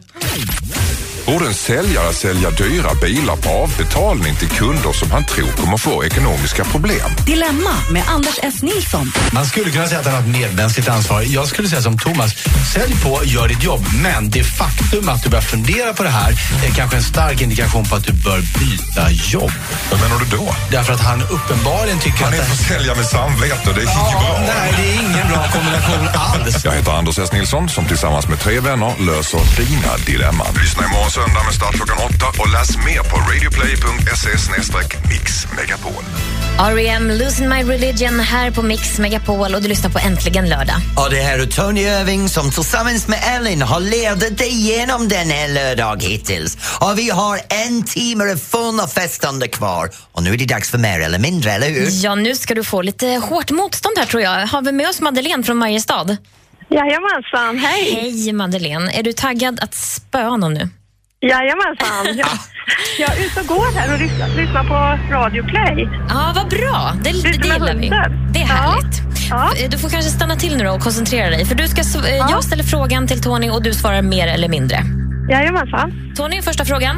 Borde 1.28 1.46
en 1.46 1.54
säljare 1.54 2.12
sälja 2.14 2.50
dyra 2.50 2.94
bilar 3.02 3.36
på 3.36 3.48
avbetalning 3.48 4.36
till 4.36 4.48
kunder 4.48 4.92
som 4.92 5.10
han 5.10 5.24
tror 5.24 5.48
kommer 5.52 5.76
få 5.76 6.04
ekonomiska 6.04 6.64
problem? 6.64 7.10
Dilemma 7.26 7.70
med 7.90 8.02
Anders 8.08 8.38
S. 8.42 8.62
Nilsson. 8.62 9.12
Man 9.32 9.46
skulle 9.46 9.70
kunna 9.70 9.86
säga 9.86 10.00
att 10.00 10.06
han 10.06 10.14
har 10.14 10.20
ett 10.22 10.28
medmänskligt 10.28 10.88
ansvar. 10.88 11.24
Jag 11.26 11.46
skulle 11.46 11.68
säga 11.68 11.82
som 11.82 11.98
Thomas, 11.98 12.34
sälj 12.74 12.94
på, 13.04 13.20
gör 13.24 13.48
ditt 13.48 13.62
jobb. 13.64 13.86
Men 14.02 14.30
det 14.30 14.44
faktum 14.44 15.08
att 15.08 15.22
du 15.22 15.28
börjar 15.28 15.42
fundera 15.42 15.92
på 15.92 16.02
det 16.02 16.08
här 16.08 16.30
är 16.66 16.70
kanske 16.74 16.96
en 16.96 17.02
stark 17.02 17.40
indikation 17.40 17.84
på 17.84 17.94
att 17.96 18.04
du 18.04 18.12
bör 18.12 18.40
byta 18.58 19.10
jobb. 19.10 19.52
Vad 19.90 20.00
menar 20.00 20.18
du 20.18 20.36
då? 20.36 20.54
Därför 20.70 20.92
att 20.92 21.00
han 21.00 21.22
uppenbarligen 21.22 21.98
tycker 21.98 22.24
Han 22.24 22.28
att... 22.28 22.34
är 22.34 22.38
det- 22.42 22.56
försäljare 22.56 22.96
med 22.96 23.06
samvete 23.06 23.68
och 23.70 23.74
det 23.74 23.80
är 23.80 23.84
inget 23.84 24.12
bra. 24.12 24.40
Nej, 24.46 24.74
det 24.76 24.88
är 24.90 24.94
ingen 24.94 25.28
bra 25.28 25.44
kombination 25.52 26.08
alls. 26.14 26.64
Jag 26.64 26.72
heter 26.72 26.92
Anders 26.92 27.18
S. 27.18 27.32
Nilsson 27.32 27.68
som 27.68 27.84
tillsammans 27.86 28.28
med 28.28 28.40
tre 28.40 28.60
vänner 28.60 28.92
löser 29.06 29.40
dina 29.56 29.96
dilemman. 30.06 30.46
Lyssna 30.62 30.84
imorgon 30.84 31.10
söndag 31.18 31.44
med 31.44 31.54
start 31.54 31.74
klockan 31.74 31.98
8 31.98 32.26
och 32.42 32.48
läs 32.52 32.76
mer 32.76 33.02
på 33.10 33.16
radioplay.se 33.16 34.30
mixmegapol. 35.08 36.04
R.E.M. 36.58 37.10
Losing 37.10 37.48
My 37.48 37.62
Religion 37.62 38.20
här 38.20 38.50
på 38.50 38.62
Mix 38.62 38.98
Megapol 38.98 39.54
och 39.54 39.62
du 39.62 39.68
lyssnar 39.68 39.90
på 39.90 39.98
Äntligen 39.98 40.48
lördag. 40.48 40.76
Och 40.96 41.10
det 41.10 41.16
här 41.16 41.38
är 41.38 41.46
Tony 41.46 41.80
Irving 41.80 42.28
som 42.28 42.50
tillsammans 42.50 43.08
med 43.08 43.18
Ellen 43.36 43.62
har 43.62 43.80
ledat 43.80 44.38
dig 44.38 44.48
igenom 44.48 45.08
den 45.08 45.30
här 45.30 45.48
lördag 45.48 46.02
hittills. 46.02 46.78
Och 46.80 46.98
vi 46.98 47.10
har 47.10 47.40
en 47.66 47.82
timme 47.82 48.36
full 48.36 48.80
av 48.80 48.86
festande 48.86 49.48
kvar. 49.48 49.90
Och 50.12 50.22
nu 50.22 50.32
är 50.32 50.36
det 50.36 50.44
dags 50.44 50.70
för 50.70 50.78
mer 50.78 51.00
eller 51.00 51.18
mindre, 51.18 51.52
eller 51.52 51.68
hur? 51.70 51.88
Ja, 52.04 52.14
nu 52.14 52.34
ska 52.34 52.54
du 52.54 52.64
få 52.64 52.82
lite 52.82 53.06
hårt 53.06 53.50
motstånd 53.50 53.98
här 53.98 54.06
tror 54.06 54.22
jag. 54.22 54.46
Har 54.46 54.62
vi 54.62 54.72
med 54.72 54.88
oss 54.88 55.00
Madeleine 55.00 55.42
från 55.42 55.56
Mariestad? 55.56 56.16
Jajamensan, 56.70 57.58
hej! 57.58 57.94
Hej 57.94 58.32
Madeleine. 58.32 58.92
Är 58.92 59.02
du 59.02 59.12
taggad 59.12 59.60
att 59.60 59.74
spöa 59.74 60.36
någon 60.36 60.54
nu? 60.54 60.68
Jajamensan. 61.20 62.16
Jag, 62.18 62.28
jag 62.98 63.16
är 63.18 63.26
ute 63.26 63.40
och 63.40 63.46
går 63.46 63.78
här 63.78 63.94
och 63.94 64.00
lyssnar, 64.00 64.28
lyssnar 64.28 64.64
på 64.64 65.14
Radio 65.14 65.42
Play. 65.44 65.88
Ja, 66.08 66.32
vad 66.34 66.48
bra. 66.48 66.92
Det, 67.04 67.10
det 67.10 67.28
gillar 67.28 67.74
vi. 67.74 67.88
Det 68.32 68.38
är 68.40 68.44
härligt. 68.46 69.00
Eh, 69.64 69.70
Du 69.70 69.78
får 69.78 69.88
kanske 69.90 70.10
stanna 70.10 70.36
till 70.36 70.56
nu 70.56 70.68
och 70.68 70.80
koncentrera 70.80 71.30
dig. 71.30 71.44
För 71.44 71.54
du 71.54 71.68
ska, 71.68 71.80
eh, 72.08 72.14
Jag 72.16 72.44
ställer 72.44 72.64
frågan 72.64 73.06
till 73.06 73.22
Tony 73.22 73.50
och 73.50 73.62
du 73.62 73.74
svarar 73.74 74.02
mer 74.02 74.26
eller 74.26 74.48
mindre. 74.48 74.82
Jajamensan. 75.30 75.92
Tony, 76.16 76.42
första 76.42 76.64
frågan. 76.64 76.96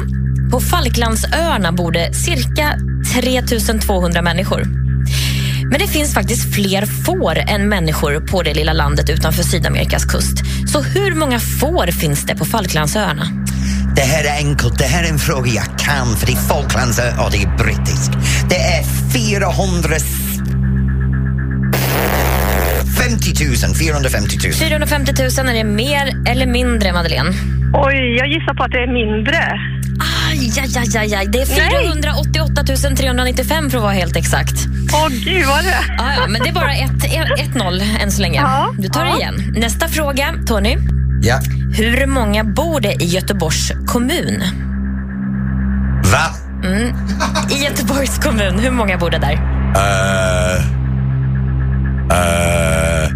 På 0.51 0.59
Falklandsöarna 0.61 1.71
bor 1.71 1.91
det 1.91 2.13
cirka 2.13 2.75
3200 3.21 4.21
människor. 4.21 4.63
Men 5.71 5.79
det 5.79 5.87
finns 5.87 6.13
faktiskt 6.13 6.55
fler 6.55 6.85
får 6.85 7.37
än 7.37 7.69
människor 7.69 8.19
på 8.31 8.43
det 8.43 8.53
lilla 8.53 8.73
landet 8.73 9.09
utanför 9.09 9.43
Sydamerikas 9.43 10.05
kust. 10.05 10.37
Så 10.67 10.81
hur 10.81 11.15
många 11.15 11.39
får 11.39 11.87
finns 11.91 12.25
det 12.25 12.35
på 12.35 12.45
Falklandsöarna? 12.45 13.23
Det 13.95 14.01
här 14.01 14.23
är 14.23 14.37
enkelt, 14.47 14.77
det 14.77 14.85
här 14.85 15.03
är 15.03 15.09
en 15.09 15.19
fråga 15.19 15.51
jag 15.51 15.79
kan 15.79 16.15
för 16.15 16.25
det 16.25 16.31
är 16.33 16.37
Falklandsö 16.37 17.03
och 17.17 17.31
det 17.31 17.37
är 17.37 17.57
brittiskt. 17.57 18.11
Det 18.49 18.55
är 18.55 18.83
400... 19.13 19.89
50 22.97 23.45
000, 23.67 23.75
450 23.75 24.37
000. 24.43 24.53
450 24.53 25.13
000, 25.19 25.49
är 25.49 25.53
det 25.53 25.63
mer 25.63 26.13
eller 26.27 26.45
mindre, 26.45 26.93
Madeleine? 26.93 27.29
Oj, 27.73 28.15
jag 28.17 28.27
gissar 28.27 28.53
på 28.53 28.63
att 28.63 28.71
det 28.71 28.77
är 28.77 28.93
mindre. 28.93 29.37
Aj, 30.29 30.51
aj, 30.59 30.77
aj, 30.77 30.97
aj, 30.97 31.15
aj. 31.15 31.27
Det 31.27 31.41
är 31.41 31.45
488 31.45 32.63
395 32.97 33.69
för 33.69 33.77
att 33.77 33.83
vara 33.83 33.93
helt 33.93 34.15
exakt. 34.15 34.55
Åh 34.93 35.07
gud 35.09 35.45
vad 35.47 35.63
det 35.63 35.75
Ja, 35.97 36.13
ja, 36.17 36.27
men 36.27 36.41
det 36.41 36.49
är 36.49 36.53
bara 36.53 36.73
1-0 36.73 38.01
än 38.03 38.11
så 38.11 38.21
länge. 38.21 38.41
Ja, 38.41 38.73
Du 38.77 38.87
tar 38.87 39.03
det 39.05 39.09
ja. 39.09 39.17
igen. 39.17 39.53
Nästa 39.55 39.87
fråga, 39.87 40.33
Tony. 40.47 40.77
Ja. 41.21 41.39
Hur 41.73 42.05
många 42.07 42.43
bor 42.43 42.79
det 42.79 43.03
i 43.03 43.05
Göteborgs 43.05 43.71
kommun? 43.87 44.43
Va? 46.11 46.25
Mm. 46.67 46.95
I 47.51 47.63
Göteborgs 47.63 48.17
kommun, 48.19 48.59
hur 48.59 48.71
många 48.71 48.97
bor 48.97 49.09
det 49.09 49.17
där? 49.17 49.33
Uh, 49.33 50.57
uh, 52.11 53.07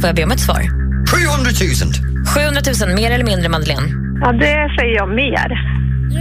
Får 0.00 0.06
jag 0.08 0.16
be 0.16 0.24
om 0.24 0.30
ett 0.30 0.40
svar? 0.40 0.60
700 1.06 1.50
000. 1.60 1.92
700 2.34 2.60
000, 2.86 2.94
mer 2.94 3.10
eller 3.10 3.24
mindre, 3.24 3.48
Madeleine? 3.48 3.86
Ja, 4.20 4.32
det 4.32 4.74
säger 4.78 4.94
jag 4.96 5.08
mer. 5.08 5.48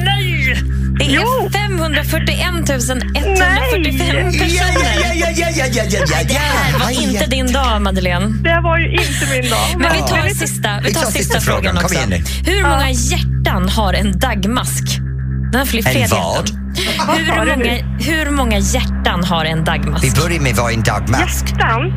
Nej! 0.06 0.56
Det 1.00 1.06
är 1.16 1.50
541 1.50 2.40
145 2.40 2.64
personer. 2.68 4.48
Ja, 4.50 5.14
ja, 5.14 5.14
ja, 5.14 5.30
ja, 5.36 5.50
ja, 5.56 5.66
ja, 5.74 5.84
ja, 5.90 6.00
ja, 6.00 6.24
Det 6.28 6.34
här 6.34 6.80
var 6.80 6.90
inte 6.90 7.26
din 7.26 7.52
dag, 7.52 7.82
Madeleine. 7.82 8.26
Det 8.26 8.60
var 8.64 8.78
ju 8.78 8.92
inte 8.92 9.26
min 9.42 9.50
dag. 9.52 9.60
Men 9.78 9.92
vi 9.94 10.00
Ja. 10.00 10.08
tar 10.08 10.30
sista, 10.30 10.80
vi 10.84 10.94
tar 10.94 11.02
sista, 11.02 11.20
sista 11.20 11.42
frågan 11.42 11.78
också. 11.78 11.96
igen 11.96 12.10
nu. 12.10 12.24
Hur 12.52 12.64
många 12.64 12.90
hjärtan 12.92 13.70
har 13.70 13.94
en 13.94 14.20
dagmask? 14.20 14.84
Den 15.52 15.60
har 15.60 15.66
fler 15.66 15.88
En 15.88 16.10
vad? 16.10 16.50
Hur 17.18 17.56
många, 17.56 17.76
hur 18.00 18.32
många 18.32 18.58
hjärtan 18.60 19.24
har 19.24 19.46
en 19.46 19.64
dagmask? 19.64 20.04
Vi 20.04 20.12
börjar 20.12 20.40
med 20.40 20.56
vad 20.56 20.74
en 20.74 20.84
dagmask. 20.84 21.46
Hjärtan? 21.50 21.94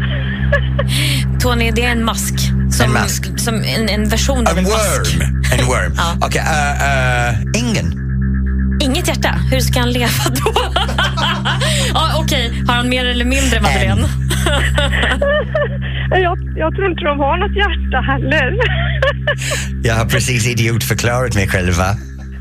Tony, 1.40 1.70
det 1.70 1.84
är 1.84 1.90
en 1.92 2.04
mask. 2.04 2.34
Som, 2.70 2.86
En 2.86 2.92
mask. 2.92 3.24
Som 3.40 3.54
en, 3.54 3.88
en 3.88 4.08
version 4.08 4.46
av 4.46 4.52
En 4.52 4.58
en 4.58 4.64
mask. 4.72 4.74
worm. 4.76 5.42
En 5.60 5.66
worm. 5.66 5.94
Ja. 5.96 6.26
Okej, 6.26 6.40
uh, 6.40 7.34
uh, 7.54 7.60
ingen. 7.62 7.99
Inget 8.90 9.09
hjärta. 9.09 9.35
Hur 9.50 9.61
ska 9.61 9.81
han 9.81 9.92
leva 9.92 10.24
då? 10.44 10.53
ja, 11.94 12.05
Okej, 12.22 12.62
har 12.66 12.74
han 12.74 12.88
mer 12.88 13.07
eller 13.07 13.24
mindre, 13.24 13.61
Madeleine? 13.61 14.03
Jag, 16.11 16.38
jag 16.57 16.74
tror 16.74 16.90
inte 16.90 17.05
de 17.05 17.18
har 17.18 17.37
något 17.37 17.57
hjärta 17.57 18.00
heller. 18.00 18.57
Jag 19.83 19.94
har 19.94 20.05
precis 20.05 20.48
idiotförklarat 20.48 21.35
mig 21.35 21.48
själv, 21.48 21.72
va? 21.72 21.90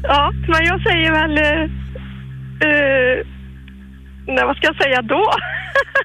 ja, 0.04 0.32
men 0.48 0.66
jag 0.66 0.82
säger 0.82 1.12
väl... 1.12 1.32
Uh, 1.32 1.64
uh, 2.68 3.26
nej, 4.28 4.46
vad 4.46 4.56
ska 4.58 4.68
jag 4.68 4.84
säga 4.84 5.02
då? 5.02 5.32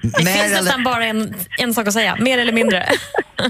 Det 0.01 0.23
Mer 0.23 0.31
finns 0.33 0.45
eller- 0.45 0.61
nästan 0.61 0.83
bara 0.83 1.05
en, 1.05 1.35
en 1.57 1.73
sak 1.73 1.87
att 1.87 1.93
säga. 1.93 2.15
Mer 2.19 2.37
eller 2.37 2.51
mindre. 2.53 2.85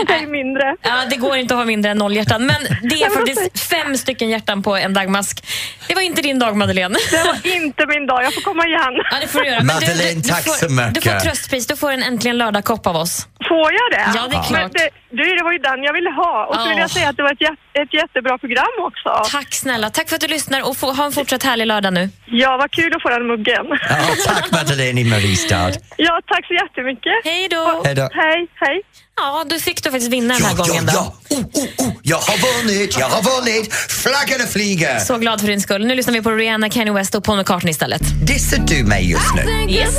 jag 0.00 0.08
säger 0.08 0.26
mindre. 0.26 0.76
Ja, 0.82 0.94
det 1.10 1.16
går 1.16 1.36
inte 1.36 1.54
att 1.54 1.58
ha 1.60 1.64
mindre 1.64 1.90
än 1.90 1.98
noll 1.98 2.16
hjärtan. 2.16 2.46
Men 2.46 2.62
det 2.82 3.02
är 3.02 3.10
faktiskt 3.10 3.60
fem 3.68 3.96
stycken 3.96 4.28
hjärtan 4.30 4.62
på 4.62 4.76
en 4.76 4.94
dagmask. 4.94 5.44
Det 5.88 5.94
var 5.94 6.02
inte 6.02 6.22
din 6.22 6.38
dag, 6.38 6.56
Madeleine. 6.56 6.98
Det 7.10 7.24
var 7.24 7.52
inte 7.56 7.86
min 7.86 8.06
dag. 8.06 8.24
Jag 8.24 8.34
får 8.34 8.40
komma 8.40 8.66
igen. 8.66 8.80
Ja, 9.10 9.16
det 9.20 9.28
får 9.28 9.40
du 9.40 9.46
göra. 9.46 9.62
Men 9.62 9.66
du, 9.80 9.86
Madeleine, 9.86 10.20
du, 10.20 10.28
tack 10.28 10.44
du 10.44 10.50
får, 10.50 10.56
så 10.66 10.72
mycket. 10.72 10.94
Du 10.94 11.00
får 11.00 11.20
tröstpris. 11.20 11.66
Du 11.66 11.76
får 11.76 11.90
en 11.92 12.02
Äntligen 12.02 12.38
lördag-kopp 12.38 12.86
av 12.86 12.96
oss. 12.96 13.26
Får 13.48 13.72
jag 13.72 13.90
det? 13.90 14.06
Ja, 14.14 14.26
det 14.30 14.36
är 14.36 14.42
klart. 14.42 14.72
Det, 14.72 14.88
du, 15.10 15.24
det 15.36 15.42
var 15.44 15.52
ju 15.52 15.58
den 15.58 15.82
jag 15.82 15.92
ville 15.92 16.10
ha. 16.10 16.46
Och 16.46 16.54
så 16.56 16.68
vill 16.68 16.76
Ja. 16.76 16.80
jag 16.80 16.90
säga 16.90 17.08
att 17.08 17.16
det 17.16 17.22
var 17.22 17.32
ett, 17.32 17.40
jät- 17.40 17.82
ett 17.82 17.94
jättebra 17.94 18.38
program 18.38 18.66
också. 18.78 19.30
Tack 19.32 19.54
snälla. 19.54 19.90
Tack 19.90 20.08
för 20.08 20.14
att 20.14 20.20
du 20.20 20.26
lyssnar 20.26 20.68
och 20.68 20.76
få, 20.76 20.92
ha 20.92 21.04
en 21.06 21.12
fortsatt 21.12 21.42
härlig 21.42 21.66
lördag 21.66 21.92
nu. 21.92 22.10
Ja, 22.26 22.56
vad 22.56 22.70
kul 22.70 22.92
att 22.96 23.02
få 23.02 23.08
den 23.08 23.26
muggen. 23.26 23.66
Ja, 23.88 23.96
tack 24.26 24.50
Madeleine 24.52 25.00
i 25.00 25.04
Mariestad. 25.22 25.72
Ja, 25.96 26.20
tack 26.26 26.46
så 26.46 26.54
jättemycket. 26.54 27.12
Hej 27.24 27.48
då. 27.50 27.82
Hej 27.84 27.94
då. 27.94 28.02
Hej, 28.02 28.48
hej. 28.60 28.82
Ja, 29.16 29.44
du 29.50 29.58
fick 29.60 29.82
du 29.84 29.90
faktiskt 29.90 30.12
vinna 30.12 30.34
den 30.34 30.42
här 30.42 30.54
Ja, 30.58 30.64
gången. 30.64 30.88
ja, 30.92 31.14
Då. 31.28 31.36
ja. 31.36 31.36
Oh, 31.36 31.44
oh, 31.64 31.88
oh. 31.88 31.92
Jag 32.02 32.16
har 32.18 32.62
vunnit, 32.62 32.96
jag 32.98 33.06
har 33.08 33.22
vunnit. 33.22 33.74
Flaggarna 33.74 34.44
flyger. 34.46 34.98
Så 34.98 35.18
glad 35.18 35.40
för 35.40 35.48
din 35.48 35.60
skull. 35.60 35.86
Nu 35.86 35.94
lyssnar 35.94 36.14
vi 36.14 36.22
på 36.22 36.30
Rihanna, 36.30 36.70
Kanye 36.70 36.92
West 36.92 37.14
och 37.14 37.24
Paul 37.24 37.38
McCartney 37.38 37.70
istället. 37.70 38.02
Dissar 38.26 38.58
du 38.58 38.84
mig 38.84 39.10
just 39.10 39.34
nu? 39.34 39.66
Yes. 39.72 39.98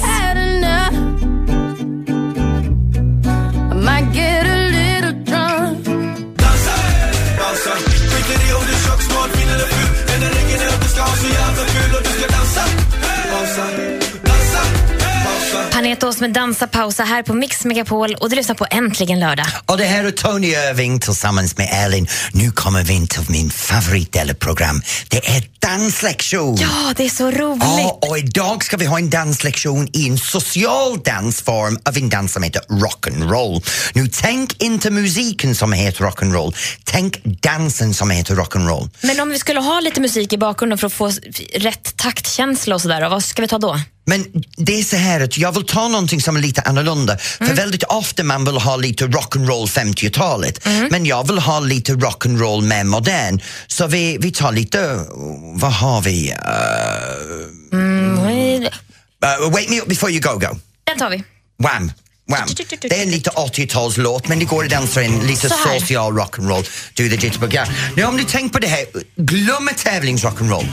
Med 16.19 16.33
Dansa 16.33 16.67
pausa 16.67 17.03
här 17.03 17.23
på 17.23 17.33
Mix 17.33 17.65
Megapol 17.65 18.15
och 18.15 18.29
du 18.29 18.35
lyssnar 18.35 18.55
på 18.55 18.67
Äntligen 18.71 19.19
lördag. 19.19 19.45
Och 19.65 19.77
det 19.77 19.83
här 19.83 20.03
är 20.03 20.11
Tony 20.11 20.47
Irving 20.47 20.99
tillsammans 20.99 21.57
med 21.57 21.69
Elin. 21.85 22.07
Nu 22.33 22.51
kommer 22.51 22.83
vi 22.83 22.93
in 22.93 23.07
till 23.07 23.21
min 23.29 23.49
favoritdel 23.49 24.29
av 24.29 24.33
program. 24.33 24.81
Det 25.07 25.27
är 25.27 25.43
danslektion. 25.59 26.57
Ja, 26.57 26.93
det 26.95 27.05
är 27.05 27.09
så 27.09 27.31
roligt. 27.31 27.63
Ja, 27.63 27.99
och 28.01 28.17
idag 28.17 28.63
ska 28.63 28.77
vi 28.77 28.85
ha 28.85 28.97
en 28.99 29.09
danslektion 29.09 29.87
i 29.93 30.07
en 30.07 30.17
social 30.17 30.99
dansform 31.03 31.79
av 31.85 31.97
en 31.97 32.09
dans 32.09 32.33
som 32.33 32.43
heter 32.43 32.61
rock'n'roll. 32.61 33.63
Nu 33.93 34.07
tänk 34.07 34.63
inte 34.63 34.91
musiken 34.91 35.55
som 35.55 35.73
heter 35.73 36.05
rock'n'roll, 36.05 36.55
tänk 36.83 37.23
dansen 37.23 37.93
som 37.93 38.09
heter 38.09 38.35
rock'n'roll. 38.35 38.89
Men 39.01 39.19
om 39.19 39.29
vi 39.29 39.39
skulle 39.39 39.59
ha 39.59 39.79
lite 39.79 40.01
musik 40.01 40.33
i 40.33 40.37
bakgrunden 40.37 40.77
för 40.77 40.87
att 40.87 40.93
få 40.93 41.11
rätt 41.55 41.97
taktkänsla 41.97 42.75
och 42.75 42.81
sådär, 42.81 43.09
vad 43.09 43.23
ska 43.23 43.41
vi 43.41 43.47
ta 43.47 43.57
då? 43.57 43.79
Men 44.05 44.25
det 44.57 44.79
är 44.79 44.83
så 44.83 44.95
här 44.95 45.19
att 45.19 45.37
jag 45.37 45.51
vill 45.51 45.65
ta 45.65 45.87
någonting 45.87 46.21
som 46.21 46.35
är 46.35 46.41
lite 46.41 46.61
annorlunda. 46.61 47.17
För 47.17 47.53
väldigt 47.53 47.83
ofta 47.83 48.23
man 48.23 48.45
vill 48.45 48.57
ha 48.57 48.75
lite 48.77 49.05
rock'n'roll 49.05 49.67
50-talet. 49.67 50.65
Men 50.89 51.05
jag 51.05 51.27
vill 51.27 51.37
ha 51.39 51.59
lite 51.59 51.93
rock'n'roll 51.93 52.61
mer 52.61 52.83
modern. 52.83 53.41
Så 53.67 53.87
vi, 53.87 54.17
vi 54.21 54.31
tar 54.31 54.51
lite, 54.51 55.05
vad 55.53 55.73
har 55.73 56.01
vi? 56.01 56.31
Uh, 56.31 57.49
Mm, 57.71 59.43
uh, 59.43 59.49
wake 59.51 59.69
me 59.69 59.79
up 59.81 59.87
before 59.87 60.11
you 60.11 60.21
go 60.21 60.37
go. 60.37 60.59
den 60.83 60.97
tar 60.97 61.09
vi. 61.09 61.23
Wham! 61.63 61.91
Wham! 62.27 62.47
Det 62.81 62.99
är 62.99 63.03
en 63.03 63.11
lite 63.11 63.29
80-talslåt 63.29 64.27
men 64.27 64.39
det 64.39 64.45
går 64.45 64.63
att 64.63 64.69
dansa 64.69 65.03
in 65.03 65.19
lite 65.19 65.49
social 65.49 66.13
rock'n'roll. 66.13 66.69
Do 66.93 67.09
the 67.09 67.25
jitterbug. 67.25 67.59
Nu 67.95 68.03
om 68.03 68.17
du 68.17 68.23
tänker 68.23 68.53
på 68.53 68.59
det 68.59 68.67
här, 68.67 68.85
glöm 69.15 69.69
tävlingsrock'n'roll. 69.69 70.65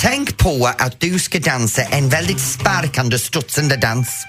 Tänk 0.00 0.36
på 0.36 0.70
att 0.78 1.00
du 1.00 1.18
ska 1.18 1.38
dansa 1.38 1.82
en 1.82 2.08
väldigt 2.08 2.40
sparkande, 2.40 3.18
studsande 3.18 3.76
dans. 3.76 4.26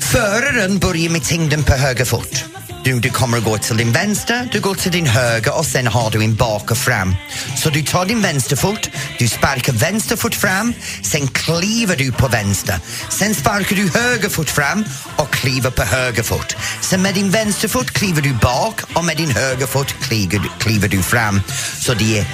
Föraren 0.00 0.78
börjar 0.78 1.10
med 1.10 1.24
tyngden 1.24 1.64
på 1.64 1.72
höger 1.72 2.04
fot. 2.04 2.44
Du, 2.84 3.00
du 3.00 3.10
kommer 3.10 3.38
att 3.38 3.44
gå 3.44 3.58
till 3.58 3.76
din 3.76 3.92
vänster, 3.92 4.48
du 4.52 4.60
går 4.60 4.74
till 4.74 4.92
din 4.92 5.06
höger 5.06 5.58
och 5.58 5.66
sen 5.66 5.86
har 5.86 6.10
du 6.10 6.24
en 6.24 6.34
bak 6.34 6.70
och 6.70 6.78
fram. 6.78 7.14
Så 7.56 7.70
du 7.70 7.82
tar 7.82 8.06
din 8.06 8.22
vänsterfot, 8.22 8.90
du 9.18 9.28
sparkar 9.28 9.72
vänster 9.72 10.16
fot 10.16 10.34
fram, 10.34 10.74
sen 11.02 11.28
kliver 11.28 11.96
du 11.96 12.12
på 12.12 12.28
vänster. 12.28 12.78
Sen 13.10 13.34
sparkar 13.34 13.76
du 13.76 13.88
höger 13.88 14.28
fot 14.28 14.50
fram 14.50 14.84
och 15.16 15.30
kliver 15.30 15.70
på 15.70 15.82
höger 15.82 16.22
fot. 16.22 16.56
Sen 16.80 17.02
med 17.02 17.14
din 17.14 17.30
vänsterfot 17.30 17.90
kliver 17.90 18.22
du 18.22 18.34
bak 18.34 18.80
och 18.94 19.04
med 19.04 19.16
din 19.16 19.30
höger 19.30 19.66
fot 19.66 19.94
kliver, 20.02 20.40
kliver 20.58 20.88
du 20.88 21.02
fram. 21.02 21.40
Så 21.80 21.94
det 21.94 22.18
är 22.18 22.26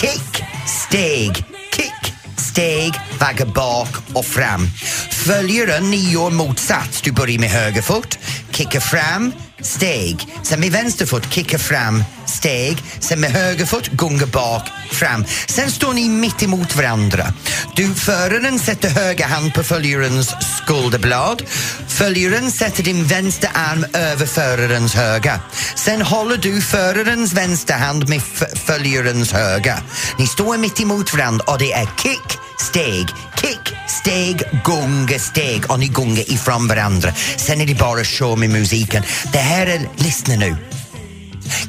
kick, 0.00 0.42
steg, 0.66 1.44
kick, 1.76 2.12
steg, 2.36 2.92
vagga 3.20 3.46
bak 3.46 3.88
och 4.12 4.24
fram. 4.24 4.66
Följer 5.10 5.68
en 5.68 5.90
nio 5.90 6.30
motsats. 6.30 7.02
Du 7.02 7.12
börjar 7.12 7.38
med 7.38 7.50
höger 7.50 7.82
fot, 7.82 8.18
kickar 8.50 8.80
fram, 8.80 9.32
steg. 9.62 10.28
Sen 10.42 10.60
med 10.60 10.72
vänster 10.72 11.06
fot, 11.06 11.32
kickar 11.32 11.58
fram, 11.58 12.04
steg. 12.26 12.82
Sen 13.00 13.20
med 13.20 13.30
höger 13.30 13.66
fot, 13.66 13.88
gunga 13.88 14.26
bak, 14.26 14.62
fram. 14.90 15.24
Sen 15.48 15.70
står 15.70 15.92
ni 15.92 16.08
mitt 16.08 16.42
emot 16.42 16.76
varandra. 16.76 17.26
Du, 17.74 17.94
föraren 17.94 18.58
sätter 18.58 18.88
höger 18.88 19.24
hand 19.24 19.54
på 19.54 19.62
följarens 19.62 20.34
skulderblad. 20.56 21.42
Följaren 21.88 22.50
sätter 22.50 22.82
din 22.82 23.04
vänstra 23.04 23.50
arm 23.54 23.86
över 23.92 24.26
förarens 24.26 24.94
höga. 24.94 25.40
Sen 25.76 26.02
håller 26.02 26.36
du 26.36 26.60
förarens 26.60 27.32
vänster 27.32 27.74
hand 27.74 28.08
med 28.08 28.22
följarens 28.66 29.32
höga. 29.32 29.78
Ni 30.18 30.26
står 30.26 30.58
mitt 30.58 30.80
emot 30.80 31.14
varandra 31.14 31.44
och 31.48 31.58
det 31.58 31.72
är 31.72 31.88
kick, 32.02 32.38
steg, 32.58 33.06
kick, 33.40 33.74
steg, 33.88 34.42
gunga, 34.64 35.18
steg 35.18 35.70
och 35.70 35.78
ni 35.78 35.86
gungar 35.88 36.30
ifrån 36.32 36.68
varandra. 36.68 37.12
Sen 37.36 37.60
är 37.60 37.66
det 37.66 37.74
bara 37.74 38.04
show 38.04 38.38
med 38.38 38.50
musiken. 38.50 39.02
Det 39.32 39.38
här 39.38 39.66
är, 39.66 39.80
lyssna 39.96 40.34
nu. 40.34 40.56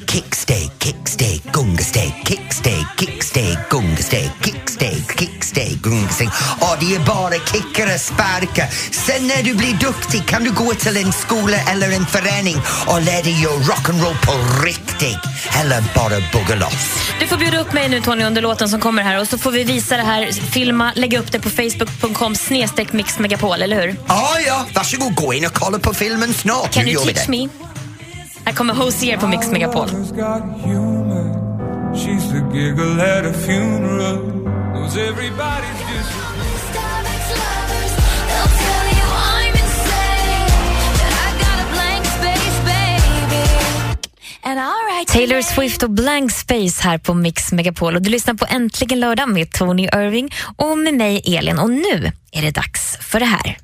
Kick, 0.08 0.36
steg, 0.36 0.72
kick, 0.80 1.07
steg, 1.18 1.42
gunga, 1.52 1.82
steg, 1.82 2.14
kick, 2.26 2.54
steg, 2.54 2.86
kick, 2.98 3.24
steg, 3.24 3.58
gunga, 3.70 3.98
steg, 3.98 4.32
kick, 4.44 4.70
steg, 4.70 5.18
kick, 5.18 5.44
steg, 5.44 5.82
gunga, 5.82 6.10
steg. 6.10 6.30
Och 6.60 6.76
det 6.80 6.96
är 6.96 7.00
bara 7.06 7.34
kickare, 7.34 8.00
sparka. 8.00 8.68
Sen 8.92 9.28
när 9.28 9.44
du 9.44 9.56
blir 9.56 9.74
duktig 9.74 10.26
kan 10.26 10.44
du 10.44 10.52
gå 10.52 10.74
till 10.74 10.98
en 10.98 11.12
skola 11.12 11.58
eller 11.72 11.92
en 11.92 12.06
förening 12.06 12.56
och 12.88 13.02
lära 13.02 13.22
dig 13.22 13.46
rock'n'roll 13.70 14.26
på 14.26 14.64
riktigt. 14.66 15.24
Eller 15.62 15.84
bara 15.96 16.18
bugga 16.34 16.56
loss. 16.56 17.12
Du 17.20 17.28
får 17.28 17.38
bjuda 17.38 17.60
upp 17.60 17.74
mig 17.74 17.90
nu 17.90 18.02
Tony 18.02 18.24
under 18.24 18.42
låten 18.42 18.70
som 18.70 18.80
kommer 18.80 19.04
här 19.04 19.22
och 19.22 19.28
så 19.28 19.38
får 19.38 19.52
vi 19.52 19.64
visa 19.64 19.98
det 19.98 20.04
här, 20.04 20.32
filma, 20.32 20.92
lägga 20.96 21.20
upp 21.20 21.32
det 21.32 21.40
på 21.40 21.50
facebook.com 21.50 22.36
snedstreck 22.36 22.94
mixmegapol, 22.94 23.62
eller 23.62 23.82
hur? 23.82 23.96
Ja, 24.08 24.30
ja, 24.48 24.66
varsågod 24.74 25.16
gå 25.16 25.34
in 25.34 25.46
och 25.46 25.54
kolla 25.54 25.80
på 25.80 25.94
filmen 25.94 26.34
snart. 26.34 26.74
Can 26.74 26.86
Nu 26.86 26.92
you 26.92 27.02
gör 27.02 27.08
vi 27.08 27.14
teach 27.14 27.28
me? 27.28 27.48
Här 28.48 28.54
kommer 28.54 28.74
Hosier 28.74 29.18
på 29.18 29.28
Mix 29.28 29.48
Megapol. 29.48 29.90
She's 31.98 32.32
the 32.32 32.42
giggle 32.54 33.02
at 33.02 33.26
a 33.26 33.34
funeral. 33.34 34.18
Knows 34.74 34.98
everybody's 34.98 35.80
just. 35.90 36.28
Taylor 45.08 45.42
Swift 45.42 45.84
och 45.84 45.90
Blank 45.90 46.32
Space 46.32 46.84
här 46.84 46.98
på 46.98 47.14
Mix 47.14 47.52
Megapol. 47.52 47.96
Och 47.96 48.02
du 48.02 48.10
lyssnar 48.10 48.34
på 48.34 48.46
Äntligen 48.50 49.00
lördag 49.00 49.30
med 49.30 49.52
Tony 49.52 49.84
Irving 49.84 50.34
och 50.56 50.78
med 50.78 50.94
mig 50.94 51.38
Elin. 51.38 51.60
Och 51.60 51.70
nu 51.70 52.12
är 52.32 52.42
det 52.42 52.52
dags 52.52 52.98
för 53.02 53.20
det 53.20 53.26
här. 53.26 53.58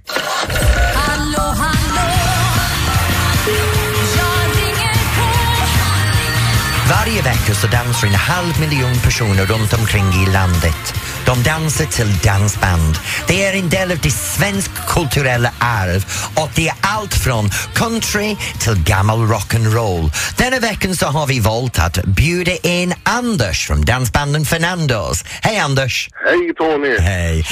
Varje 6.89 7.21
vecka 7.21 7.53
så 7.53 7.67
dansar 7.67 8.07
en 8.07 8.13
halv 8.13 8.59
miljon 8.59 8.97
personer 9.03 9.45
runt 9.45 9.73
omkring 9.73 10.07
i 10.23 10.25
landet. 10.33 10.83
De 11.25 11.43
dansar 11.43 11.85
till 11.85 12.11
dansband. 12.23 12.95
Det 13.27 13.43
är 13.45 13.53
en 13.59 13.69
del 13.69 13.91
av 13.91 13.97
det 13.97 14.11
svenska 14.11 14.81
kulturella 14.87 15.51
arv 15.59 16.01
och 16.41 16.49
det 16.55 16.67
är 16.67 16.75
allt 16.81 17.13
från 17.13 17.49
country 17.75 18.35
till 18.63 18.83
gammal 18.83 19.19
rock'n'roll. 19.19 20.11
Denna 20.37 20.59
veckan 20.59 20.95
så 20.95 21.05
har 21.05 21.27
vi 21.27 21.39
valt 21.39 21.79
att 21.79 22.05
bjuda 22.05 22.55
in 22.63 22.93
Anders 23.03 23.67
från 23.67 23.81
dansbanden 23.81 24.45
Fernandos. 24.45 25.23
Hej 25.41 25.57
Anders! 25.59 26.09
Hej 26.25 26.53
Tony! 26.57 26.97
Hej! 26.99 27.45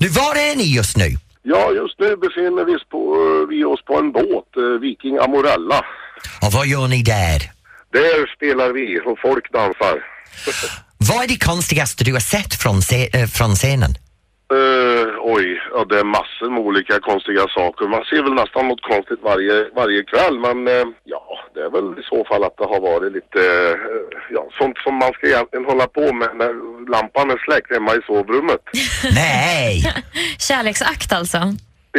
Nu, 0.00 0.08
var 0.08 0.34
är 0.34 0.56
ni 0.56 0.74
just 0.74 0.96
nu? 0.96 1.08
Ja, 1.42 1.72
just 1.72 1.98
nu 1.98 2.16
befinner 2.16 2.64
vi 2.64 2.76
oss 2.76 2.88
på, 2.90 3.00
vi 3.50 3.64
oss 3.64 3.84
på 3.84 3.98
en 3.98 4.12
båt, 4.12 4.50
eh, 4.56 4.80
Viking 4.80 5.18
Amorella. 5.18 5.80
Och 6.42 6.52
vad 6.52 6.66
gör 6.66 6.88
ni 6.88 7.02
där? 7.02 7.55
Där 7.98 8.26
spelar 8.36 8.72
vi 8.72 9.00
och 9.04 9.18
folk 9.26 9.52
dansar. 9.52 9.96
Vad 11.08 11.24
är 11.24 11.28
det 11.28 11.44
konstigaste 11.44 12.04
du 12.04 12.12
har 12.12 12.20
sett 12.20 12.54
från, 12.62 12.82
se- 12.82 13.10
eh, 13.16 13.26
från 13.26 13.54
scenen? 13.54 13.90
Eh, 14.58 15.06
oj, 15.34 15.46
ja, 15.74 15.84
det 15.90 15.98
är 16.00 16.04
massor 16.04 16.50
med 16.50 16.60
olika 16.68 17.00
konstiga 17.00 17.44
saker. 17.58 17.84
Man 17.88 18.04
ser 18.04 18.22
väl 18.22 18.34
nästan 18.42 18.68
något 18.68 18.82
konstigt 18.92 19.20
varje, 19.30 19.56
varje 19.80 20.02
kväll 20.02 20.38
men 20.46 20.58
eh, 20.68 20.84
ja, 21.04 21.24
det 21.54 21.60
är 21.66 21.70
väl 21.76 21.88
i 22.02 22.04
så 22.12 22.24
fall 22.28 22.44
att 22.44 22.56
det 22.60 22.64
har 22.74 22.80
varit 22.80 23.12
lite, 23.18 23.40
eh, 23.62 23.74
ja, 24.36 24.42
sånt 24.58 24.78
som 24.84 24.94
man 24.94 25.12
ska 25.12 25.26
egentligen 25.26 25.64
hålla 25.70 25.86
på 25.86 26.12
med 26.20 26.30
när 26.40 26.52
lampan 26.94 27.30
är 27.30 27.38
släckt 27.46 27.70
hemma 27.74 27.92
i 27.94 28.00
sovrummet. 28.06 28.62
Nej! 29.14 29.72
Kärleksakt 30.48 31.12
alltså. 31.12 31.38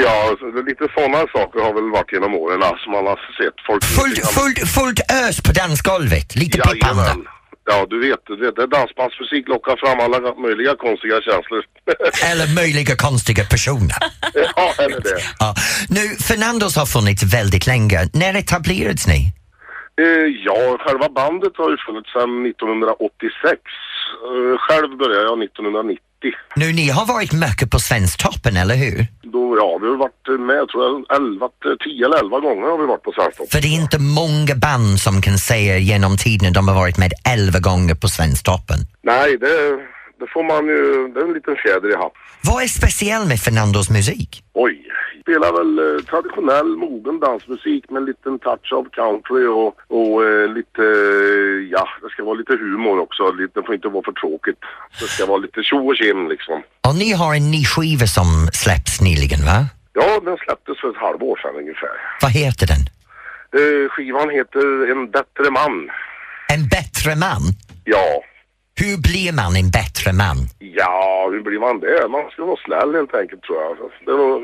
Ja, 0.05 0.35
så 0.39 0.45
det 0.51 0.59
är 0.59 0.67
lite 0.71 0.87
sådana 0.95 1.17
saker 1.17 1.59
har 1.59 1.73
väl 1.73 1.91
varit 1.97 2.11
genom 2.13 2.33
åren 2.43 2.63
alltså, 2.63 2.83
som 2.83 2.91
man 2.97 3.05
har 3.11 3.19
sett 3.39 3.57
folk... 3.67 3.83
Fullt, 3.83 4.19
fullt, 4.37 4.59
fullt 4.77 5.01
ös 5.23 5.41
på 5.47 5.51
dansgolvet, 5.51 6.35
lite 6.35 6.57
pippande. 6.57 7.03
Jajamän. 7.03 7.27
Ja, 7.69 7.85
du 7.89 7.99
vet, 7.99 8.21
du 8.27 8.35
vet, 8.45 8.55
det 8.55 8.63
är 8.63 8.67
dansbandsmusik 8.67 9.47
lockar 9.47 9.75
fram 9.83 9.99
alla 10.05 10.19
möjliga 10.47 10.75
konstiga 10.75 11.21
känslor. 11.21 11.61
Eller 12.31 12.47
möjliga 12.61 12.95
konstiga 12.95 13.43
personer. 13.53 13.99
ja, 14.55 14.73
eller 14.83 14.99
det. 14.99 15.19
Ja. 15.39 15.49
Nu, 15.89 16.03
Fernandos 16.27 16.75
har 16.75 16.85
funnits 16.85 17.23
väldigt 17.23 17.67
länge. 17.67 17.99
När 18.13 18.33
etablerades 18.41 19.07
ni? 19.07 19.19
Eh, 20.01 20.27
ja, 20.47 20.77
själva 20.83 21.09
bandet 21.09 21.53
har 21.57 21.69
ju 21.71 21.77
funnits 21.87 22.09
sedan 22.13 22.45
1986. 22.45 23.61
Eh, 24.27 24.57
själv 24.65 24.89
började 25.01 25.25
jag 25.29 25.43
1990. 25.43 26.06
Nu, 26.55 26.73
ni 26.73 26.89
har 26.89 27.05
varit 27.05 27.33
mycket 27.33 27.71
på 27.71 27.79
Svensktoppen, 27.79 28.57
eller 28.57 28.75
hur? 28.75 29.07
Då, 29.23 29.57
ja, 29.59 29.77
vi 29.81 29.87
har 29.87 29.97
varit 29.97 30.39
med, 30.39 30.67
tror 30.69 30.83
jag, 30.83 31.21
11, 31.21 31.49
10 31.83 32.05
eller 32.05 32.17
11 32.17 32.39
gånger 32.39 32.67
har 32.67 32.77
vi 32.77 32.85
varit 32.85 33.03
på 33.03 33.11
Svensktoppen. 33.11 33.51
För 33.51 33.61
det 33.61 33.67
är 33.67 33.81
inte 33.81 33.99
många 33.99 34.55
band 34.55 34.99
som 34.99 35.21
kan 35.21 35.37
säga 35.37 35.77
genom 35.77 36.17
tiden 36.17 36.53
de 36.53 36.67
har 36.67 36.75
varit 36.75 36.97
med 36.97 37.13
elva 37.33 37.59
gånger 37.59 37.95
på 37.95 38.07
Svensktoppen. 38.07 38.79
Nej, 39.03 39.37
det, 39.37 39.79
det 40.19 40.27
får 40.33 40.43
man 40.43 40.67
ju, 40.67 41.07
det 41.13 41.19
är 41.19 41.23
en 41.23 41.33
liten 41.33 41.55
fjäder 41.55 41.89
i 41.89 41.95
hatten. 41.95 42.21
Vad 42.49 42.63
är 42.63 42.67
speciellt 42.67 43.27
med 43.27 43.39
Fernandos 43.39 43.89
musik? 43.89 44.43
Oj, 44.53 44.87
spelar 45.21 45.51
väl 45.59 45.73
eh, 45.79 46.03
traditionell 46.11 46.69
mogen 46.83 47.19
dansmusik 47.19 47.89
med 47.89 47.99
en 48.01 48.05
liten 48.05 48.39
touch 48.39 48.73
av 48.79 48.85
country 48.99 49.45
och, 49.45 49.71
och 49.97 50.25
eh, 50.25 50.47
lite, 50.57 50.83
eh, 50.83 51.57
ja, 51.75 51.87
det 52.01 52.09
ska 52.09 52.23
vara 52.23 52.39
lite 52.41 52.53
humor 52.63 52.99
också. 52.99 53.31
Lite, 53.31 53.59
det 53.59 53.65
får 53.65 53.75
inte 53.75 53.87
vara 53.87 54.03
för 54.03 54.11
tråkigt. 54.11 54.61
Det 54.99 55.05
ska 55.05 55.25
vara 55.25 55.37
lite 55.37 55.63
tjo 55.63 55.79
och 55.89 55.97
tjim 55.97 56.27
liksom. 56.33 56.57
Och 56.87 56.95
ni 56.95 57.11
har 57.11 57.35
en 57.35 57.51
ny 57.51 57.65
skiva 57.65 58.07
som 58.17 58.27
släpps 58.53 59.01
nyligen, 59.01 59.41
va? 59.51 59.59
Ja, 59.93 60.19
den 60.27 60.37
släpptes 60.37 60.79
för 60.81 60.89
ett 60.89 61.03
halvår 61.05 61.35
sedan 61.41 61.55
ungefär. 61.63 61.95
Vad 62.21 62.31
heter 62.31 62.65
den? 62.73 62.83
Eh, 63.57 63.89
skivan 63.89 64.29
heter 64.29 64.91
En 64.91 65.11
bättre 65.11 65.47
man. 65.59 65.75
En 66.55 66.63
bättre 66.75 67.11
man? 67.15 67.41
Ja. 67.83 68.23
Hur 68.79 68.97
blir 68.97 69.31
man 69.31 69.55
en 69.55 69.69
bättre 69.69 70.13
man? 70.13 70.37
Ja, 70.59 71.29
hur 71.31 71.41
blir 71.47 71.59
man 71.59 71.79
det? 71.79 72.07
Man 72.15 72.29
ska 72.31 72.45
vara 72.45 72.59
snäll 72.65 72.95
helt 72.99 73.15
enkelt 73.21 73.41
tror 73.43 73.57
jag. 73.63 73.73
Det 74.05 74.11
är 74.11 74.17
nog 74.17 74.41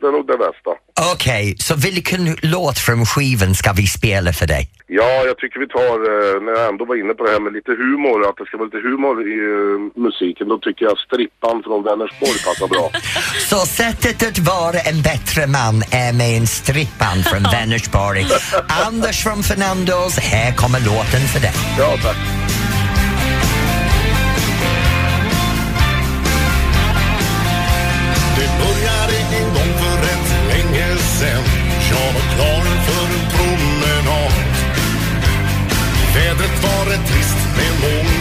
det, 0.00 0.06
är 0.08 0.12
nog 0.12 0.26
det 0.26 0.38
bästa. 0.46 0.70
Okej, 1.14 1.56
så 1.58 1.74
vilken 1.76 2.22
låt 2.42 2.78
från 2.78 3.06
skivan 3.06 3.54
ska 3.54 3.72
vi 3.72 3.86
spela 3.86 4.32
för 4.32 4.46
dig? 4.46 4.64
Ja, 4.86 5.10
jag 5.28 5.36
tycker 5.38 5.60
vi 5.60 5.68
tar, 5.68 5.96
eh, 6.12 6.42
när 6.44 6.52
jag 6.52 6.68
ändå 6.72 6.84
var 6.84 6.96
inne 7.02 7.14
på 7.14 7.24
det 7.24 7.30
här 7.30 7.40
med 7.40 7.52
lite 7.52 7.72
humor, 7.72 8.28
att 8.28 8.36
det 8.36 8.44
ska 8.46 8.56
vara 8.56 8.70
lite 8.70 8.82
humor 8.88 9.14
i 9.32 9.36
eh, 9.52 10.02
musiken, 10.06 10.48
då 10.48 10.58
tycker 10.58 10.84
jag 10.84 10.96
Strippan 11.06 11.62
från 11.66 11.80
Vänersborg 11.88 12.38
passar 12.46 12.68
bra. 12.74 12.90
Så 13.50 13.56
sättet 13.80 14.28
att 14.28 14.38
vara 14.38 14.78
en 14.90 15.02
bättre 15.10 15.46
man 15.46 15.76
är 16.06 16.12
med 16.20 16.30
en 16.38 16.46
strippan 16.46 17.18
från 17.30 17.42
Vänersborg. 17.56 18.24
Anders 18.86 19.16
från 19.24 19.42
Fernandos, 19.42 20.18
här 20.18 20.52
kommer 20.52 20.80
låten 20.90 21.22
för 21.32 21.40
dig. 21.40 21.54
Ja, 21.78 21.90
tack. 22.02 22.43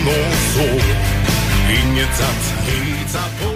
Och 0.07 0.35
så 0.35 0.63
Inget 1.69 2.21
att 2.21 2.67
lita 2.67 3.19
på. 3.19 3.52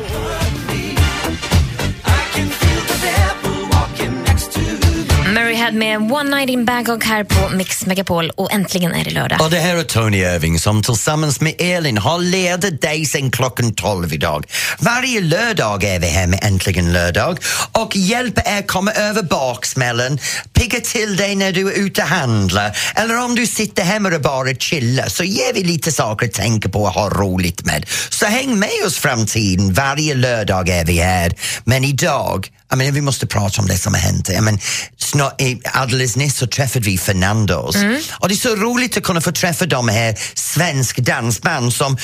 Radiohead 5.67 5.99
med 5.99 6.11
One 6.11 6.35
Night 6.35 6.49
in 6.49 6.65
Bangkok 6.65 7.03
här 7.03 7.23
på 7.23 7.49
Mix 7.49 7.85
Megapol 7.85 8.29
och 8.29 8.53
äntligen 8.53 8.93
är 8.93 9.03
det 9.03 9.11
lördag. 9.11 9.41
Och 9.41 9.49
det 9.49 9.59
här 9.59 9.75
är 9.75 9.83
Tony 9.83 10.17
Irving 10.17 10.59
som 10.59 10.83
tillsammans 10.83 11.41
med 11.41 11.53
Elin 11.57 11.97
har 11.97 12.19
ledat 12.19 12.81
dig 12.81 13.05
sen 13.05 13.31
klockan 13.31 13.73
12 13.73 14.13
idag. 14.13 14.45
Varje 14.79 15.21
lördag 15.21 15.83
är 15.83 15.99
vi 15.99 16.07
här 16.07 16.27
med 16.27 16.39
Äntligen 16.43 16.93
lördag 16.93 17.39
och 17.71 17.95
hjälper 17.95 18.57
er 18.57 18.61
komma 18.61 18.91
över 18.91 19.23
baksmällen, 19.23 20.19
pigga 20.53 20.79
till 20.79 21.15
dig 21.15 21.35
när 21.35 21.51
du 21.51 21.71
är 21.71 21.77
ute 21.79 22.01
och 22.01 22.07
handlar 22.07 22.77
eller 22.95 23.23
om 23.23 23.35
du 23.35 23.47
sitter 23.47 23.83
hemma 23.83 24.09
och 24.09 24.21
bara 24.21 24.55
chillar 24.55 25.07
så 25.07 25.23
ger 25.23 25.53
vi 25.53 25.63
lite 25.63 25.91
saker 25.91 26.25
att 26.25 26.33
tänka 26.33 26.69
på 26.69 26.83
och 26.83 26.91
ha 26.91 27.09
roligt 27.09 27.65
med. 27.65 27.85
Så 28.09 28.25
häng 28.25 28.59
med 28.59 28.85
oss 28.85 28.97
framtiden, 28.97 29.73
varje 29.73 30.15
lördag 30.15 30.69
är 30.69 30.85
vi 30.85 30.97
här. 30.97 31.33
Men 31.63 31.83
idag 31.83 32.49
jag 32.69 32.77
menar, 32.77 32.91
vi 32.91 33.01
måste 33.01 33.27
prata 33.27 33.61
om 33.61 33.67
det 33.67 33.77
som 33.77 33.93
har 33.93 34.01
hänt. 34.01 34.29
Jag 34.29 34.43
menar, 34.43 34.59
snart, 34.97 35.41
alldeles 35.63 36.15
nyss 36.15 36.37
så 36.37 36.47
träffade 36.47 36.85
vi 36.85 36.97
Fernandos 36.97 37.75
och 38.19 38.27
det 38.27 38.33
är 38.33 38.37
så 38.37 38.55
roligt 38.55 38.97
att 38.97 39.03
kunna 39.03 39.21
få 39.21 39.31
träffa 39.31 39.65
de 39.65 39.87
här 39.89 40.19
svensk 40.33 40.97
dansband 40.97 41.73
som 41.73 41.97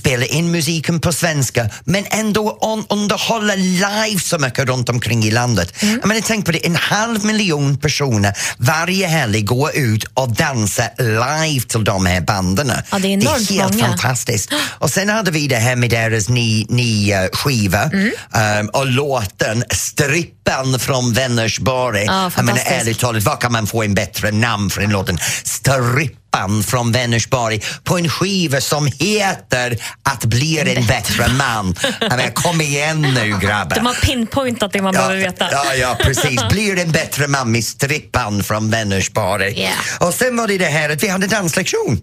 spelar 0.00 0.32
in 0.32 0.50
musiken 0.50 1.00
på 1.00 1.12
svenska 1.12 1.68
men 1.84 2.04
ändå 2.10 2.58
on, 2.60 2.84
underhåller 2.88 3.56
live 3.56 4.20
så 4.20 4.38
mycket 4.38 4.68
runt 4.68 4.88
omkring 4.88 5.24
i 5.24 5.30
landet. 5.30 5.74
Jag 5.80 6.06
menar, 6.06 6.20
tänk 6.26 6.46
på 6.46 6.52
det, 6.52 6.66
en 6.66 6.76
halv 6.76 7.24
miljon 7.24 7.76
personer 7.78 8.32
varje 8.58 9.06
helg 9.06 9.42
går 9.42 9.76
ut 9.76 10.04
och 10.14 10.32
dansar 10.34 10.88
live 10.98 11.60
till 11.66 11.84
de 11.84 12.06
här 12.06 12.20
banden. 12.20 12.72
Ja, 12.90 12.98
det 12.98 13.08
är 13.08 13.12
enormt 13.12 13.50
helt 13.50 13.74
många. 13.74 13.86
fantastiskt. 13.88 14.52
Och 14.78 14.90
sen 14.90 15.08
hade 15.08 15.30
vi 15.30 15.46
det 15.48 15.56
här 15.56 15.76
med 15.76 15.90
deras 15.90 16.28
ny, 16.28 16.64
nya 16.68 17.28
skiva 17.32 17.80
Mm. 17.92 18.10
ehm, 18.34 18.68
och 18.68 18.86
låten 18.86 19.64
Strippan 19.70 20.78
från 20.78 21.12
Vänersborg. 21.12 22.04
Ja, 22.04 22.30
jag 22.36 22.44
menar 22.44 22.60
ärligt 22.66 22.98
talat, 22.98 23.22
vad 23.22 23.40
kan 23.40 23.52
man 23.52 23.66
få 23.66 23.82
en 23.82 23.94
bättre 23.94 24.30
namn 24.30 24.70
för 24.70 24.80
en 24.82 24.90
låten? 24.90 25.18
Strippan 25.44 26.19
från 26.66 26.92
Vänersborg 26.92 27.60
på 27.84 27.98
en 27.98 28.08
skiva 28.08 28.60
som 28.60 28.86
heter 28.86 29.78
Att 30.02 30.24
bli 30.24 30.58
en 30.58 30.86
bättre 30.86 31.28
man. 31.28 31.74
Menar, 32.00 32.30
kom 32.30 32.60
igen 32.60 33.02
nu 33.02 33.38
grabbar. 33.40 33.76
De 33.76 33.86
har 33.86 33.94
pinpointat 33.94 34.72
det 34.72 34.82
man 34.82 34.92
behöver 34.92 35.16
veta. 35.16 35.48
Ja, 35.50 35.74
ja, 35.74 35.96
precis. 36.02 36.48
Blir 36.48 36.78
en 36.78 36.92
bättre 36.92 37.28
man 37.28 37.52
med 37.52 37.64
strippan 37.64 38.44
från 38.44 38.70
Vänersborg. 38.70 39.58
Yeah. 39.58 39.74
Och 39.98 40.14
sen 40.14 40.36
var 40.36 40.48
det 40.48 40.58
det 40.58 40.64
här 40.64 40.90
att 40.90 41.02
vi 41.02 41.08
hade 41.08 41.26
danslektion. 41.26 42.00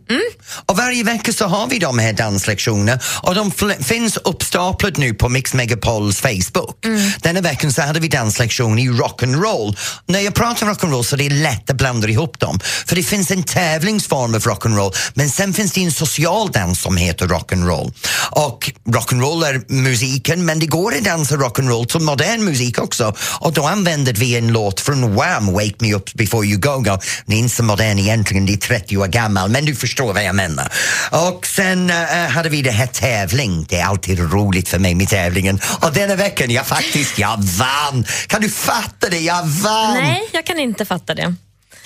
Och 0.66 0.78
varje 0.78 1.04
vecka 1.04 1.34
så 1.34 1.46
har 1.46 1.68
vi 1.68 1.80
de 1.80 2.00
här 2.00 2.13
danslektionerna 2.13 3.00
och 3.22 3.36
de 3.36 3.52
finns 3.84 4.18
uppstaplade 4.18 5.02
nu 5.02 5.13
på 5.13 5.30
Mix 5.30 5.54
Megapols 5.54 6.22
Facebook. 6.22 6.86
Denna 7.22 7.42
veckan 7.42 7.74
så 7.74 7.82
hade 7.82 8.00
vi 8.00 8.08
danslektion 8.08 8.80
i 8.80 8.90
rock'n'roll. 8.90 9.78
När 10.06 10.20
jag 10.20 10.36
pratar 10.36 10.68
rock'n'roll 10.68 11.04
så 11.04 11.16
det 11.16 11.26
är 11.26 11.30
lätt 11.30 11.70
att 11.70 11.76
blanda 11.76 12.08
ihop 12.08 12.40
dem. 12.40 12.60
För 12.86 12.96
det 12.96 13.04
finns 13.04 13.32
en 13.32 13.44
tävlingsform 13.44 14.16
av 14.23 14.41
rock'n'roll 14.41 14.95
men 15.13 15.30
sen 15.30 15.53
finns 15.53 15.73
det 15.73 15.84
en 15.84 15.91
social 15.91 16.51
dans 16.51 16.82
som 16.82 16.97
heter 16.97 17.27
rock'n'roll. 17.27 17.93
Och 18.32 18.71
rock'n'roll 18.88 19.45
är 19.45 19.73
musiken 19.73 20.45
men 20.45 20.60
det 20.60 20.65
går 20.65 20.95
att 20.95 21.03
dansa 21.03 21.36
rock'n'roll 21.36 21.86
till 21.86 22.01
modern 22.01 22.45
musik 22.45 22.80
också. 22.80 23.15
Och 23.39 23.53
då 23.53 23.65
använder 23.65 24.13
vi 24.13 24.36
en 24.38 24.47
låt 24.47 24.80
från 24.80 25.15
Wham, 25.15 25.53
Wake 25.53 25.75
Me 25.80 25.93
Up 25.93 26.13
Before 26.13 26.47
You 26.47 26.60
Go 26.60 26.77
Go. 26.77 26.97
Den 27.25 27.36
är 27.36 27.39
inte 27.39 27.56
så 27.56 27.63
modern 27.63 27.99
egentligen, 27.99 28.45
det 28.45 28.53
är 28.53 28.58
30 28.58 28.97
år 28.97 29.08
gammal 29.08 29.49
men 29.49 29.65
du 29.65 29.75
förstår 29.75 30.13
vad 30.13 30.23
jag 30.23 30.36
menar. 30.36 30.71
Och 31.12 31.47
sen 31.47 31.89
uh, 31.89 31.95
hade 32.30 32.49
vi 32.49 32.62
det 32.62 32.71
här 32.71 32.88
tävling. 32.88 33.65
Det 33.69 33.80
är 33.80 33.86
alltid 33.86 34.19
roligt 34.19 34.69
för 34.69 34.80
mig 34.80 34.95
med 34.95 35.10
tävlingen. 35.10 35.60
Och 35.82 35.93
denna 35.93 36.15
veckan, 36.15 36.51
jag 36.51 36.67
faktiskt, 36.67 37.19
jag 37.19 37.38
vann! 37.43 38.06
Kan 38.27 38.41
du 38.41 38.49
fatta 38.49 39.10
det? 39.10 39.19
Jag 39.19 39.43
vann! 39.45 39.93
Nej, 39.93 40.30
jag 40.32 40.45
kan 40.45 40.60
inte 40.60 40.86
fatta 40.86 41.13
det. 41.13 41.36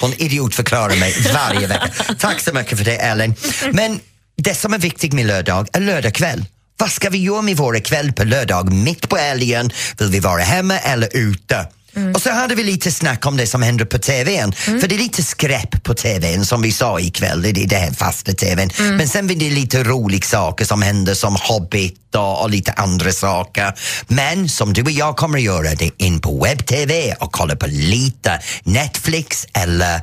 Hon 0.01 0.13
idiotförklarar 0.17 0.95
mig 0.95 1.15
varje 1.33 1.67
vecka. 1.67 1.91
Tack 2.19 2.39
så 2.39 2.53
mycket 2.53 2.77
för 2.77 2.85
det, 2.85 2.95
Ellen. 2.95 3.35
Men 3.71 3.99
det 4.37 4.55
som 4.55 4.73
är 4.73 4.77
viktigt 4.77 5.13
med 5.13 5.25
lördag 5.25 5.67
är 5.73 5.79
lördagkväll. 5.79 6.45
Vad 6.77 6.91
ska 6.91 7.09
vi 7.09 7.17
göra 7.17 7.41
med 7.41 7.57
våra 7.57 7.79
kväll 7.79 8.13
på 8.13 8.23
lördag? 8.23 8.73
Mitt 8.73 9.09
på 9.09 9.17
helgen? 9.17 9.71
Vill 9.97 10.09
vi 10.09 10.19
vara 10.19 10.41
hemma 10.41 10.77
eller 10.77 11.09
ute? 11.17 11.67
Och 12.15 12.21
så 12.21 12.29
hade 12.29 12.55
vi 12.55 12.63
lite 12.63 12.91
snack 12.91 13.25
om 13.25 13.37
det 13.37 13.47
som 13.47 13.61
händer 13.61 13.85
på 13.85 13.97
TVn. 13.97 14.53
För 14.53 14.87
det 14.87 14.95
är 14.95 14.99
lite 14.99 15.23
skräp 15.23 15.83
på 15.83 15.93
TVn 15.93 16.45
som 16.45 16.61
vi 16.61 16.71
sa 16.71 16.99
ikväll, 16.99 17.41
det 17.41 17.49
är 17.49 17.67
det 17.67 17.75
här 17.75 17.91
fasta 17.91 18.31
TVn. 18.31 18.69
Men 18.79 19.07
sen 19.07 19.29
är 19.29 19.35
det 19.35 19.49
lite 19.49 19.83
roliga 19.83 20.21
saker 20.21 20.65
som 20.65 20.81
händer 20.81 21.13
som 21.13 21.35
Hobbit 21.35 22.15
och, 22.15 22.41
och 22.41 22.49
lite 22.49 22.71
andra 22.71 23.11
saker. 23.11 23.73
Men 24.07 24.49
som 24.49 24.73
du 24.73 24.81
och 24.81 24.91
jag 24.91 25.17
kommer 25.17 25.37
att 25.37 25.43
göra, 25.43 25.75
det 25.75 25.85
är 25.85 25.91
in 25.97 26.19
på 26.21 26.43
webb-TV 26.43 27.15
och 27.19 27.31
kolla 27.31 27.55
på 27.55 27.67
lite 27.67 28.39
Netflix 28.63 29.47
eller 29.53 30.01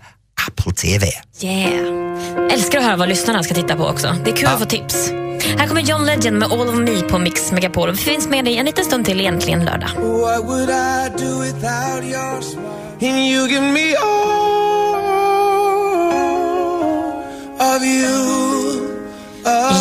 Apple 0.48 0.72
TV. 0.72 1.06
Yeah. 1.40 2.52
Älskar 2.52 2.78
att 2.78 2.84
höra 2.84 2.96
vad 2.96 3.08
lyssnarna 3.08 3.42
ska 3.42 3.54
titta 3.54 3.76
på 3.76 3.84
också. 3.84 4.16
Det 4.24 4.30
är 4.30 4.36
kul 4.36 4.48
att 4.48 4.58
få 4.58 4.64
tips. 4.64 5.10
Här 5.58 5.66
kommer 5.68 5.80
John 5.80 6.06
Legend 6.06 6.38
med 6.38 6.52
All 6.52 6.68
of 6.68 6.74
Me 6.74 7.00
på 7.02 7.18
Mix 7.18 7.52
Megapol. 7.52 7.90
Vi 7.90 7.96
finns 7.96 8.28
med 8.28 8.44
dig 8.44 8.56
en 8.56 8.66
liten 8.66 8.84
stund 8.84 9.06
till 9.06 9.20
egentligen 9.20 9.64
lördag. 9.64 9.88
What 9.96 10.44
would 10.44 10.70
I 10.70 11.24
do 11.24 11.40
without 11.40 12.04
your 12.04 12.42
smile? 12.42 13.12
And 13.12 13.26
you 13.26 13.48
give 13.48 13.62
me 13.72 13.94
all 13.96 14.38
of 17.76 17.82
you. 17.82 18.38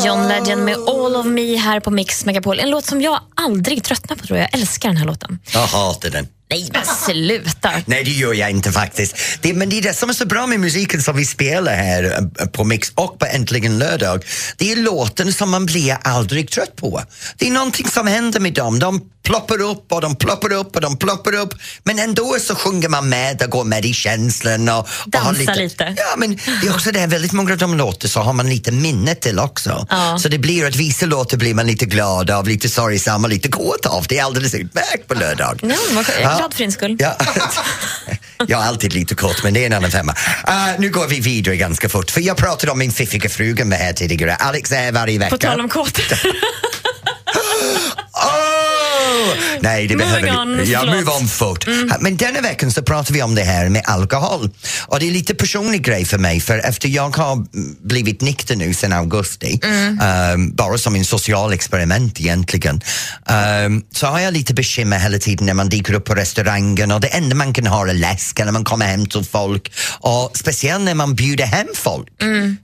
John 0.06 0.28
Legend 0.28 0.64
med 0.64 0.76
All 0.76 1.16
of 1.16 1.26
Me 1.26 1.56
här 1.56 1.80
på 1.80 1.92
Mix 1.92 2.26
Megapol. 2.26 2.60
En 2.60 2.70
låt 2.70 2.86
som 2.86 3.02
jag 3.02 3.20
aldrig 3.36 3.84
tröttnar 3.84 4.18
på 4.18 4.26
tror 4.28 4.40
jag. 4.40 4.50
Jag 4.54 4.60
älskar 4.60 4.90
den 4.90 4.98
här 4.98 5.06
låten. 5.06 5.40
Jag 5.54 5.60
hatar 5.60 6.10
den. 6.10 6.28
Nej 6.50 6.70
men 6.74 6.86
sluta. 6.86 7.72
Nej, 7.86 8.04
det 8.04 8.12
gör 8.12 8.34
jag 8.34 8.50
inte 8.50 8.72
faktiskt. 8.72 9.18
Det, 9.42 9.54
men 9.54 9.70
det 9.70 9.78
är 9.78 9.82
det 9.82 9.94
som 9.94 10.10
är 10.10 10.14
så 10.14 10.26
bra 10.26 10.48
med 10.48 10.60
musiken 10.60 11.02
som 11.02 11.16
vi 11.16 11.26
spelar 11.26 11.76
här 11.76 12.04
eh, 12.40 12.48
på 12.48 12.64
Mix 12.64 12.92
och 12.96 13.20
på 13.20 13.26
Äntligen 13.26 13.80
lördag. 13.80 14.26
Det 14.58 14.72
är 14.72 14.76
låten 14.76 15.34
som 15.34 15.50
man 15.50 15.66
blir 15.66 15.98
aldrig 16.04 16.52
trött 16.52 16.76
på. 16.76 17.02
Det 17.38 17.48
är 17.48 17.52
någonting 17.52 17.88
som 17.88 18.08
händer 18.08 18.40
med 18.40 18.54
dem. 18.54 18.80
De 18.80 19.02
ploppar 19.24 19.62
upp 19.62 19.92
och 19.92 20.02
de 20.02 20.16
ploppar 20.16 20.54
upp 20.54 20.76
och 20.76 20.82
de 20.82 20.98
ploppar 20.98 21.34
upp 21.34 21.54
men 21.84 22.00
ändå 22.00 22.38
så 22.40 22.56
sjunger 22.56 22.90
man 22.90 23.10
med 23.10 23.42
och 23.42 23.50
går 23.50 23.64
med 23.64 23.86
i 23.86 23.94
känslan. 23.94 24.70
Och, 24.70 24.80
och 24.80 24.88
har 25.20 25.34
Dansa 25.34 25.54
lite. 25.54 25.94
Ja, 25.98 26.16
men 26.18 26.40
det 26.62 26.68
är 26.68 26.74
också 26.74 26.92
det, 26.92 27.08
väldigt 27.08 27.32
många 27.32 27.52
av 27.52 27.58
de 27.58 27.78
låtar 27.78 28.08
så 28.08 28.20
har 28.20 28.34
man 28.34 28.50
lite 28.50 28.72
minne 28.72 29.16
till 29.16 29.40
också. 29.40 29.88
Ja. 29.90 30.18
Så 30.20 30.30
det 30.30 30.38
blir 30.38 30.68
att 30.68 30.76
vissa 30.76 31.06
låtar 31.06 31.38
blir 31.38 31.54
man 31.54 31.68
lite 31.68 31.86
glad 31.86 32.32
av, 32.32 32.48
lite 32.48 32.70
sorgsam 32.70 33.24
och 33.24 33.30
lite 33.30 33.50
kåt 33.50 33.86
av. 33.86 34.06
Det 34.10 34.18
är 34.18 34.24
alldeles 34.24 34.54
utmärkt 34.54 35.08
på 35.08 35.14
lördag. 35.14 35.60
Ja, 36.22 36.37
glad 36.38 36.54
för 36.54 36.60
din 36.64 36.72
skull. 36.72 36.96
Ja. 37.00 37.18
Jag 38.48 38.62
är 38.62 38.66
alltid 38.66 38.94
lite 38.94 39.16
kort, 39.16 39.44
men 39.44 39.54
det 39.54 39.62
är 39.62 39.66
en 39.66 39.74
annan 39.74 39.92
femma. 39.92 40.16
Uh, 40.48 40.80
nu 40.80 40.90
går 40.90 41.08
vi 41.08 41.20
vidare 41.20 41.56
ganska 41.56 41.90
fort, 41.90 42.12
för 42.12 42.22
jag 42.22 42.38
pratade 42.38 42.72
om 42.72 42.80
min 42.80 42.92
fiffiga 42.92 43.30
fruga 43.30 43.66
med 43.66 43.80
här 43.80 43.94
tidigare. 43.94 44.36
Alex 44.36 44.72
är 44.72 44.92
varje 44.92 45.20
vecka. 45.20 45.30
På 45.30 45.38
tal 45.38 45.60
om 45.60 45.70
kåt. 45.70 46.00
Nej, 49.60 49.88
det 49.88 49.96
behöver 49.96 50.40
on, 50.40 50.58
vi. 50.58 50.72
Ja, 50.72 50.86
move 50.86 51.12
on 51.22 51.28
fort. 51.28 51.68
Men 52.00 52.18
denna 52.18 52.42
veckan 52.42 52.72
så 52.72 52.82
pratar 52.82 53.14
vi 53.14 53.22
om 53.22 53.36
det 53.36 53.44
här 53.44 53.70
med 53.70 53.82
alkohol. 53.86 54.50
Och 54.88 55.00
det 55.00 55.08
är 55.08 55.12
lite 55.12 55.36
personlig 55.36 55.84
grej 55.84 56.06
för 56.06 56.18
mig, 56.18 56.40
för 56.40 56.58
efter 56.58 56.90
jag 56.90 57.18
har 57.18 57.46
blivit 57.88 58.22
nykter 58.22 58.56
nu 58.56 58.74
sedan 58.74 58.94
augusti, 58.94 59.60
ehm, 60.02 60.56
bara 60.56 60.78
som 60.78 60.96
en 60.96 61.06
social 61.06 61.54
experiment 61.54 62.20
egentligen, 62.20 62.82
ehm, 63.30 63.84
så 63.92 64.08
har 64.08 64.20
jag 64.20 64.34
lite 64.34 64.54
bekymmer 64.54 65.00
hela 65.00 65.18
tiden 65.18 65.46
när 65.46 65.54
man 65.54 65.70
dyker 65.70 65.94
upp 65.94 66.06
på 66.06 66.16
restaurangen 66.16 66.92
och 66.92 67.02
det 67.02 67.08
enda 67.08 67.36
man 67.36 67.54
kan 67.54 67.68
ha 67.68 67.88
är 67.90 67.94
läsk 67.94 68.40
när 68.40 68.52
man 68.52 68.64
kommer 68.64 68.86
hem 68.86 69.06
till 69.06 69.24
folk. 69.24 69.72
Och 70.00 70.32
speciellt 70.38 70.84
när 70.84 70.96
man 70.96 71.16
bjuder 71.16 71.46
hem 71.46 71.68
folk. 71.76 72.08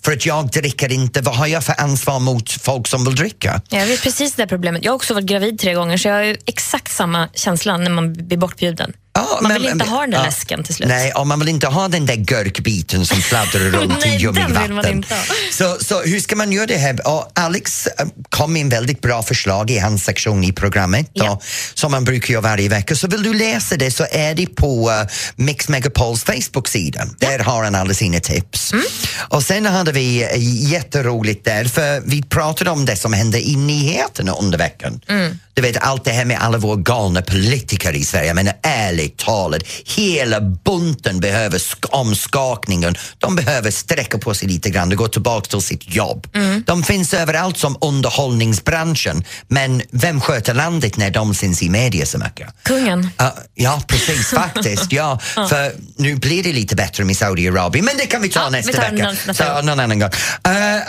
För 0.06 0.12
att 0.12 0.26
jag 0.26 0.52
dricker 0.52 0.92
inte, 0.92 1.22
vad 1.22 1.36
har 1.36 1.48
jag 1.48 1.64
för 1.64 1.82
ansvar 1.82 2.20
mot 2.20 2.52
folk 2.52 2.88
som 2.88 3.06
vill 3.06 3.16
dricka? 3.16 3.62
Jag 3.70 3.86
vet 3.86 4.04
precis 4.04 4.34
det 4.34 4.48
problemet. 4.48 4.84
Jag 4.84 4.92
har 4.92 4.96
också 4.96 5.14
varit 5.14 5.26
gravid 5.26 5.60
tre 5.60 5.74
gånger 5.74 5.98
så 5.98 6.08
jag 6.08 6.16
har 6.16 6.38
exakt 6.46 6.92
samma 6.92 7.30
känsla 7.34 7.78
när 7.78 7.90
man 7.90 8.14
blir 8.14 8.38
bortbjuden. 8.38 8.94
Ja, 9.16 9.40
man 9.42 9.52
men- 9.52 9.62
vill 9.62 9.72
inte 9.72 9.86
ha 9.86 10.02
den 10.02 10.10
där 10.12 10.18
ja. 10.18 10.24
läsken 10.24 10.64
till 10.64 10.76
slut. 10.76 10.90
Nej, 10.90 11.12
och 11.12 11.28
man 11.28 11.40
vill 11.40 11.50
inte 11.50 11.68
ha 11.68 11.88
den 11.88 12.06
där 12.06 12.16
gurkbiten 12.16 13.06
som 13.06 13.22
fladdrar 13.22 13.60
runt 13.72 13.94
Nej, 14.06 14.16
i 14.16 14.18
ljummet 14.18 14.52
vatten. 14.52 15.06
Så, 15.52 15.78
så 15.82 16.02
hur 16.02 16.20
ska 16.20 16.36
man 16.36 16.52
göra 16.52 16.66
det 16.66 16.78
här? 16.78 17.08
Och 17.08 17.32
Alex 17.36 17.88
eh, 17.88 18.08
kom 18.30 18.54
med 18.54 18.62
en 18.62 18.70
väldigt 18.70 19.02
bra 19.02 19.24
förslag 19.24 19.72
i 19.72 19.80
hans 19.80 20.04
sektion 20.04 20.44
i 20.44 20.52
programmet 20.54 21.22
och, 21.22 21.44
som 21.74 21.92
man 21.92 22.04
brukar 22.04 22.34
göra 22.34 22.42
varje 22.42 22.70
vecka. 22.70 22.96
Så 22.96 23.08
vill 23.08 23.24
du 23.24 23.34
läsa 23.34 23.78
det 23.78 23.92
så 23.92 24.06
är 24.12 24.36
det 24.36 24.46
på 24.46 24.90
uh, 24.90 24.96
Mix 25.36 25.70
Megapols 25.70 26.24
Facebook-sida. 26.24 27.06
Där 27.20 27.40
har 27.40 27.64
han 27.64 27.76
alla 27.76 27.94
sina 27.94 28.20
tips. 28.20 28.74
Mm. 28.74 28.86
Och 29.30 29.44
sen 29.44 29.66
hade 29.66 29.92
vi 29.92 30.24
eh, 30.24 30.30
jätteroligt 30.72 31.46
där 31.46 31.66
för 31.66 32.02
vi 32.06 32.24
pratade 32.24 32.70
om 32.72 32.86
det 32.86 32.96
som 32.96 33.14
hände 33.14 33.48
i 33.50 33.56
nyheterna 33.56 34.32
under 34.32 34.58
veckan. 34.58 35.02
Mm. 35.10 35.40
Du 35.54 35.62
vet 35.62 35.78
allt 35.78 36.06
det 36.06 36.12
här 36.12 36.26
med 36.26 36.38
alla 36.42 36.58
våra 36.58 36.76
galna 36.76 37.22
politiker 37.22 37.94
i 37.96 38.04
Sverige. 38.06 38.28
Jag 38.28 38.36
menar 38.36 38.54
ärligt 38.64 39.03
ärligt 39.04 39.18
talat, 39.18 39.62
hela 39.86 40.42
bunten 40.42 41.20
behöver 41.20 41.58
sk- 41.58 41.86
omskakningen. 41.92 42.96
De 43.18 43.36
behöver 43.36 43.72
sträcka 43.72 44.18
på 44.18 44.34
sig 44.34 44.48
lite 44.48 44.70
grann 44.70 44.92
och 44.92 44.98
gå 44.98 45.08
tillbaka 45.08 45.50
till 45.50 45.62
sitt 45.62 45.96
jobb. 45.96 46.28
De 46.66 46.84
finns 46.84 47.14
överallt 47.14 47.58
som 47.58 47.78
underhållningsbranschen, 47.82 49.24
men 49.48 49.82
vem 49.92 50.22
sköter 50.22 50.54
landet 50.54 50.98
när 50.98 51.12
de 51.12 51.34
syns 51.36 51.62
i 51.64 51.70
media 51.70 52.06
så 52.06 52.18
mycket? 52.18 52.48
Kungen. 52.64 53.10
Ja, 53.18 53.36
ja, 53.56 53.82
precis 53.88 54.28
faktiskt. 54.36 54.92
Ja, 54.92 55.20
för 55.50 55.72
nu 55.98 56.16
blir 56.16 56.44
det 56.44 56.54
lite 56.54 56.76
bättre 56.76 57.04
med 57.04 57.18
Saudiarabien, 57.18 57.86
men 57.86 57.98
det 57.98 58.06
kan 58.06 58.22
vi 58.22 58.30
ta 58.30 58.40
Ja, 58.40 58.46
vi 58.50 58.52
nästa 58.58 58.72
tar 58.74 58.82
vecka. 58.92 59.04
någon- 59.06 59.16
nästa 59.28 59.34
Så, 59.60 59.62
någon 59.66 59.80
annan 59.80 60.00
gång. 60.00 60.10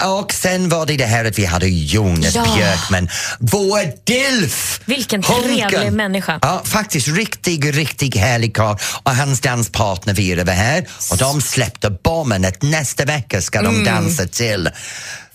Eh, 0.00 0.08
och 0.10 0.32
sen 0.32 0.68
var 0.68 0.86
det 0.86 0.96
det 0.96 1.04
här 1.04 1.24
att 1.24 1.38
vi 1.38 1.44
hade 1.44 1.68
Jonas 1.68 2.34
Ja. 2.34 2.46
Björkman, 2.56 3.08
vår 3.38 3.80
DILF! 4.06 4.80
Vilken 4.84 5.22
trevlig 5.22 5.92
människa. 5.92 6.38
Ja, 6.42 6.62
faktiskt 6.64 7.08
riktigt, 7.08 7.64
riktigt 8.04 8.22
härlig 8.22 8.54
karl. 8.56 8.76
Och 9.02 9.10
hans 9.16 9.40
danspartner 9.40 10.14
vi 10.14 10.34
var 10.34 10.52
här 10.52 10.84
och 11.10 11.16
de 11.16 11.40
släppte 11.42 11.90
bomben 11.90 12.44
att 12.44 12.62
nästa 12.62 13.04
vecka 13.04 13.40
ska 13.42 13.62
de 13.62 13.74
Mm. 13.74 13.84
dansa 13.84 14.26
till 14.26 14.70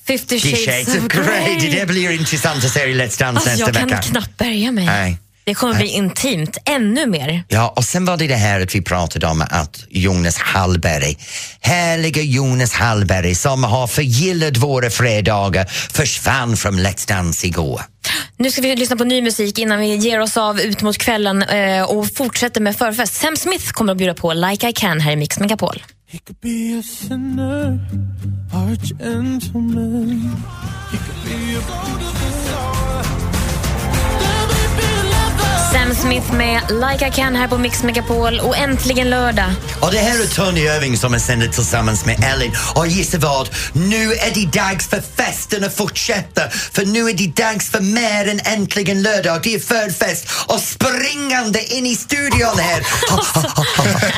Fifty 0.07 0.39
shades, 0.39 0.65
Shades 0.65 0.87
of 0.87 1.07
Grey. 1.07 1.71
Det 1.79 1.85
blir 1.87 2.11
intressant 2.11 2.65
att 2.65 2.71
se 2.71 2.83
i 2.83 2.93
Let's 2.95 3.19
Dance 3.19 3.25
Alltså, 3.25 3.49
nästa 3.49 3.65
jag 3.65 3.75
kan 3.75 3.87
vecka. 3.87 4.01
knappt 4.01 4.37
bärga 4.37 4.71
mig. 4.71 4.85
Nej. 4.85 5.17
Det 5.49 5.55
kommer 5.55 5.75
bli 5.75 5.87
intimt, 5.87 6.57
ännu 6.65 7.05
mer. 7.05 7.43
Ja, 7.47 7.73
och 7.75 7.83
sen 7.83 8.05
var 8.05 8.17
det 8.17 8.27
det 8.27 8.35
här 8.35 8.61
att 8.61 8.75
vi 8.75 8.81
pratade 8.81 9.27
om 9.27 9.43
att 9.49 9.85
Jonas 9.89 10.37
Hallberg, 10.37 11.17
härliga 11.61 12.21
Jonas 12.21 12.73
Hallberg 12.73 13.35
som 13.35 13.63
har 13.63 13.87
förgillat 13.87 14.57
våra 14.57 14.89
fredagar, 14.89 15.65
försvann 15.93 16.57
från 16.57 16.79
Let's 16.79 17.07
Dance 17.07 17.47
igår. 17.47 17.81
Nu 18.37 18.51
ska 18.51 18.61
vi 18.61 18.75
lyssna 18.75 18.95
på 18.95 19.03
ny 19.03 19.21
musik 19.21 19.59
innan 19.59 19.79
vi 19.79 19.95
ger 19.95 20.19
oss 20.19 20.37
av 20.37 20.61
ut 20.61 20.81
mot 20.81 20.97
kvällen 20.97 21.43
eh, 21.43 21.83
och 21.83 22.13
fortsätter 22.15 22.61
med 22.61 22.75
förfest. 22.75 23.13
Sam 23.13 23.37
Smith 23.37 23.71
kommer 23.71 23.91
att 23.91 23.97
bjuda 23.97 24.13
på 24.13 24.33
Like 24.33 24.69
I 24.69 24.73
Can 24.73 24.99
här 24.99 25.11
i 25.11 25.15
Mix 25.15 25.39
Megapol. 25.39 25.83
Be 26.41 26.79
a 26.79 26.83
sinner 26.83 27.79
or 28.53 28.73
a 28.73 28.77
gentleman. 28.99 30.31
He 30.91 30.97
could 30.97 31.23
be 31.25 31.57
a 31.57 32.78
Sam 35.71 35.95
Smith 35.95 36.33
med 36.33 36.61
Like 36.69 37.07
I 37.07 37.11
Can 37.11 37.35
här 37.35 37.47
på 37.47 37.57
Mix 37.57 37.83
Megapol 37.83 38.39
och 38.39 38.57
äntligen 38.57 39.09
lördag. 39.09 39.51
Och 39.79 39.91
det 39.91 39.97
här 39.97 40.23
är 40.23 40.27
Tony 40.27 40.61
Irving 40.61 40.97
som 40.97 41.13
är 41.13 41.19
sänder 41.19 41.47
tillsammans 41.47 42.05
med 42.05 42.23
Ellen. 42.23 42.51
Och 42.75 42.87
gissa 42.87 43.17
vad? 43.17 43.49
Nu 43.73 44.13
är 44.13 44.33
det 44.33 44.59
dags 44.59 44.87
för 44.87 45.03
festen 45.17 45.63
att 45.63 45.75
fortsätta. 45.75 46.49
För 46.49 46.85
nu 46.85 47.09
är 47.09 47.13
det 47.13 47.43
dags 47.43 47.69
för 47.69 47.81
mer 47.81 48.27
än 48.27 48.39
äntligen 48.43 49.01
lördag. 49.01 49.39
Det 49.43 49.55
är 49.55 49.59
förfest 49.59 50.27
och 50.47 50.59
springande 50.59 51.73
in 51.73 51.85
i 51.85 51.95
studion 51.95 52.59
här. 52.59 52.87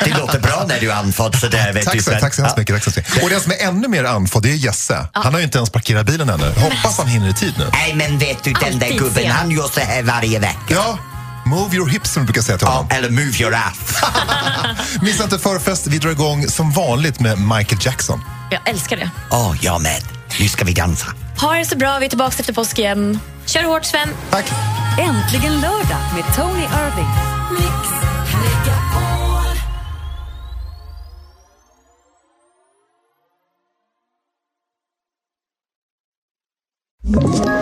Det 0.04 0.18
låter 0.18 0.38
bra 0.38 0.64
när 0.68 0.80
du 0.80 0.90
är 0.90 0.94
andfådd 0.94 1.36
sådär. 1.36 1.72
vet 1.72 1.84
Tack 1.84 1.94
du, 1.94 2.02
så, 2.02 2.10
tack 2.10 2.34
så 2.34 2.42
hemskt 2.42 2.56
mycket. 2.56 2.74
Tack 2.74 2.94
så 2.94 3.00
mycket. 3.00 3.22
Och 3.22 3.30
den 3.30 3.40
som 3.40 3.52
är 3.52 3.56
ännu 3.56 3.88
mer 3.88 4.04
andfådd, 4.04 4.42
det 4.42 4.50
är 4.50 4.54
Jesse. 4.54 5.06
Han 5.12 5.32
har 5.32 5.40
ju 5.40 5.44
inte 5.44 5.58
ens 5.58 5.70
parkerat 5.70 6.06
bilen 6.06 6.28
ännu. 6.28 6.52
Hoppas 6.56 6.98
han 6.98 7.06
hinner 7.06 7.28
i 7.30 7.34
tid 7.34 7.54
nu. 7.58 7.66
Nej, 7.72 7.94
men 7.94 8.18
vet 8.18 8.44
du, 8.44 8.52
den 8.52 8.78
där 8.78 8.90
gubben, 8.98 9.30
han 9.30 9.50
gör 9.50 9.68
så 9.74 9.80
här 9.80 10.02
varje 10.02 10.38
vecka. 10.38 10.58
Ja, 10.68 10.98
move 11.46 11.76
your 11.76 11.88
hips 11.88 12.12
som 12.12 12.22
du 12.22 12.26
brukar 12.26 12.42
säga 12.42 12.58
till 12.58 12.66
honom. 12.66 12.86
eller 12.90 13.10
move 13.10 13.40
your 13.40 13.54
ass. 13.54 14.02
Missa 15.02 15.24
inte 15.24 15.38
förfest. 15.38 15.86
Vi 15.86 15.98
drar 15.98 16.10
igång 16.10 16.48
som 16.48 16.70
vanligt 16.72 17.20
med 17.20 17.38
Michael 17.38 17.78
Jackson. 17.80 18.20
Jag 18.50 18.68
älskar 18.68 18.96
det. 18.96 19.10
Åh, 19.30 19.56
jag 19.60 19.82
med. 19.82 20.02
Nu 20.40 20.48
ska 20.48 20.64
vi 20.64 20.72
dansa. 20.72 21.06
Ha 21.40 21.54
det 21.54 21.64
så 21.64 21.76
bra, 21.76 21.98
vi 21.98 22.04
är 22.04 22.08
tillbaka 22.08 22.36
efter 22.38 22.52
påsk 22.52 22.78
igen. 22.78 23.20
Kör 23.46 23.62
hårt 23.64 23.84
Sven. 23.84 24.08
Tack. 24.30 24.44
Äntligen 24.98 25.60
lördag 25.60 26.00
med 26.14 26.34
Tony 26.36 26.62
Irving. 26.62 27.08
Ett 37.14 37.61